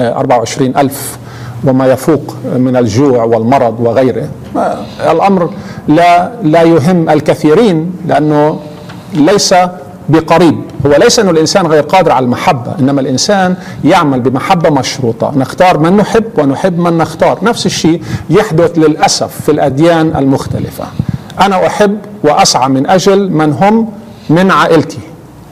24 0.00 0.72
ألف 0.76 1.18
وما 1.64 1.86
يفوق 1.86 2.36
من 2.56 2.76
الجوع 2.76 3.24
والمرض 3.24 3.80
وغيره. 3.80 4.28
الأمر 5.10 5.50
لا 5.88 6.30
لا 6.42 6.62
يهم 6.62 7.10
الكثيرين 7.10 7.92
لأنه 8.08 8.60
ليس 9.14 9.54
بقريب. 10.08 10.60
هو 10.86 10.92
ليس 10.98 11.18
أن 11.18 11.28
الإنسان 11.28 11.66
غير 11.66 11.82
قادر 11.82 12.12
على 12.12 12.24
المحبة 12.24 12.74
إنما 12.80 13.00
الإنسان 13.00 13.56
يعمل 13.84 14.20
بمحبة 14.20 14.70
مشروطة. 14.70 15.32
نختار 15.36 15.78
من 15.78 15.96
نحب 15.96 16.24
ونحب 16.38 16.78
من 16.78 16.98
نختار. 16.98 17.38
نفس 17.42 17.66
الشيء 17.66 18.02
يحدث 18.30 18.78
للأسف 18.78 19.40
في 19.40 19.52
الأديان 19.52 20.12
المختلفة. 20.16 20.84
أنا 21.40 21.66
أحب 21.66 21.98
وأسعى 22.24 22.68
من 22.68 22.86
أجل 22.86 23.30
من 23.30 23.52
هم 23.52 23.88
من 24.30 24.50
عائلتي. 24.50 24.98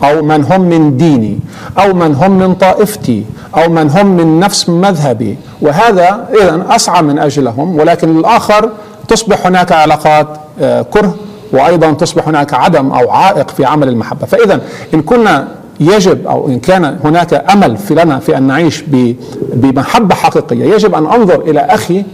أو 0.05 0.23
من 0.23 0.45
هم 0.45 0.61
من 0.61 0.97
ديني 0.97 1.39
أو 1.79 1.95
من 1.95 2.15
هم 2.15 2.39
من 2.39 2.55
طائفتي 2.55 3.25
أو 3.57 3.69
من 3.71 3.91
هم 3.91 4.07
من 4.07 4.41
نفس 4.41 4.69
مذهبي. 4.69 5.37
وهذا 5.61 6.29
إذا 6.43 6.67
أسعى 6.71 7.03
من 7.03 7.19
أجلهم 7.19 7.79
ولكن 7.79 8.19
الآخر 8.19 8.71
تصبح 9.09 9.47
هناك 9.47 9.73
علاقات 9.73 10.29
آه، 10.61 10.83
كره 10.83 11.15
وأيضا 11.53 11.93
تصبح 11.93 12.29
هناك 12.29 12.55
عدم 12.55 12.91
أو 12.93 13.11
عائق 13.11 13.51
في 13.51 13.65
عمل 13.65 13.89
المحبة. 13.89 14.27
فإذا 14.27 14.61
إن 14.95 15.03
كنا 15.03 15.49
يجب 15.81 16.27
أو 16.27 16.49
إن 16.49 16.59
كان 16.59 16.99
هناك 17.05 17.45
أمل 17.53 17.77
في 17.77 17.95
لنا 17.95 18.19
في 18.19 18.37
أن 18.39 18.43
نعيش 18.43 18.83
ب- 18.87 19.17
بمحبة 19.55 20.15
حقيقية 20.15 20.65
يجب 20.75 20.95
أن 20.95 21.07
أنظر 21.07 21.41
إلى 21.41 21.61
أخي 21.61 22.05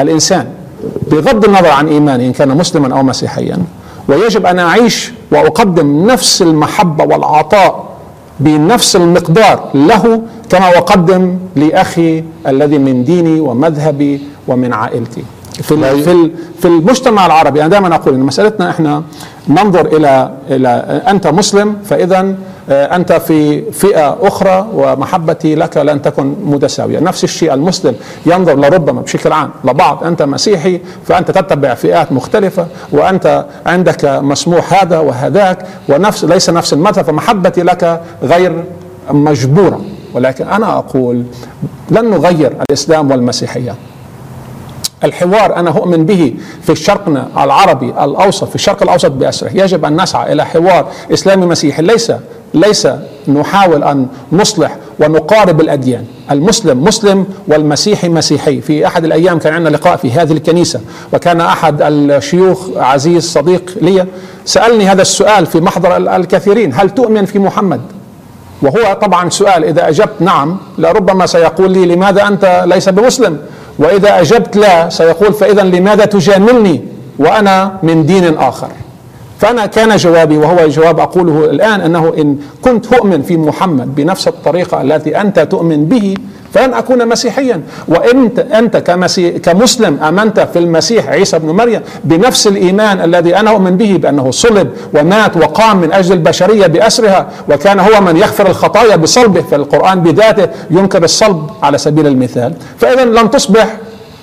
الإنسان 0.00 0.46
بغض 1.10 1.44
النظر 1.44 1.68
عن 1.68 1.88
إيماني 1.88 2.26
إن 2.26 2.32
كان 2.32 2.48
مسلما 2.56 2.98
أو 2.98 3.02
مسيحيا. 3.02 3.58
ويجب 4.08 4.46
أن 4.46 4.58
أعيش 4.58 5.12
وأقدم 5.32 6.06
نفس 6.06 6.42
المحبة 6.42 7.04
والعطاء 7.04 7.86
بنفس 8.40 8.96
المقدار 8.96 9.68
له 9.74 10.22
كما 10.50 10.68
أقدم 10.78 11.36
لأخي 11.56 12.24
الذي 12.46 12.78
من 12.78 13.04
ديني 13.04 13.40
ومذهبي 13.40 14.20
ومن 14.48 14.72
عائلتي. 14.72 15.24
في 15.62 15.72
ال- 15.74 16.02
في 16.04 16.30
في 16.60 16.68
المجتمع 16.68 17.26
العربي 17.26 17.60
أنا 17.60 17.68
دائما 17.68 17.94
أقول 17.94 18.14
إن 18.14 18.20
مسألتنا 18.20 18.70
إحنا 18.70 19.02
ننظر 19.48 19.86
إلى 19.96 20.30
إلى 20.50 20.68
أنت 21.08 21.26
مسلم 21.26 21.76
فاذا 21.84 22.34
أنت 22.70 23.12
في 23.12 23.70
فئة 23.72 24.18
أخرى 24.22 24.66
ومحبتي 24.74 25.54
لك 25.54 25.76
لن 25.76 26.02
تكن 26.02 26.34
متساوية. 26.44 26.98
نفس 26.98 27.24
الشيء 27.24 27.54
المسلم 27.54 27.94
ينظر 28.26 28.56
لربما 28.56 29.00
بشكل 29.00 29.32
عام 29.32 29.50
لبعض. 29.64 30.04
أنت 30.04 30.22
مسيحي 30.22 30.80
فأنت 31.04 31.30
تتبع 31.30 31.74
فئات 31.74 32.12
مختلفة 32.12 32.66
وأنت 32.92 33.46
عندك 33.66 34.04
مسموح 34.04 34.82
هذا 34.82 34.98
وهذاك 34.98 35.66
ونفس 35.88 36.24
ليس 36.24 36.50
نفس 36.50 36.72
المذهب 36.72 37.04
فمحبتي 37.04 37.62
لك 37.62 38.00
غير 38.22 38.64
مجبورة. 39.10 39.80
ولكن 40.14 40.48
أنا 40.48 40.78
أقول 40.78 41.22
لن 41.90 42.10
نغير 42.10 42.52
الإسلام 42.70 43.10
والمسيحية 43.10 43.74
الحوار 45.04 45.56
أنا 45.56 45.70
أؤمن 45.70 46.06
به 46.06 46.34
في 46.62 46.74
شرقنا 46.74 47.28
العربي 47.38 47.86
الأوسط 47.86 48.48
في 48.48 48.54
الشرق 48.54 48.82
الأوسط 48.82 49.10
بأسره. 49.10 49.50
يجب 49.54 49.84
أن 49.84 50.02
نسعى 50.02 50.32
إلى 50.32 50.46
حوار 50.46 50.88
إسلامي 51.12 51.46
مسيحي. 51.46 51.82
ليس 51.82 52.12
ليس 52.56 52.88
نحاول 53.28 53.84
أن 53.84 54.06
نصلح 54.32 54.76
ونقارب 55.00 55.60
الأديان. 55.60 56.04
المسلم 56.30 56.84
مسلم 56.84 57.26
والمسيحي 57.48 58.08
مسيحي. 58.08 58.60
في 58.60 58.86
أحد 58.86 59.04
الأيام 59.04 59.38
كان 59.38 59.54
عندنا 59.54 59.76
لقاء 59.76 59.96
في 59.96 60.10
هذه 60.12 60.32
الكنيسة 60.32 60.80
وكان 61.12 61.40
أحد 61.40 61.82
الشيوخ 61.82 62.68
عزيز 62.76 63.24
صديق 63.32 63.78
لي 63.80 64.06
سألني 64.44 64.88
هذا 64.88 65.02
السؤال 65.02 65.46
في 65.46 65.60
محضر 65.60 65.96
الكثيرين 65.96 66.74
هل 66.74 66.90
تؤمن 66.90 67.24
في 67.24 67.38
محمد؟ 67.38 67.80
وهو 68.62 68.98
طبعا 69.02 69.30
سؤال 69.30 69.64
إذا 69.64 69.88
أجبت 69.88 70.20
نعم 70.20 70.56
لربما 70.78 71.26
سيقول 71.26 71.70
لي 71.70 71.86
لماذا 71.86 72.28
أنت 72.28 72.64
ليس 72.66 72.88
بمسلم؟ 72.88 73.38
وإذا 73.78 74.20
أجبت 74.20 74.56
لا 74.56 74.88
سيقول 74.88 75.34
فإذا 75.34 75.62
لماذا 75.62 76.04
تجاملني؟ 76.04 76.84
وأنا 77.18 77.76
من 77.82 78.06
دين 78.06 78.38
آخر. 78.38 78.68
فأنا 79.40 79.66
كان 79.66 79.96
جوابي 79.96 80.36
وهو 80.38 80.68
جواب 80.68 81.00
أقوله 81.00 81.44
الآن 81.44 81.80
أنه 81.80 82.14
إن 82.18 82.38
كنت 82.62 82.92
أؤمن 82.92 83.22
في 83.22 83.36
محمد 83.36 83.94
بنفس 83.94 84.28
الطريقة 84.28 84.82
التي 84.82 85.20
أنت 85.20 85.40
تؤمن 85.40 85.84
به 85.84 86.14
فلن 86.54 86.74
أكون 86.74 87.08
مسيحيا. 87.08 87.60
وأنت 87.88 88.38
أنت 88.38 88.76
كمسلم 89.44 89.98
آمنت 90.02 90.40
في 90.40 90.58
المسيح 90.58 91.08
عيسى 91.08 91.38
بن 91.38 91.50
مريم 91.50 91.80
بنفس 92.04 92.46
الإيمان 92.46 93.00
الذي 93.00 93.36
أنا 93.36 93.50
أؤمن 93.50 93.76
به 93.76 93.96
بأنه 94.02 94.30
صلب 94.30 94.70
ومات 94.94 95.36
وقام 95.36 95.80
من 95.80 95.92
أجل 95.92 96.12
البشرية 96.12 96.66
بأسرها 96.66 97.28
وكان 97.48 97.80
هو 97.80 98.00
من 98.00 98.16
يغفر 98.16 98.46
الخطايا 98.46 98.96
بصلبه 98.96 99.42
في 99.42 99.56
القرآن 99.56 100.00
بذاته 100.00 100.48
ينكر 100.70 101.04
الصلب 101.04 101.50
على 101.62 101.78
سبيل 101.78 102.06
المثال. 102.06 102.54
فإذا 102.78 103.04
لن 103.04 103.30
تصبح 103.30 103.76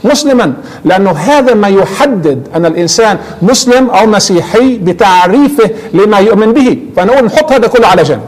مسلما 0.03 0.53
لأنه 0.85 1.11
هذا 1.11 1.53
ما 1.53 1.67
يحدد 1.67 2.47
أن 2.55 2.65
الإنسان 2.65 3.17
مسلم 3.41 3.89
أو 3.89 4.07
مسيحي 4.07 4.77
بتعريفه 4.77 5.69
لما 5.93 6.17
يؤمن 6.17 6.53
به. 6.53 6.77
فنقول 6.95 7.25
نحط 7.25 7.51
هذا 7.51 7.67
كله 7.67 7.87
على 7.87 8.03
جنب. 8.03 8.21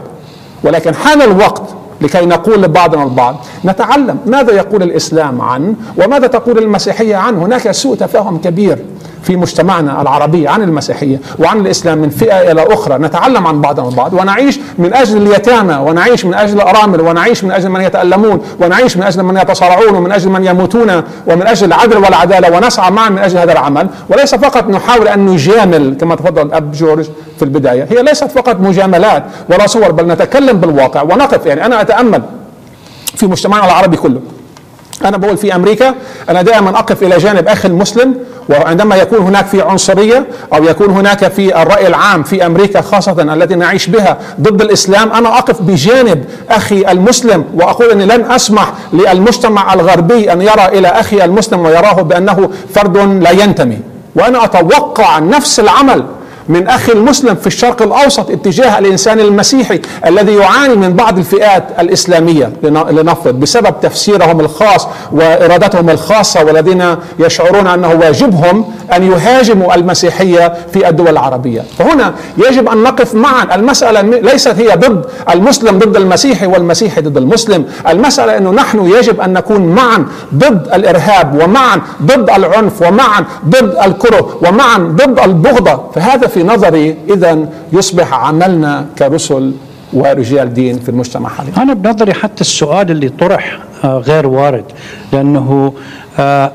ولكن 0.64 0.94
حان 0.94 1.22
الوقت 1.22 1.62
لكي 2.00 2.26
نقول 2.26 2.62
لبعضنا 2.62 3.02
البعض 3.02 3.44
نتعلم 3.64 4.18
ماذا 4.26 4.52
يقول 4.52 4.82
الإسلام 4.82 5.40
عن 5.40 5.74
وماذا 5.98 6.26
تقول 6.26 6.58
المسيحية 6.58 7.16
عنه. 7.16 7.44
هناك 7.44 7.70
سوء 7.70 7.96
تفاهم 7.96 8.38
كبير. 8.38 8.78
في 9.26 9.36
مجتمعنا 9.36 10.02
العربي 10.02 10.48
عن 10.48 10.62
المسيحية 10.62 11.20
وعن 11.38 11.60
الإسلام 11.60 11.98
من 11.98 12.10
فئة 12.10 12.52
إلى 12.52 12.74
أخرى 12.74 12.98
نتعلم 12.98 13.46
عن 13.46 13.60
بعضنا 13.60 13.88
البعض 13.88 14.12
ونعيش 14.12 14.58
من 14.78 14.94
أجل 14.94 15.16
اليتامى 15.16 15.74
ونعيش 15.74 16.24
من 16.24 16.34
أجل 16.34 16.54
الأرامل 16.56 17.00
ونعيش 17.00 17.44
من 17.44 17.50
أجل 17.50 17.68
من 17.68 17.80
يتألمون 17.80 18.42
ونعيش 18.60 18.96
من 18.96 19.02
أجل 19.02 19.22
من 19.22 19.36
يتصارعون 19.36 19.94
ومن 19.94 20.12
أجل 20.12 20.30
من 20.30 20.44
يموتون 20.44 21.02
ومن 21.26 21.46
أجل 21.46 21.66
العدل 21.66 21.96
والعدالة 21.96 22.56
ونسعى 22.56 22.90
معا 22.90 23.08
من 23.08 23.18
أجل 23.18 23.38
هذا 23.38 23.52
العمل. 23.52 23.88
وليس 24.08 24.34
فقط 24.34 24.68
نحاول 24.68 25.08
أن 25.08 25.26
نجامل 25.26 25.96
كما 26.00 26.14
تفضل 26.14 26.42
الأب 26.42 26.72
جورج 26.72 27.06
في 27.36 27.44
البداية 27.44 27.88
هي 27.90 28.02
ليست 28.02 28.30
فقط 28.30 28.60
مجاملات 28.60 29.24
ولا 29.50 29.66
صور 29.66 29.90
بل 29.92 30.06
نتكلم 30.06 30.56
بالواقع 30.56 31.02
ونقف. 31.02 31.46
يعني 31.46 31.66
أنا 31.66 31.80
أتأمل 31.80 32.22
في 33.16 33.26
مجتمعنا 33.26 33.64
العربي 33.64 33.96
كله. 33.96 34.20
أنا 35.04 35.16
بقول 35.16 35.36
في 35.36 35.54
أمريكا 35.54 35.94
أنا 36.28 36.42
دائما 36.42 36.70
أقف 36.70 37.02
إلى 37.02 37.18
جانب 37.18 37.48
أخي 37.48 37.68
المسلم 37.68 38.14
وعندما 38.48 38.96
يكون 38.96 39.18
هناك 39.18 39.46
في 39.46 39.62
عنصرية 39.62 40.26
أو 40.54 40.64
يكون 40.64 40.90
هناك 40.90 41.28
في 41.32 41.62
الرأي 41.62 41.86
العام 41.86 42.22
في 42.22 42.46
أمريكا 42.46 42.80
خاصة 42.80 43.22
التي 43.34 43.54
نعيش 43.54 43.86
بها 43.86 44.18
ضد 44.40 44.60
الإسلام 44.62 45.12
أنا 45.12 45.38
أقف 45.38 45.62
بجانب 45.62 46.24
أخي 46.50 46.90
المسلم 46.90 47.44
وأقول 47.54 47.90
أني 47.90 48.04
لن 48.06 48.30
أسمح 48.30 48.72
للمجتمع 48.92 49.74
الغربي 49.74 50.32
أن 50.32 50.42
يرى 50.42 50.64
إلى 50.66 50.88
أخي 50.88 51.24
المسلم 51.24 51.60
ويراه 51.60 52.02
بأنه 52.02 52.50
فرد 52.74 52.96
لا 52.98 53.30
ينتمي. 53.30 53.78
وأنا 54.14 54.44
أتوقع 54.44 55.18
نفس 55.18 55.60
العمل 55.60 56.04
من 56.48 56.68
أخي 56.68 56.92
المسلم 56.92 57.34
في 57.34 57.46
الشرق 57.46 57.82
الأوسط 57.82 58.30
اتجاه 58.30 58.78
الإنسان 58.78 59.20
المسيحي 59.20 59.80
الذي 60.06 60.34
يعاني 60.34 60.76
من 60.76 60.92
بعض 60.92 61.18
الفئات 61.18 61.64
الإسلامية. 61.78 62.52
لنفرض 62.62 63.40
بسبب 63.40 63.74
تفسيرهم 63.82 64.40
الخاص 64.40 64.88
وإرادتهم 65.12 65.90
الخاصة 65.90 66.44
والذين 66.44 66.96
يشعرون 67.18 67.66
أنه 67.66 67.88
واجبهم 67.88 68.64
أن 68.96 69.12
يهاجموا 69.12 69.74
المسيحية 69.74 70.54
في 70.72 70.88
الدول 70.88 71.08
العربية، 71.08 71.62
فهنا 71.78 72.14
يجب 72.38 72.68
أن 72.68 72.82
نقف 72.82 73.14
معا، 73.14 73.54
المسألة 73.54 74.00
ليست 74.00 74.48
هي 74.48 74.76
ضد 74.76 75.04
المسلم 75.30 75.78
ضد 75.78 75.96
المسيحي 75.96 76.46
والمسيحي 76.46 77.00
ضد 77.00 77.16
المسلم، 77.16 77.64
المسألة 77.88 78.36
أنه 78.36 78.50
نحن 78.50 78.86
يجب 78.86 79.20
أن 79.20 79.32
نكون 79.32 79.66
معا 79.66 80.06
ضد 80.34 80.68
الإرهاب 80.74 81.42
ومعا 81.42 81.80
ضد 82.02 82.30
العنف 82.30 82.82
ومعا 82.82 83.24
ضد 83.48 83.76
الكره 83.84 84.38
ومعا 84.48 84.78
ضد 84.78 85.20
البغضة، 85.24 85.90
فهذا 85.94 86.26
في 86.36 86.42
نظري 86.42 86.96
اذا 87.10 87.48
يصبح 87.72 88.14
عملنا 88.14 88.86
كرسل 88.98 89.54
ورجال 89.92 90.54
دين 90.54 90.78
في 90.78 90.88
المجتمع 90.88 91.28
حاليا. 91.28 91.52
أنا 91.56 91.74
بنظري 91.74 92.14
حتى 92.14 92.40
السؤال 92.40 92.90
اللي 92.90 93.08
طرح 93.08 93.58
آه، 93.84 93.98
غير 93.98 94.26
وارد 94.26 94.64
لأنه 95.12 95.72
آه، 96.18 96.52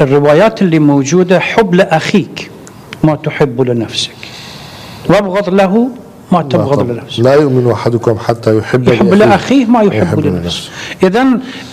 الروايات 0.00 0.62
اللي 0.62 0.78
موجودة 0.78 1.40
حب 1.40 1.74
لأخيك 1.74 2.50
ما 3.04 3.14
تحب 3.14 3.60
لنفسك. 3.60 4.10
وابغض 5.10 5.48
له 5.48 5.88
ما 6.32 6.42
تبغض 6.42 6.90
لنفسك 6.90 7.20
لا 7.20 7.34
يؤمن 7.34 7.70
أحدكم 7.70 8.18
حتى 8.18 8.58
يحب 8.58 8.88
يحب 8.88 9.14
لأخيه. 9.14 9.66
ما 9.66 9.82
يحب, 9.82 10.02
يحب 10.02 10.20
لنفسه. 10.20 10.70
اذا 11.02 11.26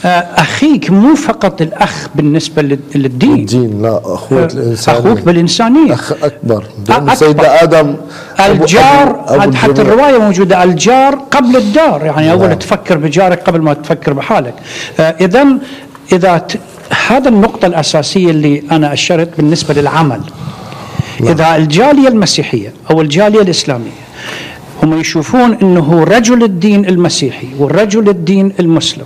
آه، 0.05 0.07
أخيك 0.37 0.91
مو 0.91 1.15
فقط 1.15 1.61
الأخ 1.61 2.07
بالنسبة 2.15 2.61
للدين. 2.95 3.33
الدين 3.33 3.81
لا 3.81 4.01
اخوه 4.03 4.43
آه، 4.43 4.45
الإنسانية. 4.45 4.99
أخوك 4.99 5.19
بالإنسانية. 5.19 5.93
أخ 5.93 6.11
أكبر. 6.23 6.63
لأن 6.89 7.15
سيدنا 7.15 7.63
آدم 7.63 7.95
الجار 8.39 9.23
أبو 9.27 9.43
أبو 9.43 9.55
حتى 9.57 9.81
الرواية 9.81 10.17
موجودة 10.17 10.63
الجار 10.63 11.15
قبل 11.31 11.57
الدار. 11.57 12.05
يعني 12.05 12.31
اول 12.31 12.47
نعم. 12.47 12.59
تفكر 12.59 12.97
بجارك 12.97 13.39
قبل 13.39 13.61
ما 13.61 13.73
تفكر 13.73 14.13
بحالك. 14.13 14.53
آه، 14.99 15.15
اذا 15.21 15.47
إذا 16.13 16.37
ت... 16.37 16.59
هذا 17.07 17.29
النقطة 17.29 17.65
الأساسية 17.65 18.31
اللي 18.31 18.63
أنا 18.71 18.93
أشرت 18.93 19.29
بالنسبة 19.37 19.73
للعمل. 19.73 20.21
نعم. 21.19 21.31
إذا 21.31 21.55
الجالية 21.55 22.07
المسيحية 22.07 22.73
أو 22.91 23.01
الجالية 23.01 23.41
الإسلامية 23.41 24.04
هم 24.85 24.99
يشوفون 24.99 25.53
إنه 25.53 26.03
رجل 26.03 26.43
الدين 26.43 26.85
المسيحي 26.85 27.47
والرجل 27.59 28.09
الدين 28.09 28.53
المسلم 28.59 29.05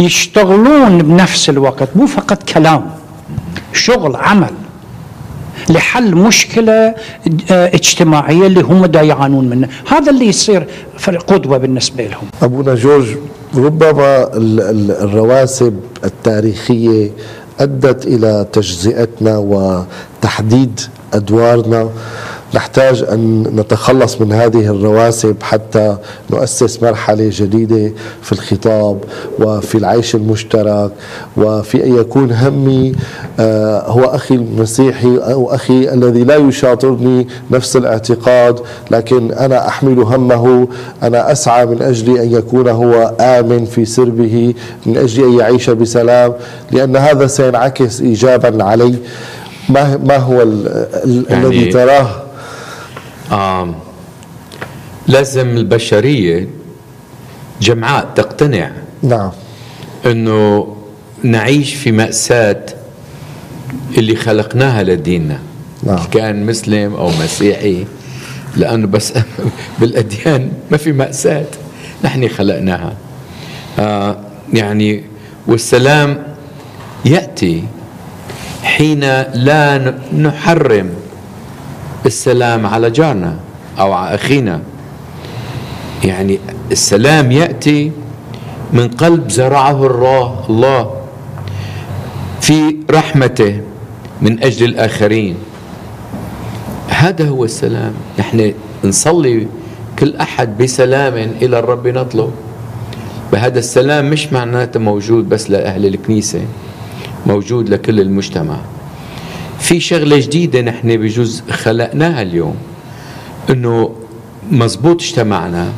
يشتغلون 0.00 0.98
بنفس 0.98 1.50
الوقت 1.50 1.88
مو 1.96 2.06
فقط 2.06 2.42
كلام 2.42 2.90
شغل 3.72 4.16
عمل 4.16 4.50
لحل 5.70 6.14
مشكلة 6.14 6.72
آه، 6.72 6.94
اجتماعية 7.50 8.46
اللي 8.46 8.60
هم 8.60 8.86
دا 8.86 9.02
يعانون 9.02 9.48
منها. 9.48 9.68
هذا 9.88 10.10
اللي 10.10 10.26
يصير 10.26 10.66
قدوة 11.26 11.58
بالنسبة 11.58 12.04
لهم. 12.06 12.28
أبونا 12.42 12.74
جورج 12.74 13.06
ربما 13.56 14.28
الرواسب 15.02 15.80
التاريخية 16.04 17.10
أدت 17.60 18.06
إلى 18.06 18.46
تجزئتنا 18.52 19.38
وتحديد 19.38 20.80
أدوارنا. 21.14 21.88
نحتاج 22.54 23.02
أن 23.02 23.42
نتخلص 23.56 24.20
من 24.20 24.32
هذه 24.32 24.66
الرواسب 24.70 25.36
حتى 25.42 25.96
نؤسس 26.30 26.82
مرحلة 26.82 27.30
جديدة 27.32 27.92
في 28.22 28.32
الخطاب 28.32 28.98
وفي 29.38 29.78
العيش 29.78 30.14
المشترك 30.14 30.90
وفي 31.36 31.84
أن 31.84 31.98
يكون 31.98 32.32
همي 32.32 32.92
آه، 33.40 33.90
هو 33.90 34.04
أخي 34.04 34.34
المسيحي 34.34 35.16
أو 35.16 35.54
أخي 35.54 35.92
الذي 35.92 36.24
لا 36.24 36.36
يشاطرني 36.36 37.28
نفس 37.50 37.76
الاعتقاد 37.76 38.60
لكن 38.90 39.32
أنا 39.32 39.68
أحمل 39.68 39.98
همه 39.98 40.68
أنا 41.02 41.32
أسعى 41.32 41.66
من 41.66 41.82
أجل 41.82 42.18
أن 42.18 42.32
يكون 42.32 42.68
هو 42.68 43.14
آمن 43.20 43.64
في 43.64 43.84
سربه 43.84 44.54
من 44.86 44.96
أجل 44.96 45.24
أن 45.24 45.38
يعيش 45.38 45.70
بسلام 45.70 46.32
لأن 46.72 46.96
هذا 46.96 47.26
سينعكس 47.26 48.00
إيجابا 48.00 48.64
علي. 48.64 48.94
ما 49.68 49.96
ما 50.04 50.16
هو 50.16 50.38
يعني 50.40 51.46
الذي 51.46 51.64
تراه؟ 51.64 52.27
لازم 55.08 55.48
البشرية 55.56 56.48
جمعاء 57.60 58.08
تقتنع 58.16 58.70
نعم. 59.02 59.30
إنه 60.06 60.66
نعيش 61.22 61.74
في 61.74 61.92
مأساة 61.92 62.66
اللي 63.98 64.16
خلقناها 64.16 64.82
لديننا. 64.82 65.38
نعم. 65.82 65.98
كأن 66.12 66.46
مسلم 66.46 66.94
أو 66.94 67.08
مسيحي 67.08 67.84
لأنه 68.56 68.86
بس 68.86 69.12
بالأديان 69.80 70.52
ما 70.70 70.76
في 70.76 70.92
مأساة. 70.92 71.46
نحن 72.04 72.28
خلقناها. 72.28 72.94
آه 73.78 74.16
يعني 74.52 75.04
والسلام 75.46 76.22
يأتي 77.04 77.64
حين 78.62 79.00
لا 79.34 79.94
نحرم 80.18 80.90
السلام 82.06 82.66
على 82.66 82.90
جارنا 82.90 83.36
أو 83.78 83.92
على 83.92 84.14
أخينا. 84.14 84.60
يعني 86.04 86.38
السلام 86.70 87.32
يأتي 87.32 87.92
من 88.72 88.88
قلب 88.88 89.30
زرعه 89.30 89.86
الله 90.48 90.94
في 92.40 92.76
رحمته 92.90 93.60
من 94.22 94.42
أجل 94.42 94.66
الآخرين. 94.66 95.36
هذا 96.88 97.28
هو 97.28 97.44
السلام. 97.44 97.92
نحن 98.18 98.54
نصلي 98.84 99.46
كل 99.98 100.16
أحد 100.16 100.62
بسلام 100.62 101.14
إلى 101.14 101.58
الرب 101.58 101.86
نطلب. 101.86 102.32
بهذا 103.32 103.58
السلام 103.58 104.10
مش 104.10 104.32
معناته 104.32 104.80
موجود 104.80 105.28
بس 105.28 105.50
لأهل 105.50 105.86
الكنيسة 105.86 106.40
موجود 107.26 107.68
لكل 107.68 108.00
المجتمع. 108.00 108.56
في 109.60 109.80
شغلة 109.80 110.18
جديدة 110.20 110.60
نحن 110.60 110.96
بجوز 110.96 111.42
خلقناها 111.50 112.22
اليوم. 112.22 112.56
إنه 113.50 113.94
مزبوط 114.50 115.02
اجتمعنا 115.02 115.68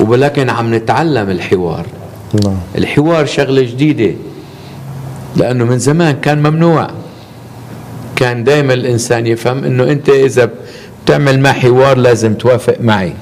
ولكن 0.00 0.50
عم 0.50 0.74
نتعلم 0.74 1.30
الحوار. 1.30 1.86
نعم. 2.44 2.56
الحوار 2.78 3.26
شغلة 3.26 3.62
جديدة 3.62 4.14
لأنه 5.36 5.64
من 5.64 5.78
زمان 5.78 6.16
كان 6.22 6.38
ممنوع. 6.38 6.90
كان 8.16 8.44
دائما 8.44 8.74
الإنسان 8.74 9.26
يفهم 9.26 9.64
أنه 9.64 9.84
أنت 9.84 10.08
إذا 10.08 10.50
بتعمل 11.04 11.40
مع 11.40 11.52
حوار 11.52 11.96
لازم 11.96 12.34
توافق 12.34 12.76
معي. 12.80 13.12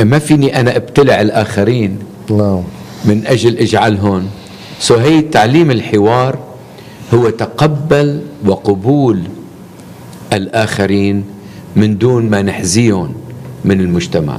ما 0.00 0.18
فيني 0.18 0.60
أنا 0.60 0.76
أبتلع 0.76 1.20
الآخرين 1.20 1.98
نعم. 2.30 2.62
من 3.04 3.26
أجل 3.26 3.58
اجعلهم 3.58 4.28
سو 4.80 4.94
هي 4.94 5.20
تعليم 5.20 5.70
الحوار 5.70 6.38
هو 7.14 7.30
تقبل 7.30 8.20
وقبول 8.46 9.22
الآخرين 10.32 11.24
من 11.76 11.98
دون 11.98 12.30
ما 12.30 12.42
نحزيهم 12.42 13.12
من 13.64 13.80
المجتمع. 13.80 14.38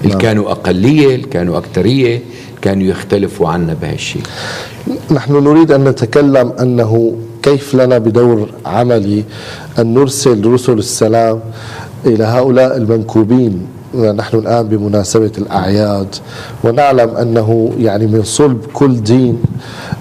اللي 0.00 0.12
نعم. 0.12 0.18
كانوا 0.20 0.50
أقلية 0.50 1.14
اللي 1.14 1.26
كانوا 1.26 1.58
أكترية 1.58 2.22
كانوا 2.62 2.86
يختلفوا 2.86 3.48
عنا 3.48 3.74
بهالشيء 3.82 4.22
نحن 5.10 5.32
نريد 5.32 5.72
أن 5.72 5.84
نتكلم 5.84 6.52
أنه 6.60 7.16
كيف 7.42 7.74
لنا 7.74 7.98
بدور 7.98 8.48
عملي 8.66 9.24
أن 9.78 9.94
نرسل 9.94 10.46
رسل 10.46 10.78
السلام 10.78 11.40
إلى 12.06 12.24
هؤلاء 12.24 12.76
المنكوبين. 12.76 13.66
نحن 13.94 14.36
الآن 14.38 14.68
بمناسبة 14.68 15.32
الأعياد 15.38 16.14
ونعلم 16.64 17.08
أنه 17.10 17.72
يعني 17.78 18.06
من 18.06 18.22
صلب 18.22 18.60
كل 18.72 19.02
دين 19.02 19.38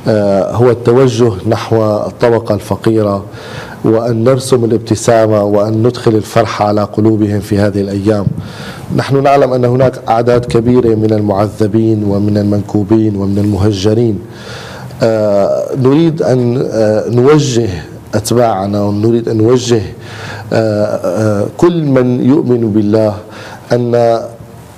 هو 0.08 0.70
التوجه 0.70 1.32
نحو 1.48 1.84
الطبقة 1.84 2.56
الفقيرة 2.56 3.26
وأن 3.86 4.24
نرسم 4.24 4.66
الابتسامة 4.66 5.44
وأن 5.44 5.74
ندخل 5.88 6.16
الفرحة 6.16 6.66
على 6.68 6.84
قلوبهم 6.84 7.40
في 7.40 7.60
هذه 7.60 7.82
الأيام. 7.82 8.26
نحن 8.96 9.24
نعلم 9.24 9.54
أن 9.54 9.66
هناك 9.66 10.00
أعداد 10.10 10.46
كبيرة 10.46 10.96
من 10.96 11.14
المعذبين 11.14 12.04
ومن 12.04 12.38
المنكوبين 12.38 13.16
ومن 13.16 13.38
المهجرين. 13.38 14.20
آه، 15.04 15.66
نريد 15.78 16.22
أن 16.22 16.68
آه، 16.72 17.10
نوجه 17.10 17.70
أتباعنا 18.16 18.82
ونريد 18.84 19.30
أن 19.30 19.38
نوجه 19.38 19.82
آه، 20.54 20.84
آه، 20.86 21.48
كل 21.58 21.84
من 21.84 22.26
يؤمن 22.30 22.72
بالله 22.74 23.14
أن 23.72 24.20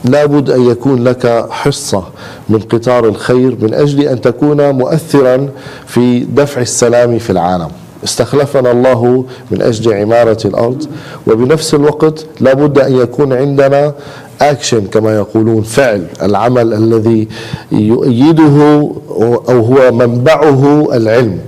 لابد 0.09 0.49
أن 0.49 0.69
يكون 0.69 1.03
لك 1.03 1.47
حصة 1.49 2.03
من 2.49 2.59
قطار 2.59 3.07
الخير 3.07 3.57
من 3.61 3.73
أجل 3.73 4.01
أن 4.01 4.21
تكون 4.21 4.69
مؤثرا 4.69 5.49
في 5.87 6.19
دفع 6.19 6.61
السلام 6.61 7.19
في 7.19 7.29
العالم. 7.29 7.67
استخلفنا 8.03 8.71
الله 8.71 9.25
من 9.51 9.61
أجل 9.61 9.93
عمارة 9.93 10.37
الأرض 10.45 10.85
وبنفس 11.27 11.73
الوقت 11.73 12.25
لابد 12.41 12.79
أن 12.79 12.95
يكون 12.95 13.33
عندنا 13.33 13.93
أكشن 14.41 14.85
كما 14.85 15.15
يقولون 15.15 15.63
فعل 15.63 16.07
العمل 16.21 16.73
الذي 16.73 17.27
يؤيده 17.71 18.89
أو 19.49 19.59
هو 19.65 19.91
منبعه 19.91 20.87
العلم. 20.93 21.39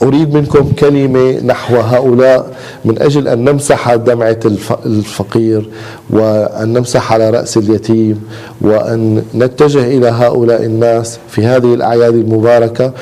فأريد 0.00 0.34
منكم 0.34 0.72
كلمة 0.78 1.40
نحو 1.44 1.76
هؤلاء 1.76 2.46
من 2.84 3.02
أجل 3.02 3.28
أن 3.28 3.44
نمسح 3.44 3.94
دمعة 3.94 4.38
الف- 4.44 4.86
الفقير 4.86 5.68
وأن 6.10 6.72
نمسح 6.72 7.12
على 7.12 7.30
رأس 7.30 7.56
اليتيم 7.56 8.22
وأن 8.60 9.22
نتجه 9.34 9.84
إلى 9.98 10.08
هؤلاء 10.08 10.64
الناس 10.64 11.18
في 11.28 11.46
هذه 11.46 11.74
الأعياد 11.74 12.14
المباركة 12.14 12.92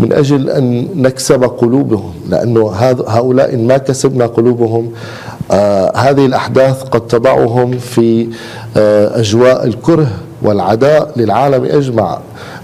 من 0.00 0.12
أجل 0.12 0.50
أن 0.50 0.88
نكسب 0.96 1.44
قلوبهم. 1.44 2.12
لأنه 2.30 2.70
هؤلاء 3.08 3.54
إن 3.54 3.66
ما 3.66 3.76
كسبنا 3.78 4.26
قلوبهم 4.26 4.90
آه 5.50 5.92
هذه 5.96 6.26
الأحداث 6.26 6.82
قد 6.82 7.00
تضعهم 7.06 7.78
في 7.78 8.28
آه 8.76 9.20
أجواء 9.20 9.66
الكره. 9.66 10.06
والعداء 10.42 11.12
للعالم 11.16 11.64
أجمع. 11.64 12.18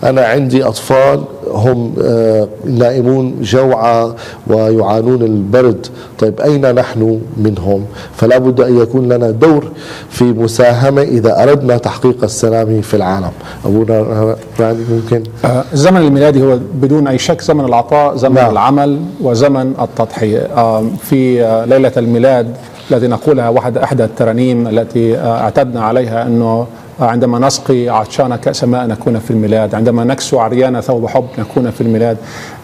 أنا 0.04 0.24
عندي 0.24 0.64
أطفال 0.64 1.24
هم 1.50 1.94
آه 2.02 2.48
نائمون 2.64 3.42
جوعى 3.42 4.12
ويعانون 4.46 5.22
البرد. 5.22 5.86
طيب 6.18 6.40
أين 6.40 6.74
نحن 6.74 7.20
منهم؟ 7.36 7.84
فلا 8.16 8.38
بد 8.38 8.60
أن 8.60 8.78
يكون 8.78 9.08
لنا 9.08 9.30
دور 9.30 9.64
في 10.10 10.24
مساهمة 10.24 11.02
إذا 11.02 11.42
أردنا 11.42 11.78
تحقيق 11.78 12.24
السلام 12.24 12.80
في 12.80 12.94
العالم. 12.94 13.30
أبونا 13.64 14.36
راني 14.60 14.84
ممكن؟ 14.90 15.22
آه، 15.44 15.64
الزمن 15.72 16.00
الميلادي 16.00 16.42
هو 16.42 16.58
بدون 16.74 17.06
أي 17.06 17.18
شك 17.18 17.40
زمن 17.40 17.64
العطاء 17.64 18.16
زمن 18.16 18.34
نعم. 18.34 18.52
العمل 18.52 19.00
وزمن 19.20 19.74
التضحية. 19.80 20.48
آه، 20.56 20.84
في 21.02 21.42
آه، 21.44 21.64
ليلة 21.64 21.92
الميلاد 21.96 22.56
الذي 22.90 23.06
نقولها 23.06 23.48
واحد 23.48 23.78
إحدى 23.78 24.04
الترانيم 24.04 24.68
التي 24.68 25.18
آه، 25.18 25.40
اعتدنا 25.40 25.84
عليها 25.84 26.26
أنه 26.26 26.66
عندما 27.00 27.38
نسقي 27.38 27.88
عطشان 27.88 28.36
كأس 28.36 28.64
ماء 28.64 28.86
نكون 28.86 29.18
في 29.18 29.30
الميلاد. 29.30 29.74
عندما 29.74 30.04
نكسو 30.04 30.38
عريان 30.38 30.80
ثوب 30.80 31.06
حب 31.06 31.24
نكون 31.38 31.70
في 31.70 31.80
الميلاد. 31.80 32.16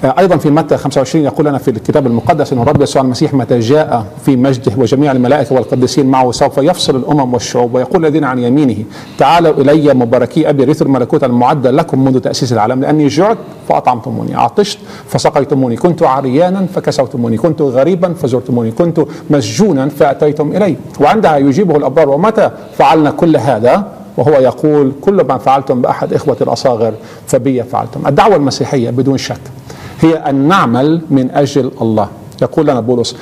آه، 0.05 0.15
أيضا 0.19 0.37
في 0.37 0.51
متى 0.51 0.77
25 0.77 1.25
يقول 1.25 1.47
لنا 1.47 1.59
في 1.59 1.71
الكتاب 1.71 2.07
المقدس 2.07 2.53
أن 2.53 2.59
الرب 2.59 2.83
يسوع 2.83 3.03
المسيح 3.03 3.35
متى 3.35 3.59
جاء 3.59 4.07
في 4.25 4.37
مجده 4.37 4.73
وجميع 4.77 5.13
الملائكة 5.13 5.55
والقديسين 5.55 6.07
معه 6.07 6.33
سوف 6.33 6.59
يفصل 6.59 6.97
الأمم 6.97 7.35
والشعوب 7.35 7.75
ويقول 7.75 8.07
الذين 8.07 8.25
عن 8.25 8.39
يمينه 8.39 8.85
تعالوا 9.19 9.55
إلي 9.55 9.95
مباركي 9.95 10.49
أبي 10.49 10.65
رثوا 10.65 10.87
الملكوت 10.87 11.25
المعدة 11.25 11.71
لكم 11.71 12.05
منذ 12.05 12.19
تأسيس 12.19 12.53
العالم 12.53 12.81
لأني 12.81 13.09
جعت 13.09 13.39
فأطعمتموني 13.69 14.35
عطشت 14.35 14.79
فسقيتموني 15.09 15.77
كنت 15.77 16.03
عريانا 16.03 16.67
فكسوتموني 16.75 17.37
كنت 17.37 17.63
غريبا 17.63 18.15
فزرتموني 18.15 18.71
كنت 18.71 19.01
مسجونا 19.31 19.89
فأتيتم 19.89 20.53
إلي. 20.53 20.77
وعندها 21.01 21.37
يجيبه 21.37 21.77
الأبرار 21.77 22.09
ومتى 22.09 22.51
فعلنا 22.79 23.11
كل 23.11 23.37
هذا؟ 23.37 23.94
وهو 24.17 24.33
يقول 24.33 24.93
كل 25.01 25.15
ما 25.15 25.39
فعلتم 25.39 25.81
بأحد 25.83 26.13
إخوتي 26.15 26.45
الأصاغر 26.45 26.93
فبي 27.27 27.63
فعلتم. 27.63 28.07
الدعوة 28.07 28.37
المسيحية 28.37 28.91
بدون 28.91 29.19
شك 29.19 29.41
هي 30.01 30.15
أن 30.15 30.35
نعمل 30.35 31.01
من 31.11 31.31
أجل 31.31 31.71
الله. 31.81 32.09
يقول 32.43 32.67
لنا 32.67 32.81
بولس 32.81 33.17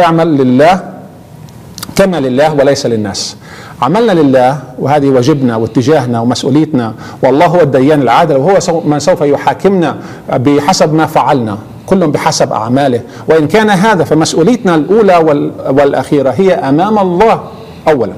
اعمل 0.00 0.26
لله 0.36 0.80
كما 1.96 2.20
لله 2.20 2.54
وليس 2.54 2.86
للناس. 2.86 3.36
عملنا 3.82 4.12
لله 4.12 4.58
وهذه 4.78 5.08
واجبنا 5.08 5.56
واتجاهنا 5.56 6.20
ومسؤوليتنا 6.20 6.94
والله 7.22 7.46
هو 7.46 7.60
الديان 7.60 8.02
العادل 8.02 8.36
وهو 8.36 8.58
من 8.84 8.98
سوف 8.98 9.20
يحاكمنا 9.20 9.96
بحسب 10.36 10.94
ما 10.94 11.06
فعلنا 11.06 11.58
كل 11.86 12.06
بحسب 12.06 12.52
أعماله. 12.52 13.00
وإن 13.28 13.48
كان 13.48 13.70
هذا 13.70 14.04
فمسؤوليتنا 14.04 14.74
الأولى 14.74 15.16
وال- 15.16 15.52
والأخيرة 15.68 16.30
هي 16.30 16.54
أمام 16.54 16.98
الله 16.98 17.40
أولا. 17.88 18.12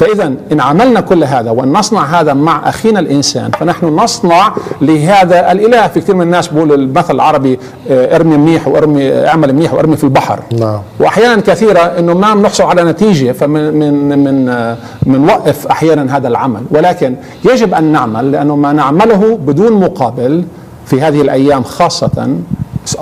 فإذا 0.00 0.32
إن 0.52 0.60
عملنا 0.60 1.00
كل 1.00 1.24
هذا 1.24 1.50
وأن 1.50 1.72
نصنع 1.72 2.20
هذا 2.20 2.34
مع 2.34 2.68
أخينا 2.68 3.00
الإنسان 3.00 3.50
فنحن 3.50 3.86
نصنع 3.86 4.52
لهذا 4.80 5.52
الإله. 5.52 5.88
في 5.88 6.00
كثير 6.00 6.14
من 6.14 6.22
الناس 6.22 6.48
بيقولوا 6.48 6.76
المثل 6.76 7.14
العربي 7.14 7.58
آه، 7.90 8.16
ارمي 8.16 8.36
منيح 8.36 8.68
وارمي 8.68 9.12
اعمل 9.12 9.52
منيح 9.54 9.74
وارمي 9.74 9.96
في 9.96 10.04
البحر. 10.04 10.40
نعم. 10.60 10.78
وأحيانا 11.00 11.40
كثيرة 11.40 11.80
إنه 11.80 12.14
ما 12.14 12.34
بنحصل 12.34 12.64
على 12.64 12.84
نتيجة 12.84 13.32
فمن 13.32 13.74
من 13.78 14.18
من 14.24 14.48
آه، 14.48 14.76
بنوقف 15.02 15.66
أحيانا 15.66 16.16
هذا 16.16 16.28
العمل. 16.28 16.62
ولكن 16.70 17.16
يجب 17.52 17.74
أن 17.74 17.84
نعمل 17.84 18.32
لأنه 18.32 18.56
ما 18.56 18.72
نعمله 18.72 19.38
بدون 19.46 19.72
مقابل 19.72 20.44
في 20.86 21.00
هذه 21.00 21.20
الأيام 21.20 21.62
خاصة 21.62 22.36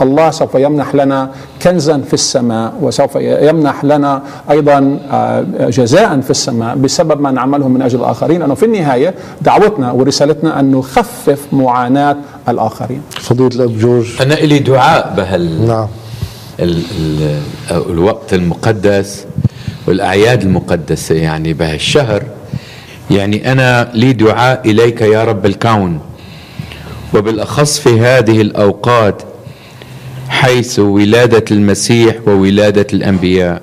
الله 0.03 0.31
سوف 0.31 0.55
يمنح 0.55 0.95
لنا 0.95 1.31
كنزا 1.63 1.99
في 1.99 2.15
السماء 2.15 2.73
وسوف 2.81 3.17
يمنح 3.21 3.85
لنا 3.85 4.23
أيضا 4.51 4.99
آه، 5.11 5.47
جزاء 5.71 6.21
في 6.21 6.31
السماء 6.31 6.77
بسبب 6.77 7.21
ما 7.21 7.31
نعمله 7.31 7.69
من 7.69 7.83
أجل 7.83 8.01
الآخرين. 8.01 8.41
لأنه 8.41 8.55
في 8.55 8.65
النهاية 8.65 9.15
دعوتنا 9.41 9.93
ورسالتنا 9.93 10.61
أن 10.61 10.71
نخفف 10.71 11.39
معاناة 11.53 12.17
الآخرين. 12.49 13.03
فضيلة 13.11 13.49
الأب 13.55 13.79
جورج. 13.79 14.23
أنا 14.23 14.35
إلي 14.35 14.59
دعاء 14.59 15.15
بهال 15.17 15.67
نعم. 15.67 15.87
ال 16.61 16.83
ال 16.99 17.41
الوقت 17.91 18.35
المقدس 18.35 19.25
والأعياد 19.87 20.43
المقدسة 20.43 21.15
يعني 21.15 21.53
بهالشهر. 21.53 22.23
يعني 23.11 23.53
أنا 23.53 23.91
لي 23.95 24.13
دعاء 24.13 24.71
إليك 24.71 25.01
يا 25.01 25.25
رب 25.25 25.47
الكون. 25.47 26.01
وبالأخص 27.15 27.79
في 27.79 28.01
هذه 28.01 28.41
الأوقات 28.41 29.23
حيث 30.39 30.79
ولادة 30.79 31.45
المسيح 31.51 32.15
وولادة 32.27 32.87
الأنبياء. 32.93 33.63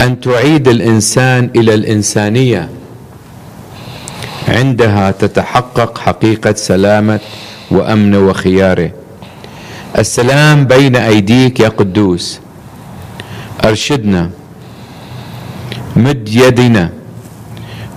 أن 0.00 0.20
تعيد 0.20 0.68
الإنسان 0.68 1.50
إلى 1.56 1.74
الإنسانية. 1.74 2.68
عندها 4.48 5.10
تتحقق 5.10 5.98
حقيقة 5.98 6.52
سلامة 6.52 7.20
وأمن 7.70 8.14
وخيارة. 8.14 8.90
السلام 9.98 10.64
بين 10.64 10.96
أيديك 10.96 11.60
يا 11.60 11.68
قدوس. 11.68 12.40
أرشدنا. 13.64 14.30
مد 15.96 16.28
يدنا. 16.28 16.90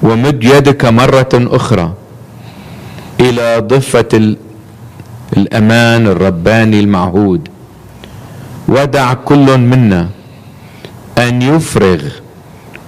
ومد 0.03 0.43
يدك 0.43 0.85
مرة 0.85 1.29
أخرى. 1.33 1.93
إلى 3.19 3.59
ضفة 3.59 4.35
الأمان 5.37 6.07
الرباني 6.07 6.79
المعهود. 6.79 7.47
ودع 8.67 9.13
كل 9.13 9.57
منا 9.57 10.09
أن 11.17 11.41
يفرغ 11.41 12.01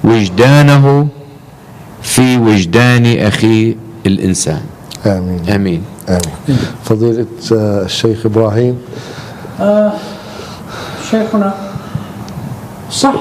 وجدانه 0.04 1.08
في 2.02 2.38
وجدان 2.38 3.06
أخيه 3.20 3.76
الإنسان. 4.06 4.62
آمين. 5.06 5.50
آمين. 5.50 5.82
آمين. 6.10 6.58
فضيلة 6.84 7.26
آه، 7.54 7.86
الشيخ 7.86 8.26
إبراهيم. 8.26 8.78
آه 9.60 9.94
شيخنا 11.12 11.54
صح 12.92 13.14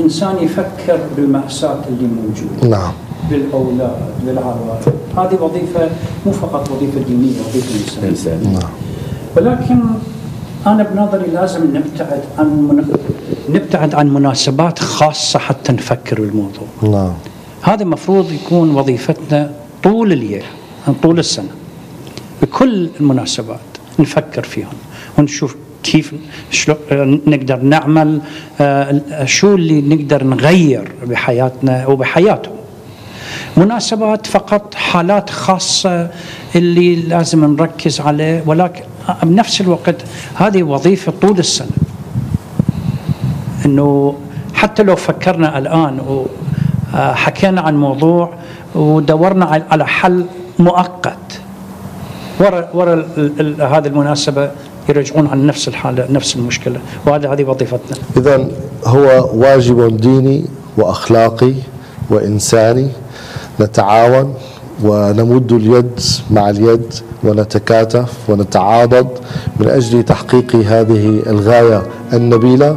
إنسان 0.00 0.36
يفكر 0.40 0.98
بالمأساة 1.16 1.80
اللي 1.88 2.08
موجودة. 2.08 2.76
نعم. 2.76 2.92
بالأولاد 3.30 3.96
بالعوائل 4.26 4.82
هذه 5.16 5.42
وظيفة 5.42 5.90
مو 6.26 6.32
فقط 6.32 6.70
وظيفة 6.70 7.00
دينية 7.00 7.40
وظيفة 7.48 8.08
إنسانية. 8.08 8.48
نعم. 8.48 8.70
ولكن 9.36 9.80
أنا 10.66 10.82
بنظري 10.82 11.30
لازم 11.30 11.76
نبتعد 11.76 12.22
عن 12.38 12.46
من... 12.46 12.96
نبتعد 13.48 13.94
عن 13.94 14.14
مناسبات 14.14 14.78
خاصة 14.78 15.38
حتى 15.38 15.72
نفكر 15.72 16.20
بالموضوع. 16.20 16.66
نعم. 16.82 17.12
هذا 17.62 17.82
المفروض 17.82 18.32
يكون 18.32 18.74
وظيفتنا 18.74 19.50
طول 19.82 20.12
اليوم 20.12 20.42
طول 21.02 21.18
السنة. 21.18 21.50
بكل 22.42 22.88
المناسبات 23.00 23.58
نفكر 23.98 24.42
فيهم 24.42 24.74
ونشوف 25.18 25.56
كيف 25.82 26.14
شلو 26.50 26.74
نقدر 27.26 27.56
نعمل 27.56 28.20
آه، 28.60 29.24
شو 29.24 29.54
اللي 29.54 29.80
نقدر 29.96 30.24
نغير 30.24 30.92
بحياتنا 31.06 31.86
وبحياتهم. 31.86 32.54
مناسبات 33.56 34.26
فقط 34.26 34.74
حالات 34.74 35.30
خاصة 35.30 36.10
اللي 36.56 36.96
لازم 36.96 37.56
نركز 37.56 38.00
عليه 38.00 38.42
ولكن 38.46 38.82
بنفس 39.22 39.60
الوقت 39.60 39.96
هذه 40.34 40.62
وظيفة 40.62 41.12
طول 41.22 41.38
السنة. 41.38 41.68
إنه 43.66 44.14
حتى 44.54 44.82
لو 44.82 44.96
فكرنا 44.96 45.58
الآن 45.58 46.24
وحكينا 46.94 47.60
عن 47.60 47.76
موضوع 47.76 48.32
ودورنا 48.74 49.62
على 49.70 49.86
حل 49.86 50.26
مؤقت. 50.58 51.40
ورا 52.40 52.68
ورا 52.74 53.06
هذه 53.58 53.86
المناسبة 53.86 54.50
يرجعون 54.88 55.26
عن 55.26 55.46
نفس 55.46 55.68
الحالة 55.68 56.06
نفس 56.10 56.36
المشكلة. 56.36 56.80
وهذا 57.06 57.32
هذه 57.32 57.44
وظيفتنا. 57.44 57.98
إذا 58.16 58.48
هو 58.84 59.30
واجب 59.34 59.96
ديني 59.96 60.44
وأخلاقي 60.76 61.54
وإنساني 62.10 62.88
نتعاون 63.60 64.34
ونمد 64.84 65.52
اليد 65.52 66.00
مع 66.30 66.50
اليد 66.50 66.94
ونتكاتف 67.24 68.12
ونتعاضد 68.28 69.08
من 69.60 69.68
أجل 69.68 70.02
تحقيق 70.02 70.56
هذه 70.56 71.22
الغاية 71.26 71.82
النبيلة. 72.12 72.76